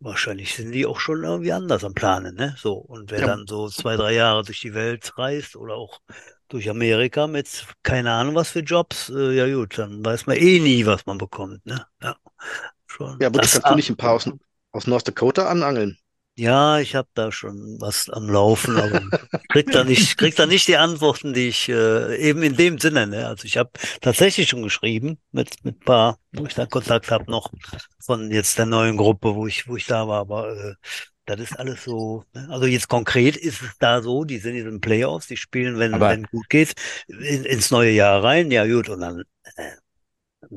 Wahrscheinlich 0.00 0.54
sind 0.54 0.70
die 0.72 0.86
auch 0.86 1.00
schon 1.00 1.24
irgendwie 1.24 1.52
anders 1.52 1.82
am 1.84 1.92
Planen, 1.94 2.34
ne? 2.36 2.54
So. 2.58 2.74
Und 2.74 3.10
wer 3.10 3.20
Ja. 3.20 3.26
dann 3.26 3.46
so 3.48 3.68
zwei, 3.68 3.96
drei 3.96 4.12
Jahre 4.14 4.44
durch 4.44 4.60
die 4.60 4.74
Welt 4.74 5.18
reist 5.18 5.56
oder 5.56 5.74
auch 5.74 6.00
durch 6.48 6.70
Amerika 6.70 7.26
mit 7.26 7.66
keine 7.82 8.12
Ahnung 8.12 8.34
was 8.36 8.50
für 8.50 8.60
Jobs, 8.60 9.08
äh, 9.10 9.32
ja 9.32 9.52
gut, 9.52 9.76
dann 9.78 10.04
weiß 10.04 10.26
man 10.26 10.36
eh 10.36 10.60
nie, 10.60 10.86
was 10.86 11.04
man 11.06 11.18
bekommt, 11.18 11.66
ne? 11.66 11.84
Ja. 12.02 12.16
Schon. 12.86 13.18
Ja, 13.20 13.28
aber 13.28 13.40
Das- 13.40 13.52
kannst 13.52 13.70
du 13.70 13.74
nicht 13.74 13.90
ein 13.90 13.96
paar 13.96 14.14
aus, 14.14 14.30
aus 14.72 14.86
North 14.86 15.08
Dakota 15.08 15.48
anangeln? 15.48 15.98
Ja, 16.38 16.78
ich 16.78 16.94
habe 16.94 17.08
da 17.14 17.32
schon 17.32 17.76
was 17.80 18.08
am 18.10 18.28
Laufen, 18.30 18.76
aber 18.78 19.00
krieg 19.48 19.70
da 19.72 19.84
nicht, 19.84 20.16
krieg 20.18 20.36
da 20.36 20.46
nicht 20.46 20.68
die 20.68 20.76
Antworten, 20.76 21.34
die 21.34 21.48
ich 21.48 21.68
äh, 21.68 22.16
eben 22.16 22.42
in 22.42 22.56
dem 22.56 22.78
Sinne, 22.78 23.06
ne? 23.06 23.26
Also 23.26 23.44
ich 23.44 23.56
habe 23.56 23.70
tatsächlich 24.00 24.48
schon 24.48 24.62
geschrieben 24.62 25.18
mit 25.32 25.50
mit 25.64 25.80
paar, 25.84 26.18
wo 26.32 26.46
ich 26.46 26.54
da 26.54 26.66
Kontakt 26.66 27.10
habe 27.10 27.30
noch 27.30 27.50
von 28.04 28.30
jetzt 28.30 28.58
der 28.58 28.66
neuen 28.66 28.96
Gruppe, 28.96 29.34
wo 29.34 29.46
ich 29.46 29.66
wo 29.68 29.76
ich 29.76 29.86
da 29.86 30.06
war, 30.08 30.20
aber 30.20 30.56
äh, 30.56 30.74
das 31.26 31.40
ist 31.40 31.58
alles 31.58 31.84
so. 31.84 32.24
Ne? 32.34 32.46
Also 32.50 32.66
jetzt 32.66 32.88
konkret 32.88 33.36
ist 33.36 33.60
es 33.62 33.76
da 33.78 34.00
so, 34.02 34.24
die 34.24 34.38
sind 34.38 34.54
in 34.56 34.64
den 34.64 34.80
Playoffs, 34.80 35.26
die 35.26 35.36
spielen, 35.36 35.78
wenn 35.78 35.94
Aber- 35.94 36.10
wenn 36.10 36.22
gut 36.24 36.48
geht, 36.48 36.74
in, 37.08 37.44
ins 37.44 37.70
neue 37.70 37.90
Jahr 37.90 38.22
rein, 38.24 38.50
ja 38.50 38.66
gut 38.66 38.88
und 38.88 39.00
dann. 39.00 39.24
Äh, 39.56 39.72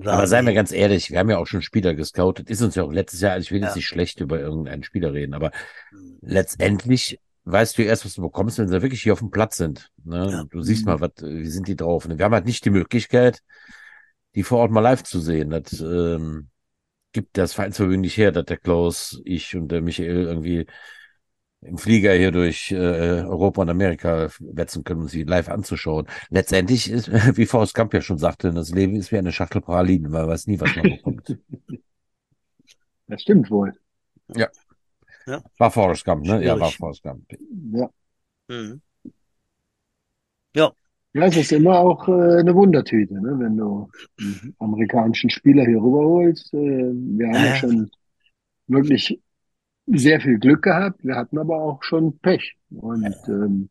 Aber 0.05 0.27
seien 0.27 0.45
wir 0.45 0.53
ganz 0.53 0.71
ehrlich, 0.71 1.11
wir 1.11 1.19
haben 1.19 1.29
ja 1.29 1.37
auch 1.37 1.47
schon 1.47 1.61
Spieler 1.61 1.93
gescoutet. 1.95 2.49
Ist 2.49 2.61
uns 2.61 2.75
ja 2.75 2.83
auch 2.83 2.91
letztes 2.91 3.21
Jahr, 3.21 3.33
also 3.33 3.43
ich 3.43 3.51
will 3.51 3.61
jetzt 3.61 3.71
Ja. 3.71 3.75
nicht 3.75 3.87
schlecht 3.87 4.19
über 4.21 4.39
irgendeinen 4.39 4.83
Spieler 4.83 5.13
reden, 5.13 5.33
aber 5.33 5.51
letztendlich 6.21 7.19
weißt 7.43 7.77
du 7.77 7.83
erst, 7.83 8.05
was 8.05 8.13
du 8.15 8.21
bekommst, 8.21 8.57
wenn 8.59 8.67
sie 8.67 8.81
wirklich 8.81 9.01
hier 9.01 9.13
auf 9.13 9.19
dem 9.19 9.31
Platz 9.31 9.57
sind. 9.57 9.89
Ne? 10.03 10.29
Ja. 10.31 10.43
Du 10.49 10.61
siehst 10.61 10.85
mal, 10.85 11.01
was, 11.01 11.11
wie 11.21 11.47
sind 11.47 11.67
die 11.67 11.75
drauf. 11.75 12.05
Und 12.05 12.17
wir 12.17 12.25
haben 12.25 12.33
halt 12.33 12.45
nicht 12.45 12.63
die 12.65 12.69
Möglichkeit, 12.69 13.41
die 14.35 14.43
vor 14.43 14.59
Ort 14.59 14.71
mal 14.71 14.79
live 14.81 15.03
zu 15.03 15.19
sehen. 15.19 15.49
Das 15.49 15.79
ähm, 15.81 16.49
gibt 17.11 17.37
das 17.37 17.53
Vereinsvermögen 17.53 18.01
nicht 18.01 18.17
her, 18.17 18.31
dass 18.31 18.45
der 18.45 18.57
Klaus, 18.57 19.21
ich 19.25 19.55
und 19.55 19.69
der 19.69 19.81
Michael 19.81 20.23
irgendwie 20.23 20.67
im 21.61 21.77
Flieger 21.77 22.13
hier 22.13 22.31
durch 22.31 22.71
äh, 22.71 22.75
Europa 22.75 23.61
und 23.61 23.69
Amerika 23.69 24.29
wetzen 24.39 24.83
können, 24.83 25.01
um 25.01 25.07
sie 25.07 25.23
live 25.23 25.49
anzuschauen. 25.49 26.07
Letztendlich 26.29 26.89
ist, 26.89 27.11
wie 27.37 27.45
Forrest 27.45 27.75
Gump 27.75 27.93
ja 27.93 28.01
schon 28.01 28.17
sagte, 28.17 28.51
das 28.51 28.71
Leben 28.71 28.95
ist 28.95 29.11
wie 29.11 29.17
eine 29.17 29.31
Schachtel 29.31 29.61
Pralinen, 29.61 30.11
man 30.11 30.27
weiß 30.27 30.47
nie, 30.47 30.59
was 30.59 30.75
man 30.75 30.83
bekommt. 30.83 31.37
Das 33.07 33.23
stimmt 33.23 33.51
wohl. 33.51 33.73
War 35.57 35.69
Forrest 35.69 36.05
Gump, 36.05 36.25
ne? 36.25 36.41
Ja, 36.45 36.57
war 36.57 36.69
Schwierig. 36.69 36.77
Forrest 36.77 37.03
Gump. 37.03 37.25
Ja. 37.73 37.89
Mhm. 38.47 38.81
Ja, 40.55 40.71
es 41.13 41.35
ist 41.35 41.51
immer 41.51 41.77
auch 41.79 42.07
äh, 42.07 42.39
eine 42.39 42.55
Wundertüte, 42.55 43.15
ne? 43.15 43.37
wenn 43.37 43.57
du 43.57 43.89
einen 44.17 44.55
amerikanischen 44.59 45.29
Spieler 45.29 45.65
hier 45.65 45.77
rüberholst. 45.77 46.53
Äh, 46.53 46.57
wir 46.57 47.27
haben 47.27 47.33
ja 47.33 47.45
Ja. 47.47 47.55
schon 47.55 47.91
wirklich 48.67 49.19
sehr 49.93 50.21
viel 50.21 50.39
Glück 50.39 50.63
gehabt. 50.63 51.03
Wir 51.03 51.15
hatten 51.15 51.37
aber 51.37 51.57
auch 51.57 51.83
schon 51.83 52.17
Pech. 52.19 52.55
Und 52.69 53.15
ähm, 53.27 53.69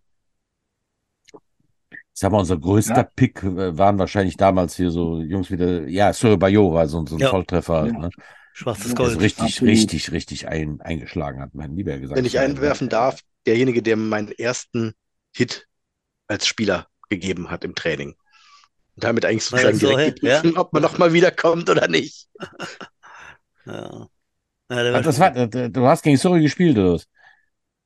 Ich 1.93 2.21
sag 2.23 2.33
mal, 2.33 2.39
unser 2.39 2.59
größter 2.59 2.95
Ja. 2.97 3.09
Pick 3.17 3.43
äh, 3.43 3.77
waren 3.79 3.99
wahrscheinlich 3.99 4.37
damals 4.37 4.77
hier 4.77 4.91
so 4.91 5.21
Jungs 5.23 5.51
wie 5.51 5.57
der, 5.57 5.89
ja, 5.89 6.13
Sir 6.13 6.37
Bayo 6.37 6.73
war 6.73 6.87
so, 6.87 7.05
so 7.07 7.17
ein 7.17 7.21
Ja. 7.21 7.31
Volltreffer, 7.31 7.87
Ja. 7.87 7.93
ne? 7.99 8.11
Schwarzes 8.53 8.89
Ja, 8.91 8.95
Der 8.95 9.05
so 9.07 9.13
Gold. 9.13 9.21
richtig, 9.25 9.45
Absolut. 9.45 9.73
richtig, 9.73 10.13
richtig 10.13 10.49
ein, 10.49 10.81
eingeschlagen 10.81 11.41
hat, 11.41 11.55
mein 11.55 11.75
lieber 11.77 11.97
gesagt. 11.99 12.19
Wenn 12.19 12.25
ich 12.27 12.39
einwerfen 12.39 12.89
darf, 12.89 13.21
derjenige, 13.47 13.83
der 13.83 13.97
meinen 13.97 14.33
ersten 14.33 14.93
Hit 15.35 15.67
als 16.27 16.47
Spieler 16.47 16.89
gegeben 17.09 17.51
hat 17.51 17.65
im 17.65 17.75
Training. 17.75 18.17
Und 18.97 19.05
damit 19.05 19.25
eigentlich 19.25 19.45
sozusagen 19.45 19.79
so, 19.79 19.89
direkt 19.89 20.23
ja? 20.23 20.37
geprüfen, 20.43 20.59
ob 20.59 20.73
man 20.73 20.83
nochmal 20.83 21.13
wiederkommt 21.13 21.71
oder 21.71 21.89
nicht. 21.89 22.29
Ja. 23.67 24.09
Ja, 24.71 25.01
Das 25.01 25.19
war, 25.19 25.37
äh, 25.37 25.71
du 25.71 25.87
hast 25.87 26.03
gegen 26.03 26.17
Surrey 26.17 26.43
gespielt, 26.43 26.79
oder 26.79 26.95
was? 26.95 27.07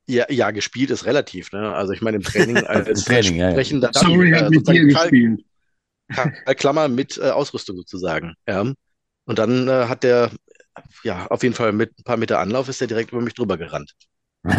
Ja, 0.07 0.25
ja, 0.29 0.51
gespielt 0.51 0.91
ist 0.91 1.05
relativ, 1.05 1.51
ne? 1.51 1.73
Also 1.73 1.93
ich 1.93 2.01
meine 2.01 2.17
im 2.17 2.23
Training 2.23 2.57
als 2.67 2.87
Im 2.87 2.95
Training, 2.95 3.35
ja, 3.37 3.45
ja. 3.45 3.51
sprechender 3.51 3.89
sorry, 3.91 4.13
Dummy, 4.13 4.31
hat 4.31 4.43
äh, 4.43 4.49
mit 4.49 4.67
dir 4.67 4.85
gespielt. 4.85 5.45
Klammer 6.57 6.87
mit 6.87 7.17
äh, 7.17 7.31
Ausrüstung 7.31 7.77
sozusagen. 7.77 8.35
Ja. 8.47 8.61
Und 9.25 9.39
dann 9.39 9.67
äh, 9.67 9.87
hat 9.87 10.03
der, 10.03 10.29
ja, 11.03 11.25
auf 11.27 11.41
jeden 11.41 11.55
Fall 11.55 11.71
mit 11.71 11.97
ein 11.97 12.03
paar 12.03 12.17
Meter 12.17 12.39
Anlauf 12.39 12.69
ist 12.69 12.81
er 12.81 12.87
direkt 12.87 13.11
über 13.11 13.21
mich 13.21 13.33
drüber 13.33 13.57
gerannt. 13.57 13.93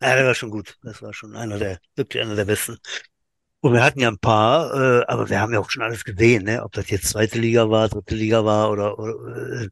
Ja, 0.00 0.14
der 0.14 0.26
war 0.26 0.34
schon 0.34 0.50
gut. 0.50 0.76
Das 0.82 1.02
war 1.02 1.12
schon 1.12 1.34
einer 1.34 1.58
der, 1.58 1.80
wirklich 1.96 2.22
einer 2.22 2.36
der 2.36 2.44
besten. 2.44 2.78
Und 3.60 3.72
wir 3.72 3.82
hatten 3.82 4.00
ja 4.00 4.08
ein 4.08 4.18
paar, 4.18 4.72
äh, 4.72 5.04
aber 5.06 5.28
wir 5.28 5.40
haben 5.40 5.52
ja 5.52 5.58
auch 5.58 5.70
schon 5.70 5.82
alles 5.82 6.04
gesehen, 6.04 6.44
ne? 6.44 6.62
Ob 6.64 6.72
das 6.72 6.90
jetzt 6.90 7.06
zweite 7.08 7.38
Liga 7.40 7.68
war, 7.70 7.88
dritte 7.88 8.14
Liga 8.14 8.44
war 8.44 8.70
oder, 8.70 8.98
oder 8.98 9.62
äh, 9.62 9.68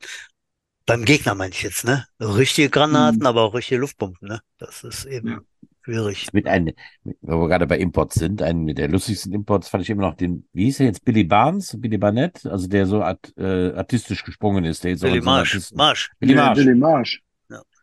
beim 0.87 1.05
Gegner 1.05 1.35
meine 1.35 1.53
ich 1.53 1.63
jetzt, 1.63 1.85
ne? 1.85 2.05
Richtige 2.21 2.69
Granaten, 2.69 3.21
Mhm. 3.21 3.27
aber 3.27 3.43
auch 3.43 3.55
richtige 3.55 3.81
Luftpumpen, 3.81 4.29
ne? 4.29 4.41
Das 4.59 4.83
ist 4.83 5.05
eben 5.05 5.29
Ja. 5.29 5.39
schwierig. 5.85 6.29
mit 6.33 6.49
einem, 6.49 6.75
wo 7.21 7.41
wir 7.43 7.49
gerade 7.49 7.67
bei 7.69 7.79
Imports 7.79 8.17
sind, 8.17 8.43
einen 8.43 8.67
der 8.75 8.89
lustigsten 8.89 9.33
Imports 9.33 9.69
fand 9.69 9.85
ich 9.85 9.91
immer 9.91 10.03
noch 10.03 10.17
den, 10.17 10.49
wie 10.53 10.65
hieß 10.65 10.81
er 10.81 10.87
jetzt, 10.87 11.05
Billy 11.05 11.23
Barnes, 11.23 11.77
Billy 11.81 11.97
Barnett, 11.99 12.45
also 12.45 12.67
der 12.67 12.87
so 12.87 13.03
art, 13.03 13.33
äh, 13.37 13.73
artistisch 13.73 14.25
gesprungen 14.25 14.65
ist, 14.65 14.83
der 14.83 14.93
jetzt 14.93 15.03
Billy 15.03 15.21
so 15.21 15.25
Marsch, 15.25 15.55
Artisten- 15.55 15.77
Marsch, 15.77 16.11
Billy 16.19 16.35
Ja, 16.35 16.45
Marsch, 16.47 16.59
Billy 16.59 16.75
Marsch. 16.75 17.23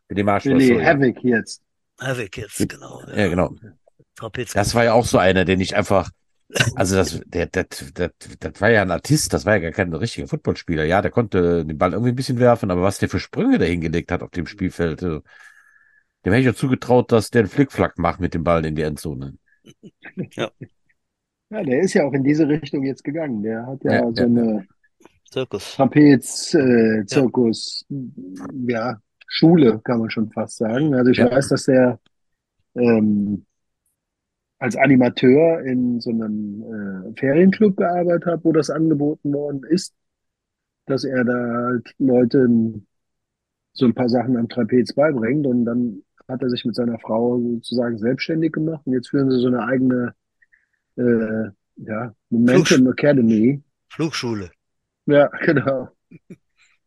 Billy 0.09 0.23
Marsch 0.23 0.43
Billy 0.43 0.67
so, 0.67 0.79
ja. 0.79 0.85
Havoc 0.85 1.23
jetzt. 1.23 1.61
Havoc 1.99 2.37
jetzt, 2.37 2.67
genau. 2.69 3.01
Ja, 3.15 3.27
genau. 3.29 3.55
Trapez. 4.15 4.53
Das 4.53 4.75
war 4.75 4.83
ja 4.83 4.93
auch 4.93 5.05
so 5.05 5.17
einer, 5.17 5.45
der 5.45 5.57
nicht 5.57 5.73
einfach, 5.75 6.09
also 6.75 6.95
das, 6.95 7.21
der, 7.25 7.47
der, 7.47 7.65
der, 7.97 8.11
das 8.39 8.61
war 8.61 8.69
ja 8.69 8.81
ein 8.81 8.91
Artist, 8.91 9.33
das 9.33 9.45
war 9.45 9.55
ja 9.55 9.59
gar 9.59 9.71
kein 9.71 9.93
richtiger 9.93 10.27
Footballspieler. 10.27 10.85
Ja, 10.85 11.01
der 11.01 11.11
konnte 11.11 11.65
den 11.65 11.77
Ball 11.77 11.93
irgendwie 11.93 12.11
ein 12.11 12.15
bisschen 12.15 12.39
werfen, 12.39 12.71
aber 12.71 12.81
was 12.81 12.99
der 12.99 13.09
für 13.09 13.19
Sprünge 13.19 13.57
da 13.57 13.65
hingelegt 13.65 14.11
hat 14.11 14.21
auf 14.21 14.31
dem 14.31 14.45
Spielfeld, 14.45 15.01
dem 15.01 15.21
hätte 16.31 16.39
ich 16.39 16.45
ja 16.45 16.53
zugetraut, 16.53 17.11
dass 17.11 17.29
der 17.29 17.41
einen 17.41 17.49
Flickflack 17.49 17.97
macht 17.97 18.19
mit 18.19 18.33
dem 18.33 18.43
Ball 18.43 18.65
in 18.65 18.75
die 18.75 18.81
Endzone. 18.83 19.35
Ja, 21.49 21.63
der 21.63 21.81
ist 21.81 21.93
ja 21.93 22.03
auch 22.03 22.13
in 22.13 22.23
diese 22.23 22.47
Richtung 22.47 22.83
jetzt 22.83 23.03
gegangen. 23.03 23.43
Der 23.43 23.65
hat 23.65 23.83
ja, 23.83 23.93
Ja, 23.93 23.99
so 23.99 24.21
ja, 24.21 24.25
eine 24.25 24.65
Zirkus. 25.31 25.75
Trapez, 25.75 26.53
äh, 26.53 27.05
Zirkus, 27.05 27.85
ja, 28.67 28.97
Schule, 29.27 29.79
kann 29.83 29.99
man 29.99 30.09
schon 30.09 30.31
fast 30.31 30.57
sagen. 30.57 30.93
Also 30.93 31.11
ich 31.11 31.17
Ja. 31.17 31.31
weiß, 31.31 31.49
dass 31.49 31.65
der 31.65 31.99
ähm, 32.75 33.45
als 34.63 34.77
Animateur 34.77 35.59
in 35.65 35.99
so 35.99 36.09
einem 36.09 36.63
äh, 36.63 37.19
Ferienclub 37.19 37.75
gearbeitet 37.75 38.25
hat, 38.25 38.45
wo 38.45 38.53
das 38.53 38.69
angeboten 38.69 39.33
worden 39.33 39.63
ist, 39.69 39.93
dass 40.85 41.03
er 41.03 41.25
da 41.25 41.33
halt 41.33 41.93
Leuten 41.97 42.87
so 43.73 43.85
ein 43.85 43.93
paar 43.93 44.07
Sachen 44.07 44.37
am 44.37 44.47
Trapez 44.47 44.93
beibringt 44.93 45.45
und 45.45 45.65
dann 45.65 46.01
hat 46.29 46.41
er 46.41 46.49
sich 46.49 46.63
mit 46.63 46.75
seiner 46.75 46.97
Frau 46.99 47.41
sozusagen 47.41 47.97
selbstständig 47.97 48.53
gemacht 48.53 48.79
und 48.85 48.93
jetzt 48.93 49.09
führen 49.09 49.29
sie 49.29 49.41
so 49.41 49.47
eine 49.47 49.65
eigene 49.65 50.13
äh, 50.95 51.49
ja, 51.75 52.15
Momentum 52.29 52.87
Academy. 52.87 53.61
Flugschule. 53.89 54.49
Ja, 55.07 55.27
genau. 55.41 55.89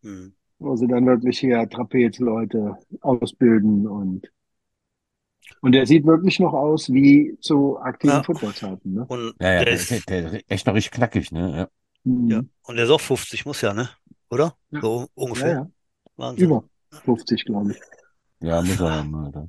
Hm. 0.03 0.35
wo 0.59 0.77
sie 0.77 0.87
dann 0.87 1.07
wirklich 1.07 1.41
hier 1.41 1.69
Trapezleute 1.69 2.77
ausbilden 3.01 3.87
und 3.87 4.31
und 5.61 5.73
der 5.73 5.87
sieht 5.87 6.07
wirklich 6.07 6.39
noch 6.41 6.53
aus 6.55 6.91
wie 6.93 7.37
zu 7.41 7.79
aktiven 7.79 8.13
Ja. 8.17 8.23
Footballzeiten, 8.23 8.95
ne? 8.95 9.07
Und 9.07 9.35
Ja, 9.41 9.53
ja, 9.53 9.65
der 9.65 9.65
der, 9.65 9.75
ist, 9.75 9.91
der, 9.91 10.31
der 10.31 10.43
echt 10.49 10.67
noch 10.67 10.75
richtig 10.75 10.93
knackig, 10.93 11.33
ne? 11.33 11.57
Ja. 11.59 11.69
Mhm. 12.05 12.31
ja, 12.31 12.43
und 12.63 12.77
der 12.77 12.85
ist 12.85 12.91
auch 12.91 13.01
50, 13.01 13.45
muss 13.47 13.61
ja, 13.61 13.75
ne? 13.75 13.91
Oder? 14.31 14.57
Ja. 14.71 14.81
So 14.81 15.01
Ja, 15.01 15.07
ungefähr. 15.15 15.53
ja. 15.55 15.71
Wahnsinn. 16.17 16.47
Über 16.47 16.65
50, 17.05 17.45
glaube 17.45 17.73
ich. 17.73 17.81
Ja, 18.41 18.63
muss 18.63 18.81
er 18.81 18.91
haben, 18.91 19.15
Alter. 19.15 19.49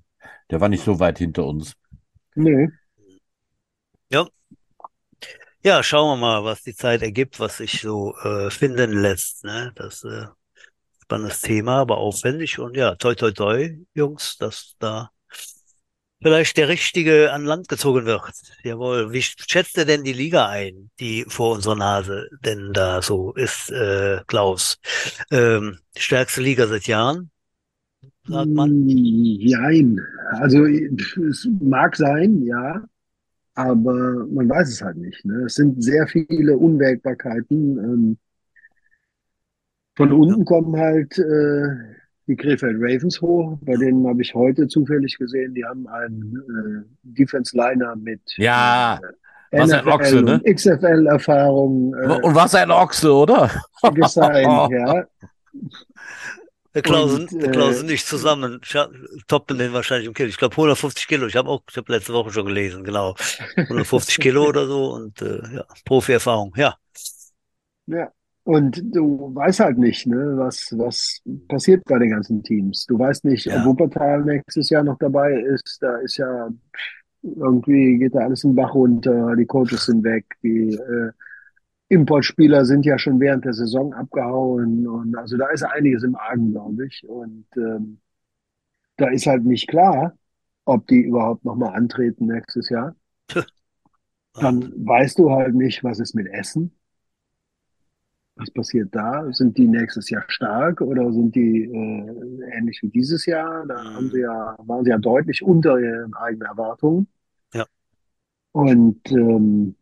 Der 0.52 0.62
war 0.62 0.70
nicht 0.70 0.84
so 0.84 1.00
weit 1.00 1.18
hinter 1.20 1.46
uns. 1.46 1.74
Nee. 2.36 2.68
Ja, 5.64 5.84
schauen 5.84 6.20
wir 6.20 6.22
mal, 6.28 6.44
was 6.44 6.64
die 6.64 6.76
Zeit 6.76 7.02
ergibt, 7.02 7.40
was 7.40 7.58
sich 7.58 7.82
so 7.82 8.16
äh, 8.24 8.50
finden 8.52 8.92
lässt. 9.02 9.44
Ne? 9.44 9.72
Das 9.76 10.04
äh, 10.04 10.28
spannendes 11.04 11.42
Thema, 11.42 11.80
aber 11.82 11.98
aufwendig 11.98 12.60
und 12.60 12.78
ja, 12.78 12.96
toi 12.96 13.16
toi 13.16 13.32
toi, 13.32 13.78
Jungs, 13.96 14.38
dass 14.38 14.76
da 14.80 15.12
vielleicht 16.22 16.58
der 16.58 16.68
Richtige 16.68 17.32
an 17.32 17.46
Land 17.46 17.68
gezogen 17.68 18.06
wird. 18.06 18.32
Jawohl. 18.64 19.12
Wie 19.14 19.22
schätzt 19.22 19.78
ihr 19.78 19.86
denn 19.86 20.04
die 20.04 20.14
Liga 20.14 20.48
ein, 20.48 20.90
die 21.00 21.26
vor 21.28 21.56
unserer 21.56 21.76
Nase 21.76 22.30
denn 22.44 22.74
da 22.74 23.02
so 23.02 23.34
ist, 23.34 23.70
äh, 23.72 24.22
Klaus? 24.28 24.80
Ähm, 25.32 25.78
stärkste 25.96 26.42
Liga 26.42 26.68
seit 26.68 26.88
Jahren, 26.88 27.32
sagt 28.26 28.50
man. 28.50 28.86
Nein, 28.86 30.00
also 30.32 30.66
es 30.66 31.48
mag 31.60 31.96
sein, 31.96 32.44
ja, 32.44 32.84
aber 33.54 34.26
man 34.28 34.50
weiß 34.50 34.70
es 34.70 34.82
halt 34.82 34.98
nicht. 34.98 35.24
Ne? 35.26 35.46
Es 35.46 35.56
sind 35.56 35.82
sehr 35.82 36.08
viele 36.08 36.58
Unwägbarkeiten. 36.58 37.78
Ähm, 37.78 38.18
von 39.96 40.12
unten 40.12 40.46
kommen 40.46 40.78
halt 40.80 41.18
äh, 41.18 41.98
die 42.28 42.36
Krefeld 42.36 42.76
Ravens 42.80 43.22
hoch. 43.22 43.58
Bei 43.62 43.76
denen 43.76 44.06
habe 44.08 44.22
ich 44.22 44.34
heute 44.36 44.68
zufällig 44.68 45.18
gesehen, 45.18 45.54
die 45.54 45.66
haben 45.66 45.88
einen 45.88 46.86
äh, 46.86 46.90
Defense 47.04 47.56
Liner 47.56 47.96
mit 47.96 48.22
Ja, 48.38 49.00
äh, 49.52 49.60
was 49.60 49.72
ein 49.72 49.80
NFL 49.80 49.90
Ochse, 49.90 50.22
ne? 50.22 50.34
und 50.34 50.56
XFL-Erfahrung 50.56 51.94
äh, 51.94 52.20
Und 52.22 52.36
was 52.36 52.54
ein 52.56 52.70
Ochse, 52.72 53.14
oder? 53.14 53.50
gesigned, 53.94 54.72
ja. 54.72 55.06
Wir 56.74 56.82
klausen, 56.84 57.28
Und, 57.28 57.42
wir 57.42 57.52
klausen 57.52 57.88
äh, 57.88 57.92
nicht 57.92 58.06
zusammen. 58.06 58.60
Scha- 58.62 58.92
Toppen 59.28 59.58
den 59.58 59.74
wahrscheinlich 59.74 60.08
im 60.08 60.14
Kilo. 60.14 60.30
Ich 60.30 60.38
glaube 60.38 60.54
150 60.54 61.08
Kilo. 61.08 61.26
Ich 61.26 61.36
habe 61.36 61.50
auch, 61.50 61.64
ich 61.72 61.78
habe 61.78 61.92
letzte 61.92 62.14
Woche 62.14 62.32
schon 62.32 62.46
gelesen, 62.46 62.84
genau. 62.84 63.16
150 63.56 64.20
Kilo 64.20 64.46
oder 64.46 64.68
so 64.68 64.94
und 64.94 65.22
äh, 65.22 65.42
ja, 65.56 65.66
Profi-Erfahrung. 65.86 66.54
Ja. 66.56 66.76
Ja, 67.88 68.12
und 68.48 68.82
du 68.96 69.36
weißt 69.36 69.60
halt 69.60 69.78
nicht, 69.78 70.08
ne, 70.08 70.34
was, 70.38 70.74
was 70.78 71.22
passiert 71.50 71.84
bei 71.86 72.00
den 72.00 72.12
ganzen 72.12 72.44
Teams. 72.44 72.86
Du 72.86 72.98
weißt 72.98 73.26
nicht, 73.26 73.48
Ja. 73.48 73.56
ob 73.56 73.66
Wuppertal 73.66 74.24
nächstes 74.24 74.70
Jahr 74.70 74.84
noch 74.84 74.98
dabei 75.00 75.34
ist. 75.42 75.80
Da 75.82 75.98
ist 75.98 76.18
ja 76.18 76.50
irgendwie 77.24 77.98
geht 78.00 78.16
da 78.16 78.20
alles 78.22 78.44
in 78.44 78.52
den 78.52 78.56
Bach 78.58 78.74
runter, 78.76 79.36
die 79.36 79.46
Coaches 79.46 79.86
sind 79.88 80.04
weg, 80.04 80.26
die 80.44 80.74
äh, 80.76 81.12
Importspieler 81.90 82.66
sind 82.66 82.86
ja 82.86 83.00
schon 83.00 83.20
während 83.20 83.46
der 83.46 83.54
Saison 83.54 83.94
abgehauen 83.94 84.88
und 84.88 85.16
also 85.18 85.38
da 85.38 85.50
ist 85.50 85.64
einiges 85.64 86.04
im 86.04 86.16
Argen, 86.16 86.52
glaube 86.54 86.88
ich. 86.88 87.04
Und 87.08 87.46
ähm, 87.58 88.00
da 88.98 89.10
ist 89.10 89.28
halt 89.28 89.46
nicht 89.46 89.68
klar, 89.70 90.18
ob 90.66 90.88
die 90.88 91.02
überhaupt 91.04 91.46
nochmal 91.46 91.76
antreten 91.76 92.28
nächstes 92.28 92.70
Jahr. 92.70 92.96
Dann 94.40 94.72
weißt 94.86 95.20
du 95.20 95.30
halt 95.32 95.54
nicht, 95.56 95.84
was 95.84 96.00
ist 96.00 96.16
mit 96.16 96.28
Essen. 96.28 96.77
Was 98.38 98.52
passiert 98.52 98.90
da? 98.96 99.32
Sind 99.34 99.58
die 99.58 99.68
nächstes 99.68 100.10
Jahr 100.10 100.24
stark 100.28 100.82
oder 100.82 101.12
sind 101.12 101.36
die 101.36 101.64
äh, 101.64 102.58
ähnlich 102.58 102.80
wie 102.84 102.90
dieses 102.90 103.26
Jahr? 103.26 103.66
Da 103.68 103.76
Mhm. 103.76 103.96
haben 103.96 104.10
sie 104.12 104.20
ja, 104.22 104.56
waren 104.60 104.84
sie 104.84 104.92
ja 104.92 104.98
deutlich 105.00 105.42
unter 105.44 105.80
ihren 105.80 106.14
eigenen 106.16 106.48
Erwartungen. 106.48 107.08
Ja. 107.54 107.68
Und 108.52 109.10
ähm, 109.12 109.76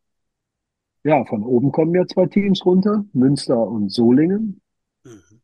ja, 1.05 1.23
von 1.23 1.43
oben 1.43 1.71
kommen 1.71 1.95
ja 1.95 2.05
zwei 2.05 2.25
Teams 2.25 2.65
runter, 2.65 3.05
Münster 3.13 3.65
und 3.65 3.93
Solingen. 3.93 4.59
Mhm. 5.05 5.39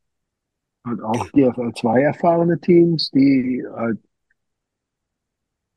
Halt 0.86 1.01
auch 1.01 1.28
DFL 1.32 1.74
2 1.74 2.01
erfahrene 2.03 2.59
Teams, 2.59 3.09
die 3.09 3.64
halt, 3.76 3.97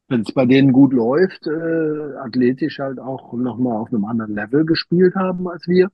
wenn 0.08 0.22
es 0.22 0.32
bei 0.32 0.46
denen 0.46 0.72
gut 0.72 0.92
läuft, 0.92 1.46
äh, 1.46 2.16
athletisch 2.18 2.78
halt 2.78 2.98
auch 2.98 3.32
nochmal 3.34 3.76
auf 3.76 3.88
einem 3.88 4.04
anderen 4.04 4.34
Level 4.34 4.64
gespielt 4.64 5.14
haben 5.14 5.48
als 5.48 5.66
wir. 5.68 5.90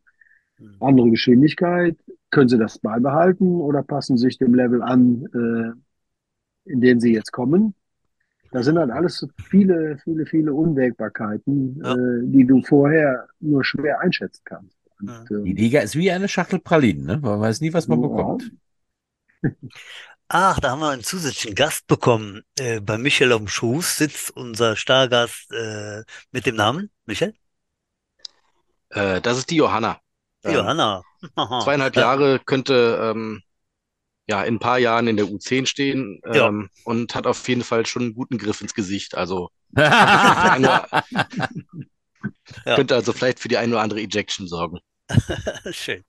Andere 0.80 1.10
Geschwindigkeit. 1.10 1.96
Können 2.30 2.48
sie 2.48 2.58
das 2.58 2.78
beibehalten 2.78 3.60
oder 3.60 3.82
passen 3.82 4.16
sich 4.16 4.38
dem 4.38 4.54
Level 4.54 4.82
an, 4.82 5.26
äh, 5.34 6.70
in 6.72 6.80
den 6.80 7.00
sie 7.00 7.12
jetzt 7.12 7.32
kommen? 7.32 7.74
Da 8.52 8.62
sind 8.62 8.78
halt 8.78 8.90
alles 8.90 9.26
viele, 9.48 9.98
viele, 10.02 10.26
viele 10.26 10.52
Unwägbarkeiten, 10.52 11.80
Ja. 11.82 11.94
äh, 11.94 12.20
die 12.24 12.46
du 12.46 12.62
vorher 12.62 13.28
nur 13.40 13.64
schwer 13.64 14.00
einschätzen 14.00 14.42
kannst. 14.44 14.76
Und, 15.00 15.10
Die 15.30 15.34
ähm, 15.34 15.56
Liga 15.56 15.80
ist 15.80 15.96
wie 15.96 16.10
eine 16.10 16.28
Schachtel 16.28 16.58
Pralinen, 16.58 17.04
ne? 17.04 17.18
Man 17.18 17.40
weiß 17.40 17.60
nie, 17.60 17.72
was 17.72 17.88
man 17.88 18.00
Ja. 18.02 18.08
bekommt. 18.08 18.52
Ach, 20.28 20.60
da 20.60 20.70
haben 20.70 20.80
wir 20.80 20.90
einen 20.90 21.02
zusätzlichen 21.02 21.56
Gast 21.56 21.86
bekommen. 21.88 22.42
Äh, 22.58 22.80
bei 22.80 22.98
Michael 22.98 23.32
am 23.32 23.48
Schoß 23.48 23.96
sitzt 23.96 24.30
unser 24.30 24.76
Stargast 24.76 25.50
äh, 25.52 26.04
mit 26.30 26.46
dem 26.46 26.54
Namen 26.56 26.90
Michael? 27.06 27.34
Äh, 28.90 29.20
das 29.20 29.38
ist 29.38 29.50
die 29.50 29.56
Johanna. 29.56 30.00
Ähm, 30.44 30.54
Johanna. 30.54 31.02
zweieinhalb 31.62 31.96
Ja. 31.96 32.02
Jahre 32.02 32.40
könnte 32.44 32.98
ähm, 33.14 33.42
ja 34.28 34.42
in 34.42 34.56
ein 34.56 34.58
paar 34.60 34.78
Jahren 34.78 35.08
in 35.08 35.16
der 35.16 35.26
U10 35.26 35.66
stehen 35.66 36.20
Ja. 36.32 36.48
ähm, 36.48 36.70
und 36.84 37.14
hat 37.14 37.26
auf 37.26 37.48
jeden 37.48 37.64
Fall 37.64 37.86
schon 37.86 38.02
einen 38.02 38.14
guten 38.14 38.38
Griff 38.38 38.60
ins 38.60 38.74
Gesicht. 38.74 39.16
Also 39.16 39.50
eine, 39.76 40.86
Ja. 42.66 42.74
könnte 42.76 42.94
also 42.94 43.12
vielleicht 43.12 43.40
für 43.40 43.48
die 43.48 43.56
eine 43.56 43.72
oder 43.72 43.82
andere 43.82 44.00
Ejection 44.00 44.46
sorgen. 44.46 44.78
Schön. 45.72 46.04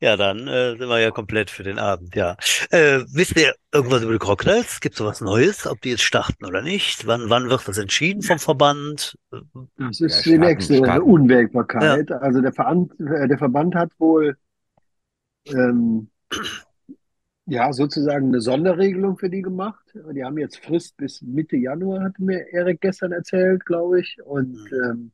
Ja, 0.00 0.16
dann 0.16 0.48
äh, 0.48 0.70
sind 0.76 0.88
wir 0.88 0.98
ja 0.98 1.10
komplett 1.10 1.50
für 1.50 1.62
den 1.62 1.78
Abend, 1.78 2.14
ja. 2.16 2.36
Äh, 2.70 3.00
wisst 3.12 3.36
ihr 3.36 3.54
irgendwas 3.72 4.02
über 4.02 4.12
die 4.12 4.18
Crocodiles? 4.18 4.80
Gibt 4.80 4.94
es 4.96 5.04
was 5.04 5.20
Neues, 5.20 5.66
ob 5.66 5.80
die 5.80 5.90
jetzt 5.90 6.02
starten 6.02 6.44
oder 6.44 6.62
nicht? 6.62 7.06
Wann, 7.06 7.28
wann 7.30 7.48
wird 7.48 7.66
das 7.68 7.78
entschieden 7.78 8.22
vom 8.22 8.38
Verband? 8.38 9.16
Das 9.76 10.00
ist 10.00 10.26
Ja, 10.26 10.32
die 10.32 10.38
nächste 10.38 10.76
Staaten. 10.76 11.02
Unwägbarkeit. 11.02 12.10
Also 12.12 12.40
der 12.40 12.52
Verband, 12.52 12.92
äh, 13.00 13.28
der 13.28 13.38
Verband 13.38 13.74
hat 13.74 13.90
wohl 13.98 14.36
ähm, 15.46 16.08
ja 17.46 17.72
sozusagen 17.72 18.28
eine 18.28 18.40
Sonderregelung 18.40 19.18
für 19.18 19.30
die 19.30 19.42
gemacht. 19.42 19.84
Die 20.14 20.24
haben 20.24 20.38
jetzt 20.38 20.58
Frist 20.58 20.96
bis 20.96 21.22
Mitte 21.22 21.56
Januar, 21.56 22.02
hat 22.04 22.18
mir 22.18 22.52
Erik 22.52 22.80
gestern 22.80 23.12
erzählt, 23.12 23.64
glaube 23.66 24.00
ich. 24.00 24.18
Und 24.24 24.58
Mhm. 24.70 24.72
ähm, 24.72 25.12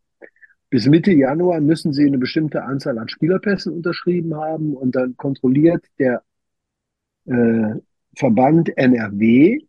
bis 0.70 0.86
Mitte 0.86 1.12
Januar 1.12 1.60
müssen 1.60 1.92
sie 1.92 2.06
eine 2.06 2.18
bestimmte 2.18 2.62
Anzahl 2.64 2.98
an 2.98 3.08
Spielerpässen 3.08 3.72
unterschrieben 3.72 4.34
haben 4.34 4.74
und 4.74 4.96
dann 4.96 5.16
kontrolliert 5.16 5.84
der 5.98 6.22
äh, 7.26 7.74
Verband 8.16 8.76
NRW, 8.76 9.60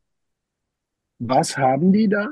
was 1.20 1.58
haben 1.58 1.91
die 1.91 2.08
da 2.08 2.30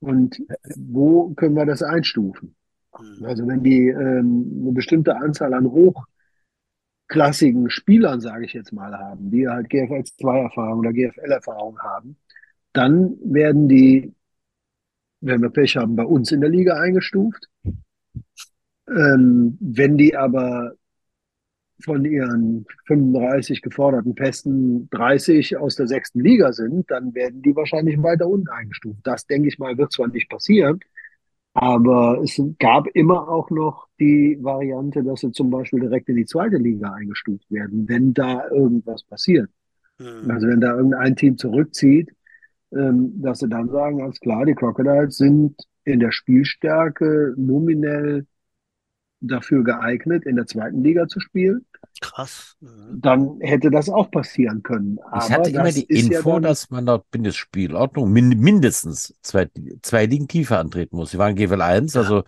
und 0.00 0.42
wo 0.76 1.30
können 1.34 1.54
wir 1.54 1.66
das 1.66 1.82
einstufen. 1.82 2.54
Hm. 2.94 3.24
Also 3.24 3.46
wenn 3.46 3.62
die 3.62 3.88
ähm, 3.88 4.60
eine 4.62 4.72
bestimmte 4.72 5.16
Anzahl 5.16 5.54
an 5.54 5.70
hochklassigen 7.08 7.70
Spielern, 7.70 8.20
sage 8.20 8.44
ich 8.44 8.52
jetzt 8.52 8.72
mal, 8.72 8.92
haben, 8.98 9.30
die 9.30 9.48
halt 9.48 9.70
GFL 9.70 10.04
2 10.04 10.40
Erfahrung 10.40 10.80
oder 10.80 10.92
GFL 10.92 11.30
Erfahrung 11.30 11.78
haben, 11.78 12.16
dann 12.72 13.16
werden 13.22 13.68
die, 13.68 14.12
wenn 15.20 15.40
wir 15.42 15.50
Pech 15.50 15.76
haben, 15.76 15.96
bei 15.96 16.04
uns 16.04 16.32
in 16.32 16.40
der 16.40 16.50
Liga 16.50 16.80
eingestuft. 16.80 17.48
Ähm, 18.88 19.56
wenn 19.60 19.96
die 19.96 20.16
aber 20.16 20.74
von 21.82 22.04
ihren 22.04 22.66
35 22.86 23.62
geforderten 23.62 24.14
Pässen 24.14 24.88
30 24.90 25.56
aus 25.56 25.76
der 25.76 25.88
sechsten 25.88 26.20
Liga 26.20 26.52
sind, 26.52 26.90
dann 26.90 27.14
werden 27.14 27.42
die 27.42 27.56
wahrscheinlich 27.56 28.00
weiter 28.02 28.28
unten 28.28 28.48
eingestuft. 28.48 29.00
Das, 29.02 29.26
denke 29.26 29.48
ich 29.48 29.58
mal, 29.58 29.76
wird 29.78 29.92
zwar 29.92 30.08
nicht 30.08 30.28
passieren, 30.28 30.80
aber 31.54 32.20
es 32.22 32.40
gab 32.58 32.86
immer 32.88 33.28
auch 33.28 33.50
noch 33.50 33.88
die 34.00 34.38
Variante, 34.40 35.02
dass 35.02 35.20
sie 35.20 35.32
zum 35.32 35.50
Beispiel 35.50 35.80
direkt 35.80 36.08
in 36.08 36.16
die 36.16 36.24
zweite 36.24 36.56
Liga 36.56 36.92
eingestuft 36.92 37.50
werden, 37.50 37.88
wenn 37.88 38.14
da 38.14 38.48
irgendwas 38.48 39.02
passiert. 39.04 39.50
Hm. 39.98 40.30
Also 40.30 40.46
wenn 40.46 40.60
da 40.60 40.74
irgendein 40.76 41.16
Team 41.16 41.36
zurückzieht, 41.36 42.10
ähm, 42.72 43.20
dass 43.20 43.40
sie 43.40 43.48
dann 43.48 43.68
sagen, 43.68 44.02
alles 44.02 44.18
klar, 44.20 44.46
die 44.46 44.54
Crocodiles 44.54 45.16
sind 45.16 45.56
in 45.84 46.00
der 46.00 46.12
Spielstärke 46.12 47.34
nominell 47.36 48.26
dafür 49.22 49.64
geeignet, 49.64 50.24
in 50.26 50.36
der 50.36 50.46
zweiten 50.46 50.82
Liga 50.82 51.06
zu 51.08 51.20
spielen, 51.20 51.64
Krass. 52.00 52.56
Mhm. 52.60 53.00
dann 53.00 53.40
hätte 53.40 53.70
das 53.70 53.88
auch 53.88 54.10
passieren 54.10 54.62
können. 54.62 54.98
Ich 55.16 55.30
hatte 55.30 55.50
immer 55.50 55.64
das 55.64 55.74
die 55.74 55.86
ja 55.88 56.18
Info, 56.18 56.34
dann, 56.34 56.42
dass 56.42 56.70
man 56.70 56.86
laut 56.86 57.10
Bundesspielordnung 57.10 58.12
min 58.12 58.28
mindestens 58.40 59.14
zwei, 59.22 59.48
zwei 59.82 60.06
Ligen 60.06 60.28
tiefer 60.28 60.58
antreten 60.58 60.96
muss. 60.96 61.12
Sie 61.12 61.18
waren 61.18 61.36
GFL 61.36 61.62
1, 61.62 61.94
Ja. 61.94 62.00
also 62.00 62.24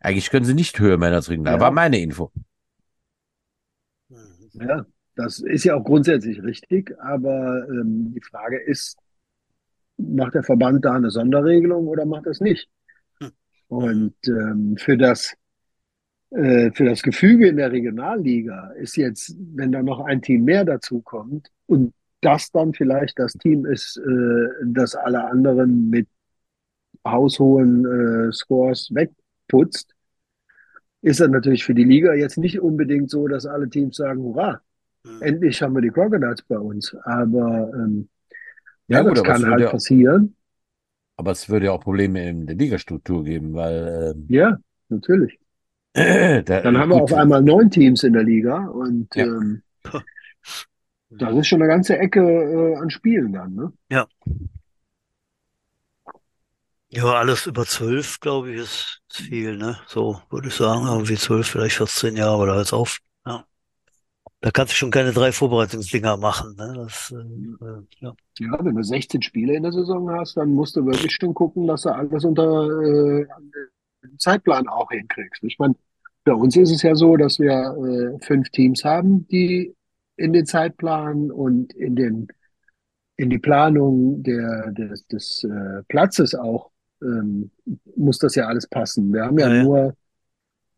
eigentlich 0.00 0.30
können 0.30 0.44
sie 0.44 0.54
nicht 0.54 0.78
höher 0.78 0.98
Männer 0.98 1.22
trinken. 1.22 1.46
Ja. 1.46 1.60
war 1.60 1.70
meine 1.70 1.98
Info. 2.00 2.32
Mhm. 4.08 4.16
ja, 4.54 4.84
das 5.14 5.38
ist 5.40 5.64
ja 5.64 5.76
auch 5.76 5.84
grundsätzlich 5.84 6.42
richtig, 6.42 6.94
aber 7.00 7.66
ähm, 7.68 8.12
die 8.14 8.20
Frage 8.20 8.60
ist, 8.60 8.98
macht 9.96 10.34
der 10.34 10.42
Verband 10.42 10.84
da 10.84 10.94
eine 10.94 11.10
Sonderregelung 11.10 11.86
oder 11.86 12.04
macht 12.04 12.26
es 12.26 12.40
nicht? 12.40 12.68
Hm. 13.20 13.30
Und 13.68 14.14
ähm, 14.26 14.76
für 14.76 14.96
das 14.98 15.34
für 16.72 16.84
das 16.84 17.02
Gefüge 17.02 17.48
in 17.48 17.56
der 17.56 17.70
Regionalliga 17.72 18.70
ist 18.72 18.96
jetzt, 18.96 19.36
wenn 19.54 19.70
da 19.72 19.82
noch 19.82 20.00
ein 20.00 20.20
Team 20.20 20.44
mehr 20.44 20.64
dazu 20.64 21.00
kommt 21.00 21.48
und 21.66 21.92
das 22.20 22.50
dann 22.50 22.72
vielleicht 22.72 23.18
das 23.18 23.34
Team 23.34 23.66
ist, 23.66 23.98
äh, 23.98 24.48
das 24.64 24.94
alle 24.94 25.24
anderen 25.24 25.90
mit 25.90 26.08
haushohen 27.06 27.84
äh, 28.28 28.32
Scores 28.32 28.88
wegputzt, 28.92 29.94
ist 31.02 31.20
das 31.20 31.28
natürlich 31.28 31.64
für 31.64 31.74
die 31.74 31.84
Liga 31.84 32.14
jetzt 32.14 32.38
nicht 32.38 32.60
unbedingt 32.60 33.10
so, 33.10 33.28
dass 33.28 33.46
alle 33.46 33.68
Teams 33.68 33.96
sagen, 33.96 34.22
hurra, 34.22 34.60
Mhm. 35.04 35.20
endlich 35.20 35.60
haben 35.62 35.74
wir 35.74 35.82
die 35.82 35.90
Crocodiles 35.90 36.42
bei 36.48 36.58
uns. 36.58 36.96
Aber 37.04 37.70
ähm, 37.74 38.08
ja, 38.88 38.98
Ja, 38.98 39.02
gut, 39.02 39.18
das 39.18 39.24
kann 39.24 39.44
halt 39.50 39.60
ja- 39.60 39.70
passieren. 39.70 40.34
Aber 41.16 41.30
es 41.32 41.48
würde 41.48 41.66
ja 41.66 41.72
auch 41.72 41.80
Probleme 41.82 42.26
in 42.28 42.46
der 42.46 42.56
Ligastruktur 42.56 43.22
geben, 43.22 43.52
weil 43.54 44.14
Ja, 44.28 44.58
natürlich. 44.88 45.38
Äh, 45.94 46.42
da, 46.42 46.60
Dann 46.60 46.78
haben 46.78 46.90
wir 46.90 47.00
gut, 47.00 47.12
auf 47.12 47.18
einmal 47.18 47.42
neun 47.42 47.70
Teams 47.70 48.02
in 48.02 48.12
der 48.12 48.24
Liga 48.24 48.66
und 48.66 49.14
Ja. 49.14 49.24
ähm, 49.24 49.62
das 51.10 51.34
ist 51.36 51.46
schon 51.46 51.62
eine 51.62 51.68
ganze 51.70 51.98
Ecke 51.98 52.20
äh, 52.20 52.76
an 52.76 52.90
Spielen 52.90 53.32
dann, 53.32 53.54
ne? 53.54 53.72
Ja. 53.90 54.06
Ja, 56.88 57.06
alles 57.14 57.46
über 57.46 57.66
zwölf, 57.66 58.20
glaube 58.20 58.52
ich, 58.52 58.60
ist, 58.60 59.02
ist 59.10 59.22
viel, 59.22 59.56
ne? 59.56 59.78
So 59.88 60.20
würde 60.30 60.48
ich 60.48 60.54
sagen, 60.54 60.86
irgendwie 60.86 61.16
zwölf, 61.16 61.48
vielleicht 61.48 61.76
14 61.76 62.16
Jahre 62.16 62.38
oder 62.38 62.52
als 62.54 62.72
auf. 62.72 62.98
Ja. 63.26 63.44
Da 64.40 64.50
kannst 64.50 64.72
du 64.72 64.76
schon 64.76 64.90
keine 64.92 65.12
drei 65.12 65.32
Vorbereitungsdinger 65.32 66.16
machen, 66.18 66.54
ne? 66.56 66.74
Das, 66.76 67.12
äh, 67.12 67.16
äh, 67.16 67.82
ja. 68.00 68.14
Ja, 68.38 68.64
wenn 68.64 68.76
du 68.76 68.84
16 68.84 69.22
Spiele 69.22 69.54
in 69.56 69.64
der 69.64 69.72
Saison 69.72 70.10
hast, 70.10 70.36
dann 70.36 70.50
musst 70.50 70.76
du 70.76 70.86
wirklich 70.86 71.12
schon 71.14 71.34
gucken, 71.34 71.66
dass 71.66 71.82
du 71.82 71.90
alles 71.90 72.24
unter 72.24 72.68
äh, 72.82 73.26
Zeitplan 74.18 74.68
auch 74.68 74.90
hinkriegst. 74.90 75.42
Ich 75.44 75.58
meine, 75.58 75.74
bei 76.24 76.32
uns 76.34 76.56
ist 76.56 76.70
es 76.70 76.82
ja 76.82 76.94
so, 76.94 77.16
dass 77.16 77.38
wir 77.38 77.52
äh, 78.18 78.24
fünf 78.24 78.48
Teams 78.50 78.84
haben, 78.84 79.26
die 79.28 79.74
in 80.16 80.32
den 80.32 80.46
Zeitplan 80.46 81.30
und 81.30 81.72
in 81.74 81.96
den 81.96 82.28
in 83.16 83.30
die 83.30 83.38
Planung 83.38 84.22
der, 84.22 84.72
des, 84.72 85.06
des 85.06 85.44
äh, 85.44 85.82
Platzes 85.88 86.34
auch 86.34 86.70
ähm, 87.00 87.50
muss 87.96 88.18
das 88.18 88.34
ja 88.34 88.46
alles 88.46 88.66
passen. 88.66 89.12
Wir 89.12 89.24
haben 89.24 89.38
ja, 89.38 89.48
Ja, 89.48 89.62
nur, 89.62 89.94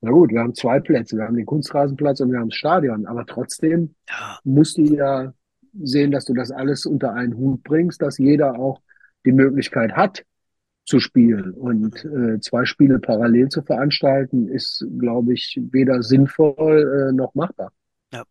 na 0.00 0.10
gut, 0.10 0.30
wir 0.30 0.40
haben 0.40 0.54
zwei 0.54 0.80
Plätze, 0.80 1.16
wir 1.16 1.24
haben 1.24 1.36
den 1.36 1.46
Kunstrasenplatz 1.46 2.20
und 2.20 2.32
wir 2.32 2.38
haben 2.38 2.50
das 2.50 2.58
Stadion, 2.58 3.06
aber 3.06 3.24
trotzdem 3.26 3.94
Ja, 4.08 4.38
musst 4.44 4.76
du 4.76 4.82
ja 4.82 5.32
sehen, 5.82 6.10
dass 6.10 6.24
du 6.26 6.34
das 6.34 6.50
alles 6.50 6.86
unter 6.86 7.14
einen 7.14 7.36
Hut 7.36 7.62
bringst, 7.62 8.02
dass 8.02 8.18
jeder 8.18 8.58
auch 8.58 8.80
die 9.24 9.32
Möglichkeit 9.32 9.92
hat 9.92 10.24
zu 10.86 11.00
spielen. 11.00 11.52
Und 11.52 12.04
äh, 12.04 12.40
zwei 12.40 12.64
Spiele 12.64 12.98
parallel 13.00 13.48
zu 13.48 13.62
veranstalten, 13.62 14.48
ist, 14.48 14.86
glaube 14.98 15.34
ich, 15.34 15.60
weder 15.72 16.02
sinnvoll 16.02 17.08
äh, 17.10 17.12
noch 17.12 17.34
machbar. 17.34 17.72
Ja. 18.12 18.24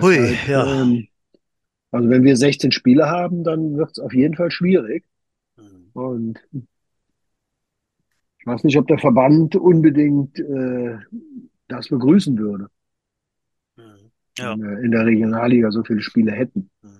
Hui, 0.00 0.16
Deshalb, 0.16 0.48
ja. 0.48 0.82
ähm, 0.82 1.08
also 1.90 2.10
wenn 2.10 2.24
wir 2.24 2.36
16 2.36 2.72
Spiele 2.72 3.08
haben, 3.08 3.42
dann 3.44 3.76
wird 3.76 3.92
es 3.92 3.98
auf 3.98 4.12
jeden 4.12 4.34
Fall 4.34 4.50
schwierig. 4.50 5.04
Hm. 5.56 5.90
Und 5.94 6.40
ich 8.38 8.46
weiß 8.46 8.64
nicht, 8.64 8.76
ob 8.76 8.86
der 8.88 8.98
Verband 8.98 9.56
unbedingt 9.56 10.38
äh, 10.38 10.98
das 11.68 11.88
begrüßen 11.88 12.36
würde, 12.38 12.68
Hm. 13.76 14.10
Ja. 14.38 14.52
wenn 14.52 14.62
wir 14.62 14.78
in 14.80 14.90
der 14.90 15.06
Regionalliga 15.06 15.70
so 15.70 15.82
viele 15.84 16.02
Spiele 16.02 16.32
hätten. 16.32 16.68
Hm. 16.82 16.90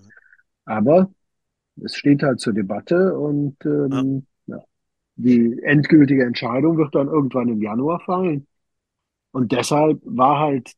Aber 0.65 1.11
es 1.83 1.95
steht 1.95 2.23
halt 2.23 2.39
zur 2.39 2.53
Debatte 2.53 3.17
und 3.17 3.57
ähm, 3.65 4.25
ja, 4.47 4.59
die 5.15 5.61
endgültige 5.63 6.23
Entscheidung 6.23 6.77
wird 6.77 6.95
dann 6.95 7.07
irgendwann 7.07 7.49
im 7.49 7.61
Januar 7.61 7.99
fallen. 8.01 8.47
Und 9.31 9.51
deshalb 9.51 9.99
war 10.03 10.39
halt 10.39 10.73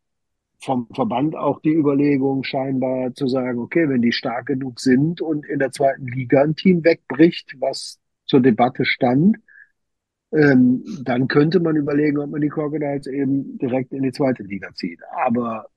vom 0.59 0.87
Verband 0.93 1.35
auch 1.35 1.59
die 1.61 1.73
Überlegung 1.73 2.43
scheinbar 2.43 3.13
zu 3.13 3.27
sagen, 3.27 3.59
okay, 3.59 3.87
wenn 3.89 4.01
die 4.01 4.11
stark 4.11 4.47
genug 4.47 4.79
sind 4.79 5.21
und 5.21 5.45
in 5.45 5.59
der 5.59 5.71
zweiten 5.71 6.07
Liga 6.07 6.41
ein 6.41 6.55
Team 6.55 6.83
wegbricht, 6.83 7.55
was 7.59 7.99
zur 8.25 8.41
Debatte 8.41 8.85
stand, 8.85 9.37
ähm, 10.31 10.83
dann 11.03 11.27
könnte 11.27 11.59
man 11.59 11.75
überlegen, 11.75 12.17
ob 12.19 12.31
man 12.31 12.41
die 12.41 12.49
Crocodiles 12.49 13.07
eben 13.07 13.57
direkt 13.59 13.93
in 13.93 14.03
die 14.03 14.11
zweite 14.11 14.43
Liga 14.43 14.73
zieht. 14.73 14.99
Aber 15.25 15.67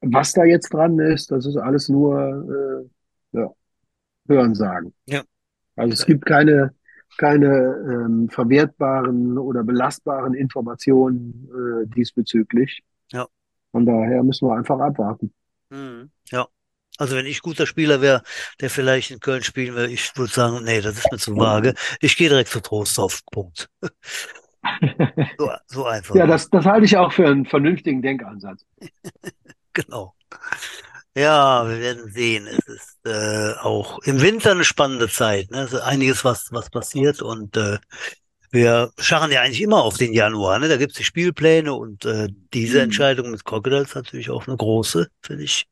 was 0.00 0.32
da 0.32 0.44
jetzt 0.44 0.72
dran 0.72 0.98
ist, 0.98 1.30
das 1.30 1.46
ist 1.46 1.56
alles 1.56 1.88
nur 1.88 2.88
äh, 3.32 3.38
ja, 3.38 3.52
Hörensagen. 4.28 4.94
Ja. 5.06 5.22
Also 5.76 5.92
es 5.92 6.06
gibt 6.06 6.26
keine, 6.26 6.74
keine 7.18 7.46
ähm, 7.46 8.28
verwertbaren 8.30 9.38
oder 9.38 9.64
belastbaren 9.64 10.34
Informationen 10.34 11.48
äh, 11.50 11.86
diesbezüglich. 11.94 12.82
Ja. 13.12 13.26
Von 13.72 13.86
daher 13.86 14.22
müssen 14.22 14.48
wir 14.48 14.56
einfach 14.56 14.78
abwarten. 14.78 15.32
Hm. 15.70 16.10
Ja. 16.30 16.46
Also 16.96 17.16
wenn 17.16 17.26
ich 17.26 17.42
guter 17.42 17.66
Spieler 17.66 18.00
wäre, 18.00 18.22
der 18.60 18.70
vielleicht 18.70 19.10
in 19.10 19.18
Köln 19.18 19.42
spielen 19.42 19.74
will, 19.74 19.90
ich 19.90 20.16
würde 20.16 20.32
sagen, 20.32 20.64
nee, 20.64 20.80
das 20.80 20.96
ist 20.98 21.10
mir 21.10 21.18
zu 21.18 21.36
vage. 21.36 21.74
Ich 22.00 22.16
gehe 22.16 22.28
direkt 22.28 22.50
zu 22.50 22.60
Trostorf. 22.60 23.22
Punkt. 23.30 23.68
So, 25.36 25.50
so 25.66 25.84
einfach. 25.84 26.14
Ja, 26.14 26.26
das, 26.26 26.48
das 26.48 26.64
halte 26.64 26.86
ich 26.86 26.96
auch 26.96 27.12
für 27.12 27.26
einen 27.26 27.44
vernünftigen 27.44 28.00
Denkansatz. 28.00 28.64
Genau. 29.74 30.14
Ja, 31.16 31.68
wir 31.68 31.78
werden 31.80 32.10
sehen. 32.10 32.46
Es 32.48 32.58
ist 32.66 33.06
äh, 33.06 33.52
auch 33.60 34.00
im 34.00 34.20
Winter 34.20 34.50
eine 34.52 34.64
spannende 34.64 35.08
Zeit. 35.08 35.50
Ne? 35.50 35.60
Es 35.62 35.72
ist 35.72 35.80
einiges, 35.80 36.24
was, 36.24 36.48
was 36.50 36.70
passiert 36.70 37.22
und 37.22 37.56
äh, 37.56 37.78
wir 38.52 38.92
scharren 38.98 39.32
ja 39.32 39.42
eigentlich 39.42 39.62
immer 39.62 39.82
auf 39.84 39.98
den 39.98 40.12
Januar. 40.12 40.58
Ne? 40.60 40.68
Da 40.68 40.76
gibt's 40.78 40.96
die 40.96 41.04
Spielpläne 41.04 41.74
und 41.74 42.04
äh, 42.06 42.28
diese 42.54 42.80
Mhm. 42.80 42.82
Entscheidung 42.82 43.30
mit 43.32 43.44
Crocodiles 43.44 43.94
natürlich 43.94 44.30
auch 44.30 44.46
eine 44.48 44.56
große, 44.56 45.08
finde 45.22 45.44
ich. 45.44 45.66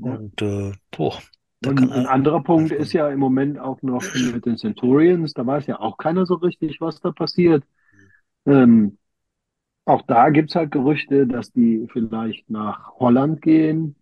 Und 0.00 0.42
äh, 0.42 0.72
boah, 0.96 1.20
Und 1.60 1.92
ein 1.92 1.92
er- 1.92 2.06
anderer 2.06 2.42
Punkt 2.42 2.72
ist 2.72 2.92
ja 2.92 3.08
im 3.08 3.18
Moment 3.18 3.58
auch 3.58 3.80
noch 3.82 4.14
mit 4.14 4.44
den 4.46 4.56
Centurions. 4.58 5.32
Da 5.34 5.46
weiß 5.46 5.66
ja 5.66 5.80
auch 5.80 5.96
keiner 5.96 6.26
so 6.26 6.34
richtig, 6.34 6.80
was 6.80 7.00
da 7.00 7.10
passiert. 7.12 7.64
Ähm, 8.46 8.98
auch 9.86 10.02
da 10.02 10.30
gibt's 10.30 10.56
halt 10.56 10.72
Gerüchte, 10.72 11.26
dass 11.26 11.52
die 11.52 11.86
vielleicht 11.92 12.50
nach 12.50 12.92
Holland 12.98 13.42
gehen, 13.42 13.96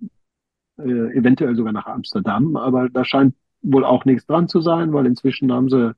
äh, 0.85 1.17
eventuell 1.17 1.57
sogar 1.57 1.73
nach 1.73 1.87
Amsterdam. 1.87 2.57
Aber 2.57 2.89
da 2.89 3.05
scheint 3.05 3.35
wohl 3.63 3.85
auch 3.85 4.05
nichts 4.05 4.27
dran 4.27 4.49
zu 4.49 4.61
sein, 4.61 4.93
weil 4.93 5.07
inzwischen 5.07 5.53
haben 5.53 5.69
sie 5.69 5.95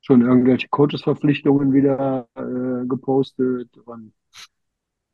schon 0.00 0.22
irgendwelche 0.22 0.68
Coaches-Verpflichtungen 0.68 1.72
wieder 1.72 2.28
äh, 2.34 2.86
gepostet. 2.86 3.70
Und, 3.84 4.12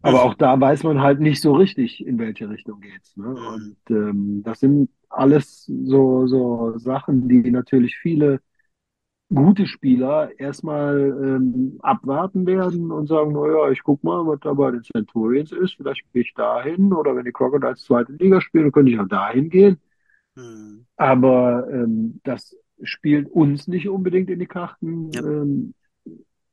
aber 0.02 0.24
auch 0.24 0.34
da 0.34 0.60
weiß 0.60 0.82
man 0.82 1.00
halt 1.00 1.20
nicht 1.20 1.40
so 1.40 1.52
richtig, 1.52 2.04
in 2.04 2.18
welche 2.18 2.48
Richtung 2.48 2.80
geht's. 2.80 3.16
Ne? 3.16 3.28
Und 3.28 3.76
ähm, 3.88 4.42
das 4.44 4.60
sind 4.60 4.90
alles 5.08 5.64
so, 5.66 6.26
so 6.26 6.76
Sachen, 6.78 7.28
die 7.28 7.50
natürlich 7.50 7.96
viele 7.96 8.40
gute 9.32 9.66
Spieler 9.66 10.30
erstmal 10.38 10.98
ähm, 10.98 11.78
abwarten 11.80 12.46
werden 12.46 12.90
und 12.90 13.06
sagen, 13.06 13.32
naja, 13.32 13.70
ich 13.70 13.82
guck 13.82 14.02
mal, 14.02 14.26
was 14.26 14.40
da 14.40 14.52
bei 14.52 14.72
den 14.72 14.82
Centurions 14.82 15.52
ist, 15.52 15.74
vielleicht 15.74 16.02
gehe 16.12 16.22
ich 16.22 16.34
dahin 16.34 16.92
oder 16.92 17.14
wenn 17.14 17.24
die 17.24 17.32
Crocodiles 17.32 17.84
zweite 17.84 18.12
Liga 18.12 18.40
spielen, 18.40 18.72
könnte 18.72 18.90
ich 18.90 18.98
auch 18.98 19.08
dahin 19.08 19.48
gehen. 19.48 19.78
Hm. 20.34 20.84
Aber 20.96 21.68
ähm, 21.70 22.20
das 22.24 22.56
spielt 22.82 23.28
uns 23.30 23.68
nicht 23.68 23.88
unbedingt 23.88 24.30
in 24.30 24.40
die 24.40 24.46
Karten. 24.46 25.10
Ja. 25.12 25.22
Ähm, 25.22 25.74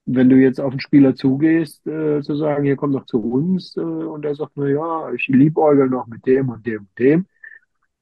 wenn 0.05 0.29
du 0.29 0.37
jetzt 0.37 0.61
auf 0.61 0.71
einen 0.71 0.79
Spieler 0.79 1.15
zugehst, 1.15 1.85
äh, 1.85 2.21
zu 2.21 2.35
sagen, 2.35 2.63
hier 2.63 2.77
komm 2.77 2.93
doch 2.93 3.05
zu 3.05 3.19
uns, 3.19 3.75
äh, 3.75 3.81
und 3.81 4.23
er 4.23 4.35
sagt, 4.35 4.53
na 4.55 4.67
ja, 4.67 5.11
ich 5.11 5.27
liebäugel 5.27 5.89
noch 5.89 6.07
mit 6.07 6.25
dem 6.25 6.49
und 6.49 6.65
dem 6.65 6.81
und 6.81 6.99
dem. 6.99 7.25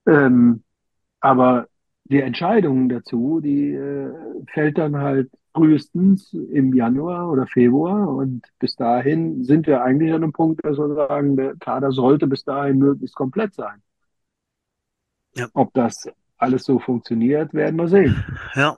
Ähm, 0.05 0.63
aber 1.19 1.67
die 2.05 2.21
Entscheidung 2.21 2.89
dazu, 2.89 3.39
die 3.41 3.73
äh, 3.73 4.11
fällt 4.53 4.77
dann 4.77 4.97
halt 4.97 5.31
frühestens 5.53 6.33
im 6.33 6.73
Januar 6.73 7.31
oder 7.31 7.47
Februar 7.47 8.09
und 8.09 8.43
bis 8.59 8.75
dahin 8.75 9.43
sind 9.43 9.67
wir 9.67 9.83
eigentlich 9.83 10.11
an 10.11 10.23
einem 10.23 10.33
Punkt, 10.33 10.63
dass 10.63 10.77
wir 10.77 10.93
sagen, 10.95 11.35
der 11.37 11.55
Kader 11.57 11.91
sollte 11.91 12.27
bis 12.27 12.43
dahin 12.43 12.77
möglichst 12.79 13.15
komplett 13.15 13.53
sein. 13.55 13.81
Ja. 15.35 15.49
Ob 15.53 15.73
das 15.73 16.07
alles 16.37 16.65
so 16.65 16.79
funktioniert, 16.79 17.53
werden 17.53 17.77
wir 17.77 17.87
sehen. 17.87 18.23
Ja. 18.55 18.77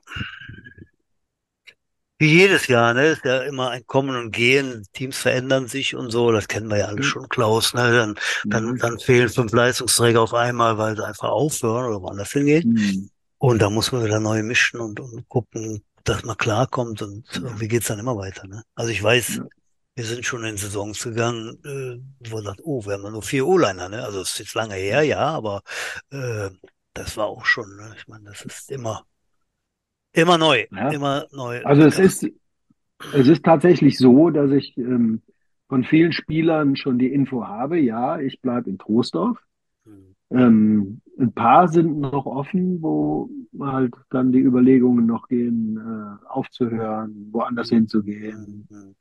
Wie 2.20 2.34
jedes 2.34 2.66
Jahr, 2.68 2.96
ne? 2.96 3.10
Ist 3.10 3.26
ja 3.26 3.44
immer 3.44 3.70
ein 3.70 3.86
Kommen 3.86 4.16
und 4.16 4.32
Gehen, 4.32 4.84
Teams 4.94 5.18
verändern 5.18 5.68
sich 5.68 5.96
und 5.96 6.10
so, 6.10 6.32
das 6.32 6.48
kennen 6.48 6.68
wir 6.68 6.78
ja 6.78 6.86
alle 6.86 6.98
Mhm. 6.98 7.04
schon, 7.04 7.30
Klaus, 7.30 7.76
ne? 7.76 7.92
Dann, 7.92 8.16
dann, 8.50 8.66
Mhm. 8.72 8.78
dann 8.80 9.00
fehlen 9.00 9.30
fünf 9.30 9.52
Leistungsträger 9.54 10.22
auf 10.22 10.34
einmal, 10.34 10.80
weil 10.80 10.96
sie 10.96 11.06
einfach 11.06 11.30
aufhören 11.30 11.86
oder 11.86 12.02
woanders 12.02 12.32
hingehen. 12.32 12.74
Mhm. 12.74 13.10
Und 13.40 13.62
da 13.62 13.70
muss 13.70 13.92
man 13.92 14.04
wieder 14.04 14.20
neu 14.20 14.42
mischen 14.44 14.80
und, 14.80 15.00
und 15.00 15.28
gucken, 15.30 15.84
dass 16.04 16.24
man 16.24 16.38
klarkommt 16.38 17.02
und 17.02 17.26
irgendwie 17.36 17.68
geht's 17.68 17.88
dann 17.88 18.00
immer 18.00 18.18
weiter, 18.18 18.48
ne? 18.48 18.64
Also 18.76 18.92
ich 18.92 19.04
weiß, 19.04 19.42
wir 19.96 20.06
sind 20.06 20.26
schon 20.26 20.44
in 20.44 20.58
Saisons 20.58 21.04
gegangen, 21.04 21.58
äh, 21.66 22.30
wo 22.30 22.36
man 22.36 22.46
sagt, 22.46 22.62
oh, 22.64 22.86
wir 22.86 22.94
haben 22.94 23.12
nur 23.12 23.22
vier 23.22 23.46
O-Liner, 23.46 23.90
ne? 23.90 24.04
Also 24.04 24.22
es 24.22 24.34
ist 24.34 24.40
jetzt 24.40 24.54
lange 24.56 24.76
her, 24.76 25.04
ja, 25.04 25.20
aber 25.20 25.62
äh, 26.12 26.50
das 26.94 27.18
war 27.18 27.28
auch 27.28 27.46
schon, 27.46 27.76
ne? 27.76 27.94
Ich 27.98 28.08
meine, 28.08 28.26
das 28.26 28.44
ist 28.44 28.72
immer, 28.72 29.06
immer 30.14 30.38
neu, 30.38 30.66
Ja. 30.72 30.90
immer 30.90 31.28
neu. 31.32 31.64
Also 31.64 31.84
es 31.84 31.98
Ja. 31.98 32.04
ist, 32.06 32.28
es 33.14 33.28
ist 33.28 33.44
tatsächlich 33.44 33.98
so, 33.98 34.30
dass 34.30 34.52
ich 34.52 34.78
ähm, 34.78 35.22
von 35.68 35.84
vielen 35.84 36.14
Spielern 36.14 36.76
schon 36.76 36.98
die 36.98 37.12
Info 37.12 37.46
habe, 37.46 37.80
ja, 37.80 38.20
ich 38.20 38.42
bleibe 38.42 38.70
in 38.70 38.78
Troisdorf. 38.78 39.38
Hm. 39.86 40.16
Ähm, 40.32 41.02
ein 41.20 41.34
paar 41.34 41.68
sind 41.68 42.00
noch 42.00 42.26
offen, 42.26 42.82
wo 42.82 43.30
halt 43.60 43.94
dann 44.10 44.32
die 44.32 44.40
Überlegungen 44.40 45.06
noch 45.06 45.28
gehen, 45.28 45.78
äh, 45.78 46.28
aufzuhören, 46.28 47.30
woanders 47.32 47.70
hinzugehen. 47.70 48.68
Hm, 48.70 48.78
hm. 48.78 48.96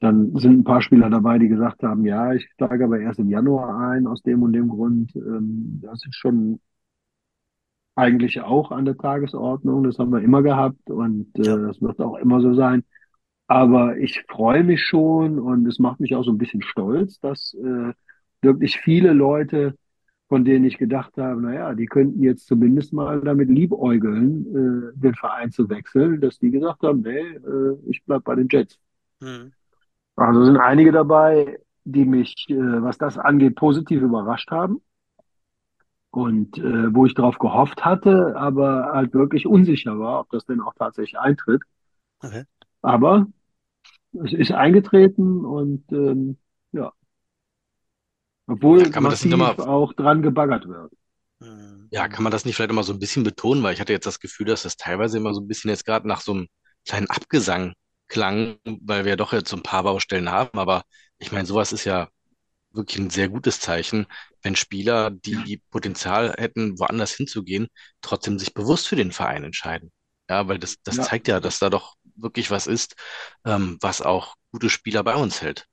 Dann 0.00 0.36
sind 0.36 0.58
ein 0.58 0.64
paar 0.64 0.82
Spieler 0.82 1.10
dabei, 1.10 1.38
die 1.38 1.48
gesagt 1.48 1.84
haben, 1.84 2.04
ja, 2.04 2.32
ich 2.32 2.48
steige 2.54 2.84
aber 2.84 2.98
erst 2.98 3.20
im 3.20 3.28
Januar 3.28 3.78
ein, 3.92 4.08
aus 4.08 4.20
dem 4.22 4.42
und 4.42 4.52
dem 4.52 4.68
Grund. 4.68 5.14
Ähm, 5.14 5.78
das 5.80 6.04
ist 6.04 6.16
schon 6.16 6.58
eigentlich 7.94 8.40
auch 8.40 8.72
an 8.72 8.84
der 8.84 8.96
Tagesordnung. 8.96 9.84
Das 9.84 9.98
haben 9.98 10.10
wir 10.10 10.20
immer 10.20 10.42
gehabt 10.42 10.90
und 10.90 11.38
äh, 11.38 11.42
das 11.42 11.80
wird 11.80 12.00
auch 12.00 12.16
immer 12.16 12.40
so 12.40 12.54
sein. 12.54 12.84
Aber 13.46 13.96
ich 13.98 14.24
freue 14.28 14.64
mich 14.64 14.82
schon 14.82 15.38
und 15.38 15.66
es 15.66 15.78
macht 15.78 16.00
mich 16.00 16.14
auch 16.16 16.24
so 16.24 16.32
ein 16.32 16.38
bisschen 16.38 16.62
stolz, 16.62 17.20
dass 17.20 17.54
äh, 17.54 17.92
wirklich 18.40 18.78
viele 18.80 19.12
Leute, 19.12 19.76
von 20.32 20.46
denen 20.46 20.64
ich 20.64 20.78
gedacht 20.78 21.18
habe, 21.18 21.42
naja, 21.42 21.74
die 21.74 21.84
könnten 21.84 22.22
jetzt 22.22 22.46
zumindest 22.46 22.94
mal 22.94 23.20
damit 23.20 23.50
liebäugeln, 23.50 24.46
äh, 24.94 24.98
den 24.98 25.14
Verein 25.14 25.50
zu 25.50 25.68
wechseln, 25.68 26.22
dass 26.22 26.38
die 26.38 26.50
gesagt 26.50 26.82
haben, 26.84 27.02
nee, 27.02 27.18
äh, 27.18 27.76
ich 27.90 28.02
bleib 28.06 28.24
bei 28.24 28.34
den 28.34 28.48
Jets. 28.50 28.78
Hm. 29.20 29.52
Also 30.16 30.42
sind 30.42 30.56
einige 30.56 30.90
dabei, 30.90 31.58
die 31.84 32.06
mich, 32.06 32.46
äh, 32.48 32.54
was 32.54 32.96
das 32.96 33.18
angeht, 33.18 33.56
positiv 33.56 34.00
überrascht 34.00 34.50
haben 34.50 34.80
und 36.10 36.56
äh, 36.56 36.94
wo 36.94 37.04
ich 37.04 37.12
darauf 37.12 37.38
gehofft 37.38 37.84
hatte, 37.84 38.34
aber 38.34 38.92
halt 38.94 39.12
wirklich 39.12 39.46
unsicher 39.46 39.98
war, 39.98 40.20
ob 40.20 40.30
das 40.30 40.46
denn 40.46 40.62
auch 40.62 40.72
tatsächlich 40.72 41.18
eintritt. 41.18 41.60
Okay. 42.22 42.44
Aber 42.80 43.26
es 44.14 44.32
ist 44.32 44.52
eingetreten 44.52 45.44
und 45.44 45.84
ähm, 45.92 46.38
obwohl 48.46 48.80
Ja, 48.80 48.88
kann 48.88 49.02
man 49.02 49.10
das 49.12 49.24
nicht 49.24 49.30
nochmal- 49.30 49.58
auch 49.60 49.92
dran 49.94 50.22
gebaggert 50.22 50.66
wird. 50.68 50.92
Hm. 51.40 51.88
Ja, 51.90 52.08
kann 52.08 52.22
man 52.22 52.32
das 52.32 52.44
nicht 52.44 52.56
vielleicht 52.56 52.70
immer 52.70 52.84
so 52.84 52.92
ein 52.92 52.98
bisschen 52.98 53.22
betonen, 53.22 53.62
weil 53.62 53.74
ich 53.74 53.80
hatte 53.80 53.92
jetzt 53.92 54.06
das 54.06 54.20
Gefühl, 54.20 54.46
dass 54.46 54.62
das 54.62 54.76
teilweise 54.76 55.18
immer 55.18 55.34
so 55.34 55.40
ein 55.40 55.48
bisschen 55.48 55.70
jetzt 55.70 55.84
gerade 55.84 56.08
nach 56.08 56.20
so 56.20 56.32
einem 56.32 56.48
kleinen 56.86 57.08
Abgesang 57.10 57.74
klang, 58.08 58.56
weil 58.64 59.04
wir 59.04 59.16
doch 59.16 59.32
jetzt 59.32 59.50
so 59.50 59.56
ein 59.56 59.62
paar 59.62 59.82
Baustellen 59.82 60.30
haben. 60.30 60.58
Aber 60.58 60.84
ich 61.18 61.32
meine, 61.32 61.46
sowas 61.46 61.72
ist 61.72 61.84
ja 61.84 62.08
wirklich 62.72 62.98
ein 62.98 63.10
sehr 63.10 63.28
gutes 63.28 63.60
Zeichen, 63.60 64.06
wenn 64.42 64.56
Spieler, 64.56 65.10
die 65.10 65.62
Potenzial 65.70 66.34
hätten, 66.38 66.78
woanders 66.78 67.12
hinzugehen, 67.12 67.68
trotzdem 68.00 68.38
sich 68.38 68.54
bewusst 68.54 68.88
für 68.88 68.96
den 68.96 69.12
Verein 69.12 69.44
entscheiden. 69.44 69.92
Ja, 70.30 70.48
weil 70.48 70.58
das, 70.58 70.76
das 70.82 70.96
Ja. 70.96 71.02
zeigt 71.04 71.28
ja, 71.28 71.40
dass 71.40 71.58
da 71.58 71.70
doch 71.70 71.94
wirklich 72.16 72.50
was 72.50 72.66
ist, 72.66 72.96
ähm, 73.44 73.78
was 73.80 74.00
auch 74.02 74.34
gute 74.52 74.70
Spieler 74.70 75.04
bei 75.04 75.14
uns 75.14 75.42
hält. 75.42 75.66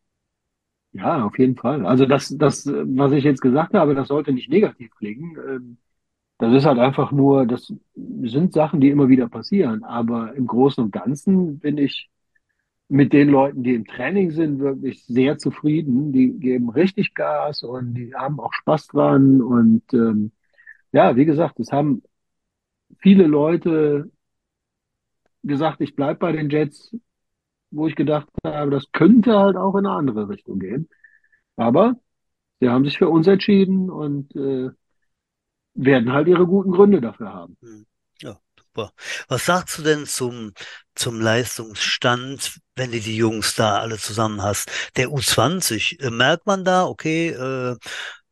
Ja, 0.92 1.24
auf 1.26 1.38
jeden 1.38 1.56
Fall. 1.56 1.86
Also 1.86 2.06
das, 2.06 2.36
das, 2.38 2.66
was 2.68 3.12
ich 3.12 3.24
jetzt 3.24 3.42
gesagt 3.42 3.74
habe, 3.76 3.94
das 3.94 4.08
sollte 4.08 4.34
nicht 4.34 4.50
negativ 4.50 4.92
klingen. 4.98 5.38
Ähm, 5.48 5.78
Das 6.40 6.54
ist 6.54 6.66
halt 6.66 6.80
einfach 6.80 7.12
nur, 7.14 7.46
das 7.48 7.74
sind 7.96 8.54
Sachen, 8.54 8.82
die 8.82 8.90
immer 8.90 9.10
wieder 9.10 9.30
passieren. 9.30 9.84
Aber 9.86 10.36
im 10.36 10.48
Großen 10.48 10.84
und 10.86 10.92
Ganzen 10.92 11.60
bin 11.60 11.78
ich 11.80 12.10
mit 12.90 13.14
den 13.14 13.30
Leuten, 13.30 13.64
die 13.64 13.76
im 13.76 13.86
Training 13.88 14.32
sind, 14.32 14.60
wirklich 14.60 15.06
sehr 15.06 15.38
zufrieden. 15.40 16.14
Die 16.14 16.32
geben 16.40 16.70
richtig 16.72 17.14
Gas 17.16 17.64
und 17.64 17.96
die 17.96 18.16
haben 18.16 18.40
auch 18.40 18.54
Spaß 18.54 18.88
dran. 18.88 19.42
Und 19.42 19.84
ähm, 19.94 20.32
ja, 20.94 21.16
wie 21.18 21.26
gesagt, 21.26 21.60
es 21.62 21.72
haben 21.74 22.04
viele 23.00 23.26
Leute 23.28 24.10
gesagt, 25.44 25.82
ich 25.82 25.96
bleib 25.96 26.20
bei 26.20 26.32
den 26.32 26.50
Jets, 26.50 26.96
wo 27.72 27.88
ich 27.88 27.96
gedacht 27.96 28.28
habe, 28.44 28.72
das 28.72 28.92
könnte 28.92 29.38
halt 29.38 29.56
auch 29.56 29.76
in 29.76 29.86
eine 29.86 29.96
andere 29.96 30.30
Richtung 30.30 30.60
gehen. 30.60 30.90
Aber 31.56 31.96
sie 32.60 32.70
haben 32.70 32.86
sich 32.86 32.98
für 32.98 33.10
uns 33.10 33.28
entschieden 33.28 33.90
und 33.90 34.36
äh, 34.36 34.70
werden 35.74 36.12
halt 36.12 36.28
ihre 36.28 36.46
guten 36.46 36.72
Gründe 36.72 37.02
dafür 37.02 37.34
haben. 37.34 37.58
Ja, 38.22 38.38
super. 38.58 38.92
Was 39.28 39.46
sagst 39.46 39.78
du 39.78 39.84
denn 39.84 40.06
zum, 40.06 40.54
zum 40.96 41.22
Leistungsstand, 41.22 42.60
wenn 42.76 42.92
du 42.92 43.00
die 43.00 43.16
Jungs 43.18 43.56
da 43.56 43.80
alle 43.80 43.98
zusammen 43.98 44.42
hast? 44.42 44.70
Der 44.98 45.10
U20, 45.10 46.00
äh, 46.02 46.10
merkt 46.10 46.46
man 46.46 46.66
da, 46.66 46.86
okay, 46.86 47.30
äh, 47.30 47.78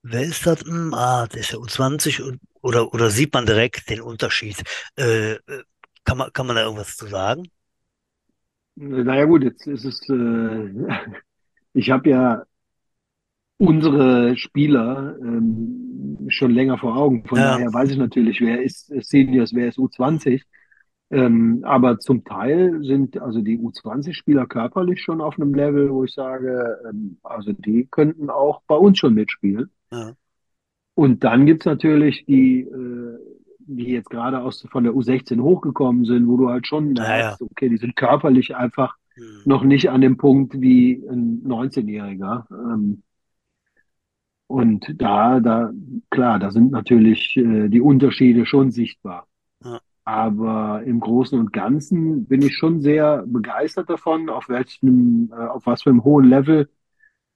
wer 0.01 0.21
ist 0.21 0.45
das? 0.45 0.61
Hm, 0.61 0.93
ah, 0.93 1.27
der 1.27 1.41
ist 1.41 1.51
der 1.51 1.59
U20 1.59 2.21
und, 2.21 2.39
oder, 2.61 2.93
oder 2.93 3.09
sieht 3.09 3.33
man 3.33 3.45
direkt 3.45 3.89
den 3.89 4.01
Unterschied? 4.01 4.63
Äh, 4.97 5.33
äh, 5.33 5.39
kann 6.03 6.17
man, 6.17 6.31
kann 6.33 6.47
man 6.47 6.55
da 6.55 6.63
irgendwas 6.63 6.95
zu 6.95 7.07
sagen? 7.07 7.47
Naja 8.79 9.25
gut, 9.25 9.43
jetzt 9.43 9.65
ist 9.67 9.85
es, 9.85 10.07
äh, 10.09 10.87
ich 11.73 11.89
habe 11.91 12.09
ja 12.09 12.43
unsere 13.57 14.37
Spieler 14.37 15.15
ähm, 15.19 16.27
schon 16.29 16.51
länger 16.51 16.77
vor 16.77 16.95
Augen. 16.95 17.25
Von 17.25 17.39
Ja. 17.39 17.57
daher 17.57 17.73
weiß 17.73 17.91
ich 17.91 17.97
natürlich, 17.97 18.39
wer 18.41 18.61
ist 18.61 18.87
Seniors, 19.01 19.53
wer 19.53 19.67
ist 19.67 19.79
U20. 19.79 20.45
Ähm, 21.09 21.61
aber 21.63 21.99
zum 21.99 22.23
Teil 22.25 22.83
sind 22.83 23.17
also 23.19 23.41
die 23.41 23.57
U20-Spieler 23.57 24.45
körperlich 24.45 25.01
schon 25.01 25.21
auf 25.21 25.39
einem 25.39 25.53
Level, 25.53 25.89
wo 25.91 26.03
ich 26.03 26.13
sage, 26.13 26.77
ähm, 26.87 27.17
also 27.23 27.53
die 27.53 27.87
könnten 27.89 28.29
auch 28.29 28.61
bei 28.67 28.75
uns 28.75 28.99
schon 28.99 29.13
mitspielen. 29.13 29.71
Ja. 29.91 30.13
Und 30.95 31.23
dann 31.23 31.45
gibt's 31.45 31.65
natürlich 31.65 32.25
die, 32.25 32.61
äh, 32.61 33.19
die 33.67 33.91
jetzt 33.91 34.09
gerade 34.09 34.41
aus 34.41 34.65
von 34.71 34.83
der 34.83 34.93
U16 34.93 35.41
hochgekommen 35.41 36.05
sind, 36.05 36.27
wo 36.27 36.37
du 36.37 36.49
halt 36.49 36.67
schon 36.67 36.93
merkst, 36.93 37.41
okay, 37.41 37.69
die 37.69 37.77
sind 37.77 37.95
körperlich 37.95 38.55
einfach 38.55 38.95
Hm. 39.17 39.41
noch 39.45 39.63
nicht 39.63 39.89
an 39.89 40.01
dem 40.01 40.17
Punkt 40.17 40.59
wie 40.61 41.03
ein 41.09 41.41
19-Jähriger. 41.43 42.45
Ähm, 42.51 43.03
und 44.47 44.93
da, 45.01 45.39
da, 45.39 45.71
klar, 46.09 46.39
da 46.39 46.51
sind 46.51 46.71
natürlich 46.71 47.35
äh, 47.35 47.67
die 47.67 47.81
Unterschiede 47.81 48.45
schon 48.45 48.71
sichtbar. 48.71 49.27
Ja. 49.63 49.79
Aber 50.05 50.83
im 50.85 51.01
Großen 51.01 51.37
und 51.37 51.51
Ganzen 51.51 52.25
bin 52.27 52.41
ich 52.41 52.55
schon 52.55 52.81
sehr 52.81 53.25
begeistert 53.27 53.89
davon, 53.89 54.29
auf 54.29 54.47
welchem, 54.47 55.31
äh, 55.33 55.35
auf 55.35 55.65
was 55.65 55.83
für 55.83 55.89
einem 55.89 56.03
hohen 56.05 56.29
Level 56.29 56.69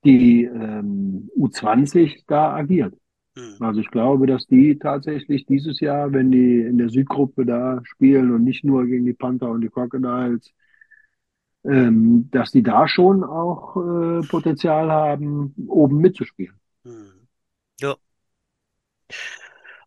die 0.06 0.46
ähm, 0.46 1.30
U20 1.38 2.24
da 2.28 2.54
agiert. 2.56 2.96
Hm. 3.36 3.56
Also 3.60 3.80
ich 3.80 3.90
glaube, 3.90 4.28
dass 4.28 4.46
die 4.48 4.78
tatsächlich 4.78 5.46
dieses 5.46 5.80
Jahr, 5.80 6.12
wenn 6.12 6.32
die 6.32 6.62
in 6.62 6.78
der 6.78 6.90
Südgruppe 6.90 7.46
da 7.46 7.82
spielen 7.84 8.34
und 8.34 8.44
nicht 8.44 8.64
nur 8.64 8.86
gegen 8.86 9.06
die 9.06 9.14
Panther 9.14 9.50
und 9.50 9.62
die 9.62 9.70
Crocodiles, 9.70 10.54
ähm, 11.64 12.30
dass 12.32 12.52
die 12.52 12.64
da 12.64 12.88
schon 12.88 13.24
auch 13.24 13.78
äh, 13.78 14.28
Potenzial 14.28 14.92
haben, 14.92 15.54
oben 15.68 15.98
mitzuspielen. 15.98 16.56
Hm. 16.84 17.28
Ja. 17.80 17.96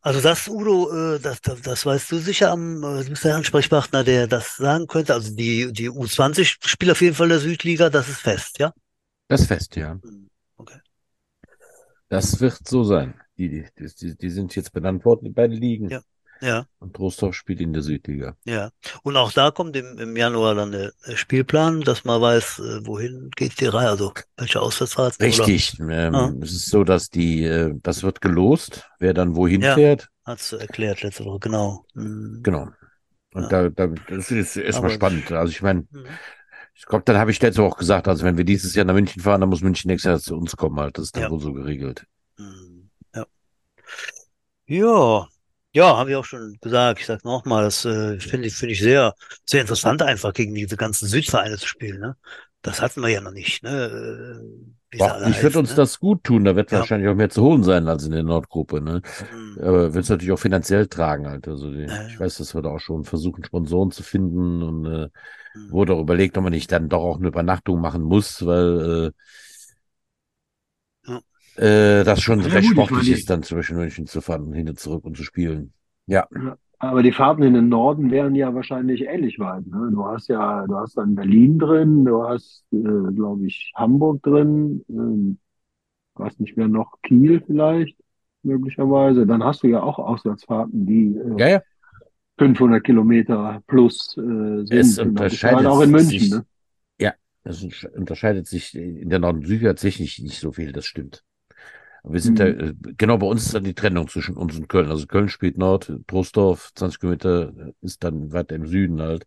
Also 0.01 0.20
das, 0.20 0.49
Udo, 0.49 0.90
äh, 0.92 1.18
das, 1.18 1.40
das, 1.40 1.62
das 1.62 1.86
weißt 1.86 2.12
du 2.12 2.18
sicher 2.18 2.51
am, 2.51 2.82
äh, 2.82 3.05
du 3.05 3.11
bist 3.11 3.24
der 3.24 3.36
Ansprechpartner, 3.36 4.05
der 4.05 4.26
das 4.26 4.57
sagen 4.57 4.86
könnte. 4.86 5.14
Also 5.14 5.34
die, 5.34 5.72
die 5.72 5.90
U20 5.90 6.59
spielt 6.66 6.92
auf 6.92 7.01
jeden 7.01 7.14
Fall 7.14 7.28
der 7.28 7.40
Südliga, 7.40 7.90
das 7.90 8.09
ist 8.09 8.20
fest, 8.20 8.59
ja? 8.59 8.72
Das 9.28 9.40
ist 9.40 9.47
fest, 9.49 9.76
ja. 9.76 9.99
Hm. 10.03 10.28
Okay. 10.57 10.78
Das 12.09 12.38
wird 12.40 12.68
so 12.68 12.84
sein. 12.84 13.14
Die, 13.39 13.49
die, 13.78 13.91
die, 14.01 14.16
die 14.16 14.30
sind 14.30 14.55
jetzt 14.57 14.72
benannt 14.72 15.05
worden, 15.05 15.24
die 15.24 15.30
beiden 15.30 15.57
Ligen. 15.57 15.89
Ja. 15.91 16.01
Ja, 16.41 16.66
Und 16.80 16.95
Trostorf 16.95 17.35
spielt 17.37 17.61
in 17.61 17.72
der 17.72 17.82
Südliga. 17.82 18.37
ja. 18.45 18.70
Und 19.05 19.16
auch 19.16 19.32
da 19.32 19.51
kommt 19.53 19.76
im, 19.76 19.97
im 19.99 20.16
Januar 20.16 20.55
dann 20.57 20.72
der 20.72 20.93
Spielplan, 21.14 21.80
dass 21.82 22.05
man 22.05 22.20
weiß, 22.20 22.59
äh, 22.59 22.87
wohin 22.87 23.30
geht 23.37 23.61
die 23.61 23.66
Reihe, 23.66 23.89
also 23.89 24.12
welche 24.37 24.61
Auswärtsfahrt 24.61 25.20
Richtig. 25.20 25.78
Ähm, 25.80 26.14
Ah. 26.14 26.32
Es 26.43 26.53
ist 26.53 26.66
so, 26.70 26.82
dass 26.85 27.09
die, 27.09 27.45
äh, 27.45 27.72
das 27.82 28.03
wird 28.03 28.20
gelost, 28.20 28.87
wer 28.99 29.14
dann 29.14 29.37
wohin 29.37 29.62
Ja. 29.62 29.74
fährt. 29.74 30.09
hast 30.24 30.53
du 30.53 30.57
erklärt 30.57 31.03
letzte 31.03 31.24
Woche, 31.24 31.39
genau. 31.39 31.87
Hm. 31.95 32.41
Genau. 32.43 32.68
Und 33.32 33.43
Ja. 33.45 33.68
da, 33.68 33.68
da, 33.70 33.95
das 34.09 34.30
ist 34.30 34.57
erstmal 34.57 34.87
Aber- 34.91 34.95
spannend. 34.95 35.30
Also 35.32 35.51
ich 35.53 35.62
meine, 35.62 35.87
Hm. 35.93 36.05
ich 36.74 36.85
glaube, 36.85 37.05
dann 37.07 37.16
habe 37.16 37.30
ich 37.30 37.41
letzte 37.41 37.62
Woche 37.62 37.72
auch 37.74 37.78
gesagt, 37.78 38.09
also 38.09 38.24
wenn 38.24 38.37
wir 38.37 38.45
dieses 38.45 38.74
Jahr 38.74 38.85
nach 38.85 38.95
München 38.95 39.22
fahren, 39.22 39.41
dann 39.41 39.51
muss 39.51 39.61
München 39.62 39.89
nächstes 39.89 40.09
Jahr 40.09 40.18
zu 40.20 40.37
uns 40.37 40.57
kommen 40.57 40.78
halt. 40.80 40.99
Das 40.99 41.05
ist 41.07 41.16
dann 41.16 41.22
Ja. 41.24 41.30
wohl 41.30 41.41
so 41.41 41.53
geregelt. 41.53 42.05
Hm, 42.37 42.45
Ja. 42.47 42.74
Ja, 44.67 45.29
ja, 45.73 45.97
habe 45.97 46.11
ich 46.11 46.17
auch 46.17 46.25
schon 46.25 46.57
gesagt. 46.61 47.01
Ich 47.01 47.07
sag 47.07 47.25
nochmal, 47.25 47.65
das 47.65 47.85
äh, 47.85 48.19
finde 48.19 48.47
ich, 48.47 48.55
finde 48.55 48.73
ich 48.73 48.81
sehr, 48.81 49.15
sehr 49.45 49.61
interessant, 49.61 50.03
einfach 50.03 50.33
gegen 50.33 50.55
diese 50.55 50.77
ganzen 50.77 51.07
Südvereine 51.09 51.59
zu 51.59 51.67
spielen, 51.69 52.01
ne? 52.01 52.17
Das 52.62 52.81
hatten 52.81 53.03
wir 53.03 53.09
ja 53.11 53.21
noch 53.21 53.33
nicht, 53.33 53.62
ne? 53.62 53.71
Äh, 53.71 54.43
Wie 54.91 54.99
Boah, 54.99 55.21
ich 55.29 55.43
würde 55.43 55.59
uns 55.59 55.71
ne? 55.71 55.75
das 55.75 55.99
gut 56.01 56.25
tun. 56.25 56.45
Da 56.45 56.57
wird 56.57 56.73
Ja. 56.73 56.79
wahrscheinlich 56.79 57.09
auch 57.11 57.15
mehr 57.15 57.29
zu 57.29 57.43
holen 57.43 57.62
sein 57.62 57.89
als 57.89 58.05
in 58.05 58.12
der 58.12 58.23
Nordgruppe. 58.23 58.81
Ne? 58.81 59.03
Hm, 59.19 59.59
Aber 59.61 59.93
wird 59.93 60.05
es 60.05 60.09
natürlich 60.09 60.33
auch 60.33 60.39
finanziell 60.39 60.87
tragen 60.87 61.29
halt. 61.29 61.47
Also 61.49 61.71
die, 61.71 61.83
Ja, 61.87 62.07
ich 62.09 62.19
weiß, 62.19 62.39
dass 62.39 62.55
wir 62.55 62.62
da 62.62 62.71
auch 62.71 62.79
schon 62.81 63.05
versuchen, 63.05 63.45
Sponsoren 63.45 63.91
zu 63.91 64.03
finden 64.03 64.62
und 64.62 64.87
äh, 64.87 65.09
hm. 65.55 65.71
wurde 65.71 65.95
auch 65.95 66.01
überlegt, 66.01 66.39
ob 66.39 66.45
man 66.45 66.53
nicht 66.53 66.71
dann 66.73 66.89
doch 66.89 67.03
auch 67.03 67.19
eine 67.19 67.29
Übernachtung 67.29 67.81
machen 67.81 68.03
muss, 68.03 68.47
weil 68.47 69.09
äh, 69.09 69.21
äh, 71.57 72.05
das 72.05 72.21
schon 72.23 72.41
Ja, 72.41 72.47
recht 72.49 72.69
gut, 72.69 72.79
ich 72.79 72.85
sportlich 72.87 73.13
ist, 73.13 73.31
dann 73.31 73.43
zwischen 73.43 73.77
München 73.77 74.07
zu 74.07 74.21
fahren 74.21 74.45
und 74.45 74.55
hin 74.55 74.69
und 74.69 74.79
zurück 74.79 75.05
und 75.05 75.17
zu 75.17 75.23
spielen. 75.25 75.73
Ja, 76.07 76.27
Aber 76.79 77.03
die 77.03 77.13
Fahrten 77.13 77.43
in 77.43 77.55
den 77.55 77.69
Norden 77.69 78.11
wären 78.11 78.35
ja 78.35 78.55
wahrscheinlich 78.55 79.03
ähnlich 79.03 79.39
weit. 79.39 79.67
Ne? 79.67 79.91
Du 79.93 80.05
hast 80.05 80.29
ja, 80.29 80.67
du 80.67 80.77
hast 80.77 80.97
dann 80.97 81.15
Berlin 81.15 81.59
drin, 81.59 82.05
du 82.05 82.23
hast, 82.25 82.65
äh, 82.73 82.77
glaube 83.15 83.47
ich, 83.47 83.73
Hamburg 83.75 84.23
drin, 84.23 84.85
ähm, 84.89 85.39
du 86.17 86.25
hast 86.25 86.41
nicht 86.41 86.57
mehr 86.57 86.69
noch 86.69 86.93
Kiel 87.03 87.43
vielleicht, 87.47 87.97
möglicherweise. 88.43 89.27
Dann 89.27 89.43
hast 89.43 89.63
du 89.63 89.69
ja 89.69 89.83
auch 89.83 89.99
Auswärtsfahrten, 89.99 90.85
die 90.87 91.17
äh, 91.17 91.41
ja, 91.41 91.49
ja. 91.49 91.63
500 92.39 92.83
Kilometer 92.85 93.63
plus 93.67 94.17
äh, 94.19 94.21
Es 94.21 94.69
sind. 94.69 94.79
Ist 94.81 94.99
halt 94.99 95.09
unterscheidet 95.09 95.67
auch 95.67 95.81
in 95.81 95.91
München. 95.91 96.09
sich- 96.21 96.31
Ne? 96.31 96.45
Es 97.47 97.63
untersch- 97.63 97.91
unterscheidet 97.95 98.47
sich 98.47 98.75
in 98.75 99.11
der 99.11 99.19
Nord- 99.19 99.37
und 99.37 99.47
Süd 99.47 99.63
tatsächlich 99.63 100.19
nicht 100.19 100.41
so 100.41 100.51
viel, 100.51 100.73
das 100.73 100.87
stimmt. 100.87 101.23
Wir 102.05 102.21
sind 102.21 102.39
Mhm. 102.39 102.41
da, 102.41 102.47
äh, 102.47 102.75
genau 102.99 103.19
bei 103.19 103.27
uns 103.27 103.47
ist 103.47 103.55
dann 103.55 103.65
die 103.65 103.75
Trennung 103.75 104.09
zwischen 104.09 104.37
uns 104.37 104.57
und 104.57 104.69
Köln. 104.69 104.91
Also 104.91 105.07
Köln 105.07 105.29
spielt 105.29 105.59
Nord, 105.59 105.93
Trostorf, 106.07 106.71
20 106.75 107.01
Kilometer 107.01 107.53
äh, 107.57 107.73
ist 107.81 108.05
dann 108.05 108.33
weiter 108.33 108.57
im 108.57 108.67
Süden 108.67 109.01
halt. 109.03 109.25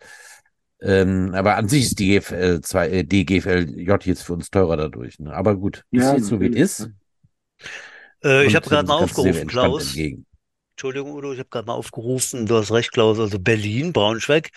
Ähm, 0.82 1.32
aber 1.34 1.56
an 1.58 1.68
sich 1.70 1.86
ist 1.86 2.00
die 2.00 2.08
GFL 2.10 2.62
2, 2.62 2.90
äh, 2.90 3.04
die 3.04 3.26
GFLJ 3.26 4.06
jetzt 4.06 4.24
für 4.24 4.34
uns 4.34 4.52
teurer 4.52 4.78
dadurch. 4.78 5.20
Ne? 5.20 5.34
Aber 5.34 5.56
gut, 5.56 5.86
ist 5.94 6.12
Ja, 6.12 6.14
jetzt 6.14 6.28
so 6.28 6.40
wie 6.40 6.48
es 6.50 6.56
ist. 6.82 6.92
Äh, 8.24 8.46
ich 8.46 8.56
habe 8.56 8.68
gerade 8.68 8.88
äh, 8.88 8.88
mal 8.88 8.96
aufgerufen, 8.96 9.48
Klaus. 9.48 10.04
entgegen. 10.08 10.26
Entschuldigung, 10.76 11.14
Udo, 11.14 11.34
ich 11.34 11.40
habe 11.40 11.50
gerade 11.50 11.68
mal 11.68 11.74
aufgerufen. 11.74 12.46
Du 12.46 12.58
hast 12.58 12.72
recht, 12.72 12.92
Klaus. 12.94 13.20
Also 13.20 13.40
Berlin, 13.40 13.94
Braunschweig, 13.94 14.52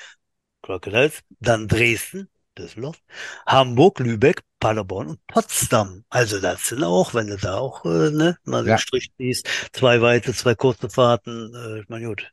Crocodiles, 0.63 1.21
dann 1.41 1.69
Dresden, 1.69 2.29
Düsseldorf, 2.59 2.99
Hamburg, 3.47 4.01
Lübeck, 4.01 4.43
Paderborn 4.61 5.09
und 5.09 5.27
Potsdam. 5.27 6.05
Also 6.11 6.41
das 6.41 6.65
sind 6.67 6.85
auch, 6.85 7.15
wenn 7.15 7.27
du 7.29 7.37
da 7.37 7.57
auch 7.59 7.85
äh, 7.85 8.11
ne, 8.11 8.39
mal 8.45 8.63
den 8.65 8.71
Ja. 8.71 8.79
Strich 8.79 9.11
ziehst, 9.17 9.49
zwei 9.73 10.01
weite, 10.03 10.33
zwei 10.35 10.55
kurze 10.55 10.91
Fahrten. 10.91 11.53
Äh, 11.55 11.81
ich 11.81 11.89
meine, 11.89 12.07
gut. 12.07 12.31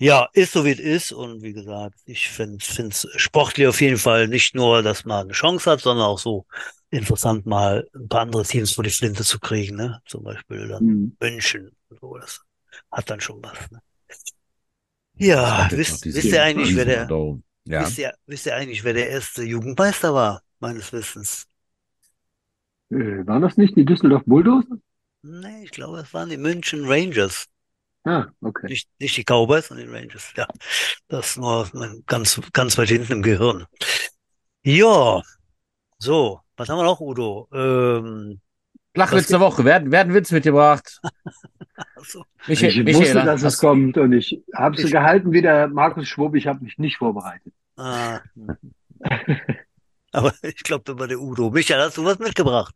Ja, 0.00 0.28
ist 0.32 0.52
so 0.52 0.64
wie 0.64 0.70
es 0.70 0.78
ist. 0.78 1.12
Und 1.12 1.42
wie 1.42 1.52
gesagt, 1.52 1.96
ich 2.04 2.28
finde 2.28 2.58
es 2.88 3.06
sportlich 3.16 3.66
auf 3.66 3.80
jeden 3.80 3.98
Fall 3.98 4.28
nicht 4.28 4.54
nur, 4.54 4.82
dass 4.82 5.04
man 5.04 5.24
eine 5.26 5.32
Chance 5.32 5.70
hat, 5.70 5.80
sondern 5.80 6.06
auch 6.06 6.18
so 6.18 6.46
interessant 6.90 7.46
mal 7.46 7.86
ein 7.94 8.08
paar 8.08 8.20
andere 8.22 8.44
Teams 8.44 8.72
vor 8.72 8.84
die 8.84 8.90
Flinte 8.90 9.24
zu 9.24 9.38
kriegen. 9.40 9.76
Ne? 9.76 10.00
Zum 10.06 10.22
Beispiel 10.22 10.68
dann 10.68 10.84
Mhm. 10.84 11.16
München. 11.20 11.70
und 11.90 12.00
So, 12.00 12.16
das 12.16 12.40
hat 12.92 13.10
dann 13.10 13.20
schon 13.20 13.42
was. 13.42 13.70
Ne? 13.70 13.80
Ja, 15.16 15.68
wisst, 15.72 16.04
wisst 16.04 16.24
ihr 16.24 16.42
eigentlich, 16.42 16.76
wer 16.76 16.84
der. 16.84 17.08
Ja. 17.64 17.82
wisst 17.82 17.98
ihr, 17.98 18.14
wisst 18.26 18.46
ihr 18.46 18.54
eigentlich, 18.54 18.84
wer 18.84 18.94
der 18.94 19.10
erste 19.10 19.42
Jugendmeister 19.42 20.14
war, 20.14 20.42
meines 20.60 20.92
Wissens? 20.92 21.46
Äh, 22.90 23.26
waren 23.26 23.42
das 23.42 23.56
nicht 23.56 23.76
die 23.76 23.84
Düsseldorf 23.84 24.24
Bulldozer? 24.24 24.78
Nee, 25.22 25.64
ich 25.64 25.70
glaube, 25.70 25.98
es 25.98 26.14
waren 26.14 26.30
die 26.30 26.36
München 26.36 26.86
Rangers. 26.86 27.48
Ah, 28.04 28.26
okay. 28.40 28.68
Nicht, 28.68 28.88
nicht 28.98 29.16
die 29.16 29.24
Cowboys, 29.24 29.68
sondern 29.68 29.88
die 29.88 29.92
Rangers. 29.92 30.32
Ja, 30.36 30.46
das 31.08 31.36
nur 31.36 31.68
ganz, 32.06 32.40
ganz 32.52 32.78
weit 32.78 32.88
hinten 32.88 33.12
im 33.12 33.22
Gehirn. 33.22 33.66
Ja, 34.62 35.22
so, 35.98 36.40
was 36.56 36.68
haben 36.68 36.78
wir 36.78 36.84
noch, 36.84 37.00
Udo? 37.00 37.48
Ähm, 37.52 38.40
Flachwitz 38.94 39.28
der 39.28 39.40
Woche. 39.40 39.64
Werden, 39.64 39.90
werden 39.92 40.14
Witz 40.14 40.30
mitgebracht. 40.30 41.00
also, 41.96 42.24
Michael, 42.46 42.70
Ich 42.70 42.76
Michael, 42.84 42.94
wusste, 43.02 43.24
dass 43.24 43.42
es 43.42 43.58
kommt 43.58 43.98
und 43.98 44.12
ich 44.12 44.42
habe 44.54 44.76
sie 44.76 44.90
gehalten 44.90 45.32
wie 45.32 45.42
der 45.42 45.68
Markus 45.68 46.08
Schwupp. 46.08 46.34
Ich 46.34 46.46
habe 46.46 46.64
mich 46.64 46.78
nicht 46.78 46.96
vorbereitet. 46.96 47.52
ah, 47.76 48.20
aber 50.12 50.32
ich 50.42 50.62
glaube, 50.62 50.84
da 50.84 50.98
war 50.98 51.08
der 51.08 51.20
Udo. 51.20 51.50
Michael, 51.50 51.82
hast 51.82 51.96
du 51.96 52.04
was 52.04 52.18
mitgebracht? 52.18 52.74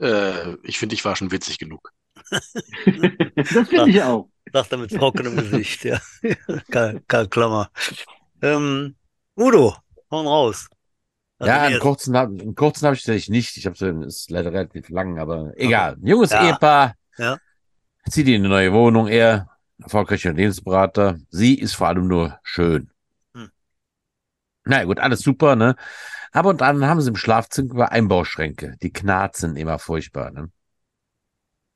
Äh, 0.00 0.54
ich 0.62 0.78
finde, 0.78 0.94
ich 0.94 1.04
war 1.04 1.16
schon 1.16 1.30
witzig 1.30 1.58
genug. 1.58 1.92
Das 3.36 3.68
finde 3.68 3.90
ich 3.90 4.02
auch. 4.02 4.28
Sagt 4.52 4.72
er 4.72 4.78
mit 4.78 4.90
trockenem 4.92 5.36
Gesicht, 5.36 5.84
ja. 5.84 6.00
Karl, 6.70 7.02
Karl 7.08 7.28
Klammer. 7.28 7.70
Ähm, 8.42 8.96
Udo, 9.36 9.76
hauen 10.10 10.26
raus. 10.26 10.68
Also 11.38 11.52
Ja, 11.52 11.62
einen 11.62 11.80
kurzen, 11.80 12.16
einen 12.16 12.54
kurzen 12.54 12.86
habe 12.86 12.96
ich 12.96 13.02
tatsächlich 13.02 13.28
nicht. 13.28 13.56
Ich 13.56 13.66
habe 13.66 13.76
so, 13.76 13.86
ist 14.02 14.30
leider 14.30 14.52
relativ 14.52 14.88
lang, 14.88 15.18
aber 15.18 15.52
egal. 15.56 15.94
Ein 15.94 16.06
junges 16.06 16.30
Ja. 16.32 16.42
Ehepaar 16.42 16.94
Ja. 17.18 17.38
zieht 18.08 18.28
in 18.28 18.36
eine 18.36 18.48
neue 18.48 18.72
Wohnung. 18.72 19.08
Er, 19.08 19.48
erfolgreicher 19.82 20.32
Lebensberater. 20.32 21.18
Sie 21.30 21.54
ist 21.58 21.74
vor 21.74 21.88
allem 21.88 22.08
nur 22.08 22.38
schön. 22.42 22.90
Hm. 23.34 23.50
Na 24.64 24.78
ja, 24.78 24.84
gut, 24.84 24.98
alles 25.00 25.20
super, 25.20 25.56
ne? 25.56 25.76
Aber 26.32 26.50
und 26.50 26.60
dann 26.60 26.84
haben 26.84 27.00
sie 27.00 27.10
im 27.10 27.16
Schlafzimmer 27.16 27.90
Einbauschränke. 27.92 28.76
Die 28.82 28.92
knarzen 28.92 29.56
immer 29.56 29.78
furchtbar, 29.78 30.30
ne? 30.30 30.50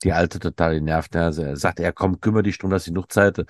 Die 0.03 0.13
alte 0.13 0.39
total 0.39 0.75
genervt. 0.75 1.15
Ne? 1.15 1.25
Also 1.25 1.43
er 1.43 1.57
sagt, 1.57 1.79
er 1.81 1.93
komm, 1.93 2.21
kümmere 2.21 2.45
dich 2.45 2.59
drum, 2.59 2.71
dass 2.71 2.83
ich 2.87 2.89
genug 2.89 3.13
Zeit, 3.13 3.45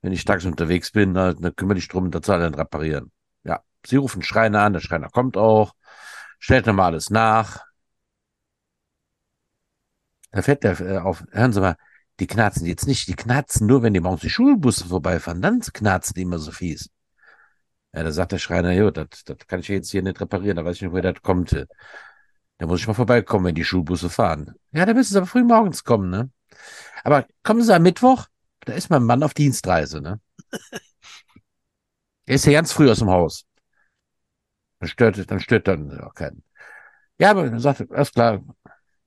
wenn 0.00 0.12
ich 0.12 0.24
tags 0.24 0.44
unterwegs 0.44 0.90
bin, 0.90 1.14
dann 1.14 1.54
kümmere 1.56 1.76
dich 1.76 1.88
drum, 1.88 2.10
dazu 2.10 2.32
dann 2.32 2.54
reparieren. 2.54 3.12
Ja, 3.44 3.62
sie 3.86 3.96
rufen 3.96 4.22
Schreiner 4.22 4.62
an, 4.62 4.72
der 4.72 4.80
Schreiner 4.80 5.08
kommt 5.10 5.36
auch, 5.36 5.74
stellt 6.40 6.66
nochmal 6.66 6.86
alles 6.86 7.10
nach. 7.10 7.64
Da 10.32 10.42
fährt 10.42 10.64
der 10.64 10.80
äh, 10.80 10.98
auf, 10.98 11.24
hören 11.30 11.52
Sie 11.52 11.60
mal, 11.60 11.76
die 12.20 12.26
knarzen 12.26 12.66
jetzt 12.66 12.86
nicht, 12.86 13.08
die 13.08 13.14
knarzen 13.14 13.66
nur, 13.66 13.82
wenn 13.82 13.94
die 13.94 14.00
morgens 14.00 14.22
die 14.22 14.30
Schulbusse 14.30 14.86
vorbeifahren, 14.86 15.42
dann 15.42 15.60
knarzen 15.60 16.14
die 16.14 16.22
immer 16.22 16.38
so 16.38 16.50
fies. 16.50 16.90
Ja, 17.94 18.02
da 18.04 18.12
sagt 18.12 18.32
der 18.32 18.38
Schreiner, 18.38 18.72
jo, 18.72 18.90
das, 18.90 19.06
das 19.24 19.38
kann 19.46 19.60
ich 19.60 19.68
jetzt 19.68 19.90
hier 19.90 20.02
nicht 20.02 20.20
reparieren, 20.20 20.56
da 20.56 20.64
weiß 20.64 20.76
ich 20.76 20.82
nicht, 20.82 20.92
woher 20.92 21.12
das 21.12 21.22
kommt. 21.22 21.52
Da 22.58 22.66
muss 22.66 22.80
ich 22.80 22.86
mal 22.86 22.94
vorbeikommen, 22.94 23.46
wenn 23.46 23.54
die 23.54 23.64
Schulbusse 23.64 24.08
fahren. 24.08 24.54
Ja, 24.72 24.86
da 24.86 24.94
müssen 24.94 25.12
Sie 25.12 25.18
aber 25.18 25.26
früh 25.26 25.42
morgens 25.42 25.84
kommen, 25.84 26.10
ne? 26.10 26.30
Aber 27.04 27.26
kommen 27.42 27.62
Sie 27.62 27.74
am 27.74 27.82
Mittwoch, 27.82 28.26
da 28.60 28.72
ist 28.74 28.90
mein 28.90 29.04
Mann 29.04 29.22
auf 29.22 29.34
Dienstreise, 29.34 30.00
ne? 30.00 30.20
Er 32.26 32.34
ist 32.34 32.46
ja 32.46 32.52
ganz 32.52 32.72
früh 32.72 32.90
aus 32.90 32.98
dem 32.98 33.10
Haus. 33.10 33.44
Dann 34.80 34.88
stört, 34.88 35.30
dann 35.30 35.40
stört 35.40 35.68
dann 35.68 36.00
auch 36.00 36.14
keinen. 36.14 36.42
Ja, 37.18 37.30
aber 37.32 37.48
dann 37.48 37.60
sagt 37.60 37.80
er, 37.80 37.90
alles 37.92 38.12
klar, 38.12 38.42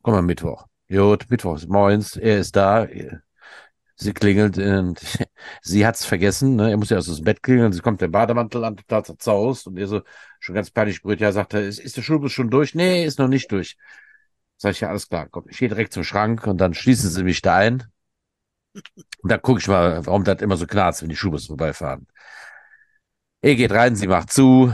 komm 0.02 0.16
am 0.16 0.26
Mittwoch. 0.26 0.68
Gut, 0.90 1.30
Mittwoch 1.30 1.58
ist 1.58 1.70
morgens, 1.70 2.16
er 2.18 2.40
ist 2.40 2.56
da. 2.56 2.88
Sie 3.98 4.14
klingelt 4.14 4.58
und 4.58 5.00
sie 5.62 5.86
hat's 5.86 6.06
vergessen, 6.06 6.56
ne? 6.58 6.70
Er 6.72 6.78
muss 6.78 6.90
ja 6.90 6.98
aus 6.98 7.06
dem 7.06 7.24
Bett 7.24 7.42
klingeln, 7.42 7.72
sie 7.72 7.80
kommt 7.80 8.02
der 8.02 8.10
Bademantel 8.10 8.64
an, 8.66 8.78
total 8.78 9.06
zerzaust 9.06 9.68
und 9.68 9.78
er 9.78 9.88
so 9.88 10.02
schon 10.40 10.56
ganz 10.56 10.70
panisch 10.70 11.02
brüllt, 11.02 11.22
ja, 11.22 11.32
sagt 11.32 11.54
er, 11.54 11.62
ist, 11.62 11.80
ist 11.80 11.98
der 11.98 12.02
Schulbus 12.02 12.34
schon 12.34 12.50
durch? 12.50 12.76
Nee, 12.76 13.06
ist 13.06 13.20
noch 13.20 13.30
nicht 13.30 13.52
durch. 13.52 13.78
Sag 14.58 14.72
ich, 14.72 14.82
ja, 14.82 14.90
alles 14.90 15.10
klar, 15.10 15.28
komm, 15.30 15.46
ich 15.50 15.58
gehe 15.60 15.70
direkt 15.70 15.94
zum 15.94 16.04
Schrank 16.04 16.46
und 16.48 16.58
dann 16.60 16.74
schließen 16.74 17.10
sie 17.10 17.24
mich 17.24 17.42
da 17.42 17.56
ein. 17.56 17.84
Und 19.22 19.32
dann 19.32 19.42
gucke 19.42 19.60
ich 19.60 19.68
mal, 19.68 20.06
warum 20.06 20.24
das 20.24 20.42
immer 20.42 20.58
so 20.58 20.68
knarzt, 20.68 21.02
wenn 21.02 21.10
die 21.10 21.16
Schulbusse 21.16 21.48
vorbeifahren. 21.48 22.08
Er 23.42 23.56
geht 23.56 23.72
rein, 23.72 23.96
sie 23.96 24.08
macht 24.08 24.32
zu. 24.32 24.74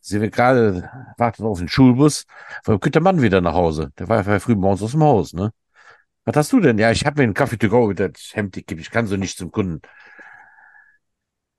Sie 0.00 0.20
wird 0.20 0.34
gerade, 0.34 0.90
wartet 1.18 1.44
auf 1.44 1.58
den 1.58 1.68
Schulbus. 1.68 2.24
Warum 2.64 2.80
kommt 2.80 2.94
der 2.94 3.02
Mann 3.02 3.22
wieder 3.22 3.40
nach 3.40 3.54
Hause? 3.54 3.90
Der 3.98 4.08
war 4.08 4.26
ja 4.26 4.38
früh 4.38 4.54
morgens 4.54 4.82
aus 4.82 4.92
dem 4.92 5.02
Haus, 5.02 5.32
ne? 5.32 5.52
Was 6.24 6.36
hast 6.36 6.52
du 6.52 6.60
denn? 6.60 6.78
Ja, 6.78 6.90
ich 6.90 7.04
habe 7.04 7.20
mir 7.20 7.24
einen 7.24 7.34
Kaffee 7.34 7.58
to 7.58 7.68
go 7.68 7.86
mit 7.88 8.00
das 8.00 8.30
Hemd 8.34 8.54
gekippt. 8.54 8.80
Ich 8.80 8.90
kann 8.90 9.06
so 9.06 9.16
nicht 9.16 9.36
zum 9.38 9.52
Kunden. 9.52 9.82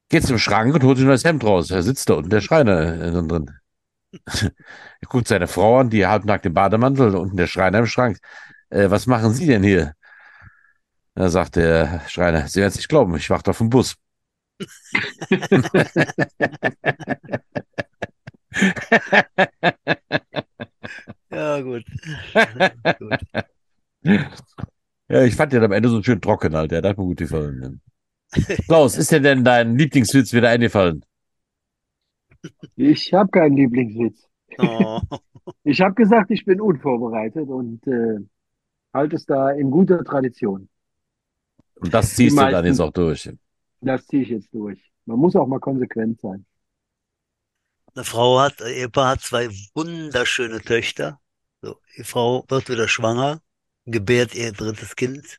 Geht 0.10 0.26
zum 0.26 0.38
Schrank 0.40 0.74
und 0.74 0.84
holt 0.84 0.98
sich 0.98 1.06
ein 1.06 1.10
neues 1.10 1.24
Hemd 1.24 1.44
raus. 1.44 1.72
Er 1.72 1.84
sitzt 1.84 2.10
da 2.10 2.16
unten, 2.16 2.30
der 2.30 2.42
Schreiner 2.42 2.94
äh, 3.02 3.12
drin. 3.12 3.52
er 4.26 5.08
guckt 5.10 5.28
seine 5.28 5.48
Frau 5.48 5.80
an, 5.80 5.90
die 5.90 6.06
halbnackt 6.08 6.46
im 6.46 6.54
Bademantel, 6.54 7.16
unten 7.16 7.38
der 7.38 7.48
Schreiner 7.48 7.80
im 7.80 7.88
Schrank. 7.88 8.20
Äh, 8.70 8.90
was 8.90 9.08
machen 9.08 9.34
Sie 9.34 9.48
denn 9.48 9.64
hier? 9.64 9.94
Da 11.16 11.30
sagt 11.30 11.56
der 11.56 12.02
Schreiner, 12.08 12.48
Sie 12.48 12.60
werden 12.60 12.70
es 12.70 12.76
nicht 12.76 12.90
glauben, 12.90 13.16
ich 13.16 13.30
warte 13.30 13.52
auf 13.52 13.58
den 13.60 13.70
Bus. 13.70 13.96
Ja, 21.30 21.60
gut. 21.62 21.84
gut. 23.00 23.46
Ja, 25.08 25.24
ich 25.24 25.36
fand 25.36 25.54
den 25.54 25.64
am 25.64 25.72
Ende 25.72 25.90
so 25.90 26.02
schön 26.02 26.20
trocken, 26.22 26.56
halt. 26.56 26.72
Der 26.72 26.82
hat 26.82 26.98
mir 26.98 27.04
gut 27.06 27.18
gefallen. 27.18 27.82
Klaus, 28.68 28.98
ist 28.98 29.12
dir 29.12 29.20
denn 29.22 29.44
dein 29.44 29.78
Lieblingswitz 29.78 30.34
wieder 30.34 30.50
eingefallen? 30.50 31.06
Ich 32.76 33.14
habe 33.14 33.30
keinen 33.30 33.56
Lieblingswitz. 33.58 34.28
Oh, 34.58 35.00
Ich 35.64 35.82
habe 35.82 35.94
gesagt, 35.94 36.32
ich 36.32 36.44
bin 36.46 36.60
unvorbereitet 36.60 37.48
und 37.50 37.86
äh, 37.88 38.18
halte 38.94 39.16
es 39.16 39.26
da 39.26 39.52
in 39.52 39.70
guter 39.70 40.04
Tradition. 40.04 40.70
Und 41.76 41.94
das 41.94 42.16
ziehst 42.16 42.20
Die 42.20 42.30
du 42.30 42.36
dann 42.38 42.52
meisten- 42.54 42.68
jetzt 42.68 42.80
auch 42.80 42.92
durch. 42.92 43.30
Das 43.82 44.08
ziehe 44.08 44.24
ich 44.24 44.30
jetzt 44.30 44.52
durch. 44.54 44.80
Man 45.06 45.20
muss 45.20 45.36
auch 45.36 45.46
mal 45.48 45.60
konsequent 45.60 46.20
sein. 46.22 46.46
eine 47.94 48.04
Frau 48.06 48.40
hat, 48.40 48.60
ein 48.62 48.74
Ehepaar 48.74 49.10
hat 49.12 49.22
zwei 49.22 49.50
wunderschöne 49.76 50.62
Töchter. 50.62 51.20
So, 51.62 51.78
die 51.98 52.04
Frau 52.04 52.44
wird 52.50 52.70
wieder 52.70 52.88
schwanger, 52.88 53.42
gebärt 53.86 54.36
ihr 54.36 54.52
drittes 54.52 54.96
Kind. 54.96 55.38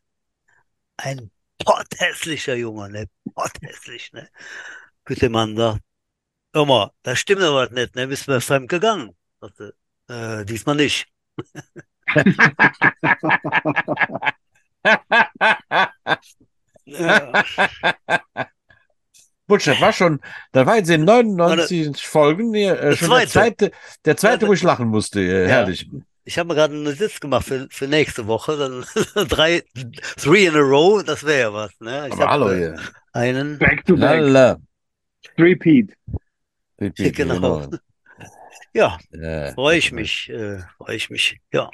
Ein 0.97 1.31
potthässlicher 1.59 2.55
Junge, 2.55 2.91
ne? 2.91 3.07
Potthässlich, 3.35 4.13
ne? 4.13 4.29
Bis 5.05 5.19
der 5.19 5.31
Mann 5.31 5.57
sagt, 5.57 5.81
hör 6.55 6.67
mal, 6.67 6.91
da 7.03 7.15
stimmt 7.17 7.43
aber 7.43 7.67
was 7.67 7.71
nicht, 7.71 7.95
ne? 7.95 8.07
Bist 8.09 8.29
du 8.29 8.41
fremd 8.41 8.69
gegangen? 8.69 9.15
Sagte, 9.41 9.75
äh, 10.09 10.45
diesmal 10.45 10.77
nicht. 10.77 11.07
Ja, 16.85 17.33
Butsch, 19.49 19.67
das 19.67 19.81
war 19.81 19.93
schon, 19.93 20.21
da 20.53 20.67
war 20.67 20.77
jetzt 20.77 20.91
in 20.91 21.05
99 21.05 22.05
Folgen 22.07 22.55
äh, 22.55 22.75
Der 22.77 22.97
schon 22.97 23.11
der 23.11 23.29
zweite. 23.29 23.71
der 24.05 24.17
zweite, 24.17 24.47
wo 24.49 24.53
ich 24.53 24.63
lachen 24.63 24.89
musste. 24.89 25.21
Äh, 25.21 25.49
Ja. 25.49 25.69
Ich 26.27 26.39
habe 26.39 26.49
mir 26.49 26.55
gerade 26.57 26.75
einen 26.75 26.83
Notiz 26.83 27.21
gemacht 27.21 27.47
für, 27.47 27.69
für 27.71 27.87
nächste 27.87 28.27
Woche. 28.27 28.57
Dann 28.57 28.85
drei, 29.29 29.63
three 30.17 30.47
in 30.47 30.55
a 30.57 30.61
row, 30.61 31.03
das 31.03 31.25
wäre 31.25 31.41
ja 31.41 31.53
was, 31.53 31.71
ne? 31.81 32.09
Ich 32.09 32.15
Aber 32.15 32.29
hallo 32.31 32.51
äh, 32.51 32.57
hier. 32.59 32.77
einen, 33.13 33.59
Back 33.59 33.85
to 33.87 33.95
back. 33.97 34.21
Lala. 34.21 34.59
Repeat. 35.39 35.93
Genau. 36.79 37.69
ja, 38.75 38.99
Äh, 39.13 39.53
freue 39.55 39.79
ich 39.79 39.93
mich, 39.93 40.29
äh, 40.29 40.59
freue 40.77 40.97
ich 40.97 41.09
mich, 41.09 41.39
ja. 41.53 41.71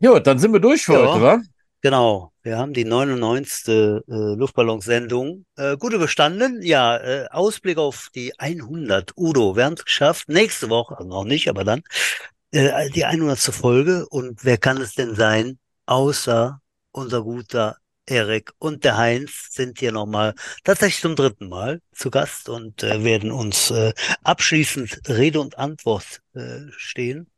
Jo, 0.00 0.18
dann 0.18 0.38
sind 0.38 0.52
wir 0.52 0.60
durch 0.60 0.84
für 0.86 0.94
Ja. 0.94 1.12
heute, 1.12 1.22
wa? 1.22 1.42
Genau, 1.82 2.32
wir 2.42 2.56
haben 2.56 2.72
die 2.72 2.84
99. 2.86 3.68
Äh, 3.68 4.00
Luftballonsendung. 4.08 5.44
Äh, 5.56 5.76
gut 5.76 5.92
überstanden. 5.92 6.62
Ja, 6.62 6.96
äh, 6.96 7.26
Ausblick 7.30 7.76
auf 7.76 8.08
die 8.14 8.32
100. 8.38 9.12
Udo, 9.18 9.54
wir 9.56 9.66
haben 9.66 9.74
es 9.74 9.84
geschafft. 9.84 10.28
Nächste 10.30 10.70
Woche, 10.70 10.96
also 10.96 11.06
noch 11.08 11.24
nicht, 11.24 11.48
aber 11.48 11.62
dann 11.64 11.82
äh, 12.54 12.90
die 12.90 13.04
100. 13.04 13.38
Folge. 13.38 14.06
Und 14.08 14.44
wer 14.44 14.58
kann 14.58 14.80
es 14.80 14.94
denn 14.94 15.14
sein, 15.14 15.58
außer 15.86 16.60
unser 16.92 17.22
guter 17.22 17.76
Erik 18.06 18.52
und 18.58 18.84
der 18.84 18.98
Heinz 18.98 19.48
sind 19.50 19.78
hier 19.78 19.90
nochmal 19.90 20.34
tatsächlich 20.62 21.00
zum 21.00 21.16
dritten 21.16 21.48
Mal 21.48 21.80
zu 21.92 22.10
Gast 22.10 22.50
und 22.50 22.82
äh, 22.82 23.02
werden 23.02 23.32
uns 23.32 23.70
äh, 23.70 23.94
abschließend 24.22 25.08
Rede 25.08 25.40
und 25.40 25.58
Antwort 25.58 26.20
äh, 26.34 26.60
stehen 26.76 27.30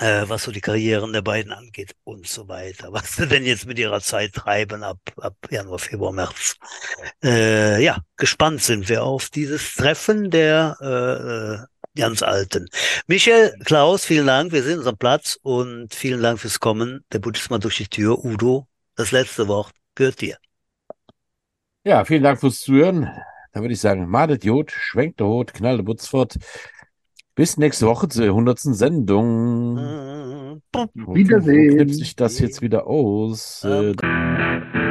äh, 0.00 0.24
was 0.28 0.44
so 0.44 0.52
die 0.52 0.60
Karrieren 0.60 1.12
der 1.12 1.22
beiden 1.22 1.52
angeht 1.52 1.94
und 2.04 2.26
so 2.26 2.48
weiter. 2.48 2.92
Was 2.92 3.16
sie 3.16 3.26
denn 3.26 3.44
jetzt 3.44 3.66
mit 3.66 3.78
ihrer 3.78 4.00
Zeit 4.00 4.34
treiben 4.34 4.82
ab, 4.82 4.98
ab 5.16 5.36
Januar, 5.50 5.78
Februar, 5.78 6.12
März. 6.12 6.56
Äh, 7.22 7.82
ja, 7.82 7.98
gespannt 8.16 8.62
sind 8.62 8.88
wir 8.88 9.04
auf 9.04 9.30
dieses 9.30 9.74
Treffen 9.74 10.30
der 10.30 10.76
äh, 10.80 11.54
äh, 11.54 11.66
ganz 11.96 12.22
Alten. 12.22 12.68
Michael, 13.06 13.54
Klaus, 13.64 14.04
vielen 14.04 14.26
Dank. 14.26 14.52
Wir 14.52 14.62
sind 14.62 14.86
am 14.86 14.96
Platz 14.96 15.38
und 15.42 15.94
vielen 15.94 16.22
Dank 16.22 16.38
fürs 16.38 16.60
Kommen. 16.60 17.04
Der 17.12 17.18
Buddhist 17.18 17.50
mal 17.50 17.58
durch 17.58 17.78
die 17.78 17.88
Tür. 17.88 18.24
Udo, 18.24 18.66
das 18.94 19.10
letzte 19.12 19.48
Wort 19.48 19.72
gehört 19.94 20.20
dir. 20.20 20.36
Ja, 21.84 22.04
vielen 22.04 22.22
Dank 22.22 22.38
fürs 22.40 22.60
Zuhören. 22.60 23.10
Dann 23.52 23.62
würde 23.62 23.74
ich 23.74 23.80
sagen, 23.80 24.08
madet 24.08 24.44
Jod, 24.44 24.70
schwenkt 24.70 25.20
der 25.20 25.26
Hut, 25.28 25.54
knallt 25.54 25.78
der 25.78 25.84
Butzfort. 25.84 26.36
Bis 27.34 27.56
nächste 27.58 27.86
Woche 27.86 28.08
zur 28.08 28.24
100. 28.24 28.58
Sendung. 28.58 29.76
Wo 30.94 31.14
Wiedersehen. 31.14 31.76
knipse 31.76 32.02
ich 32.02 32.16
das 32.16 32.38
jetzt 32.38 32.62
wieder 32.62 32.86
aus? 32.86 33.62
Äh, 33.64 33.94
Ähm. 34.02 34.85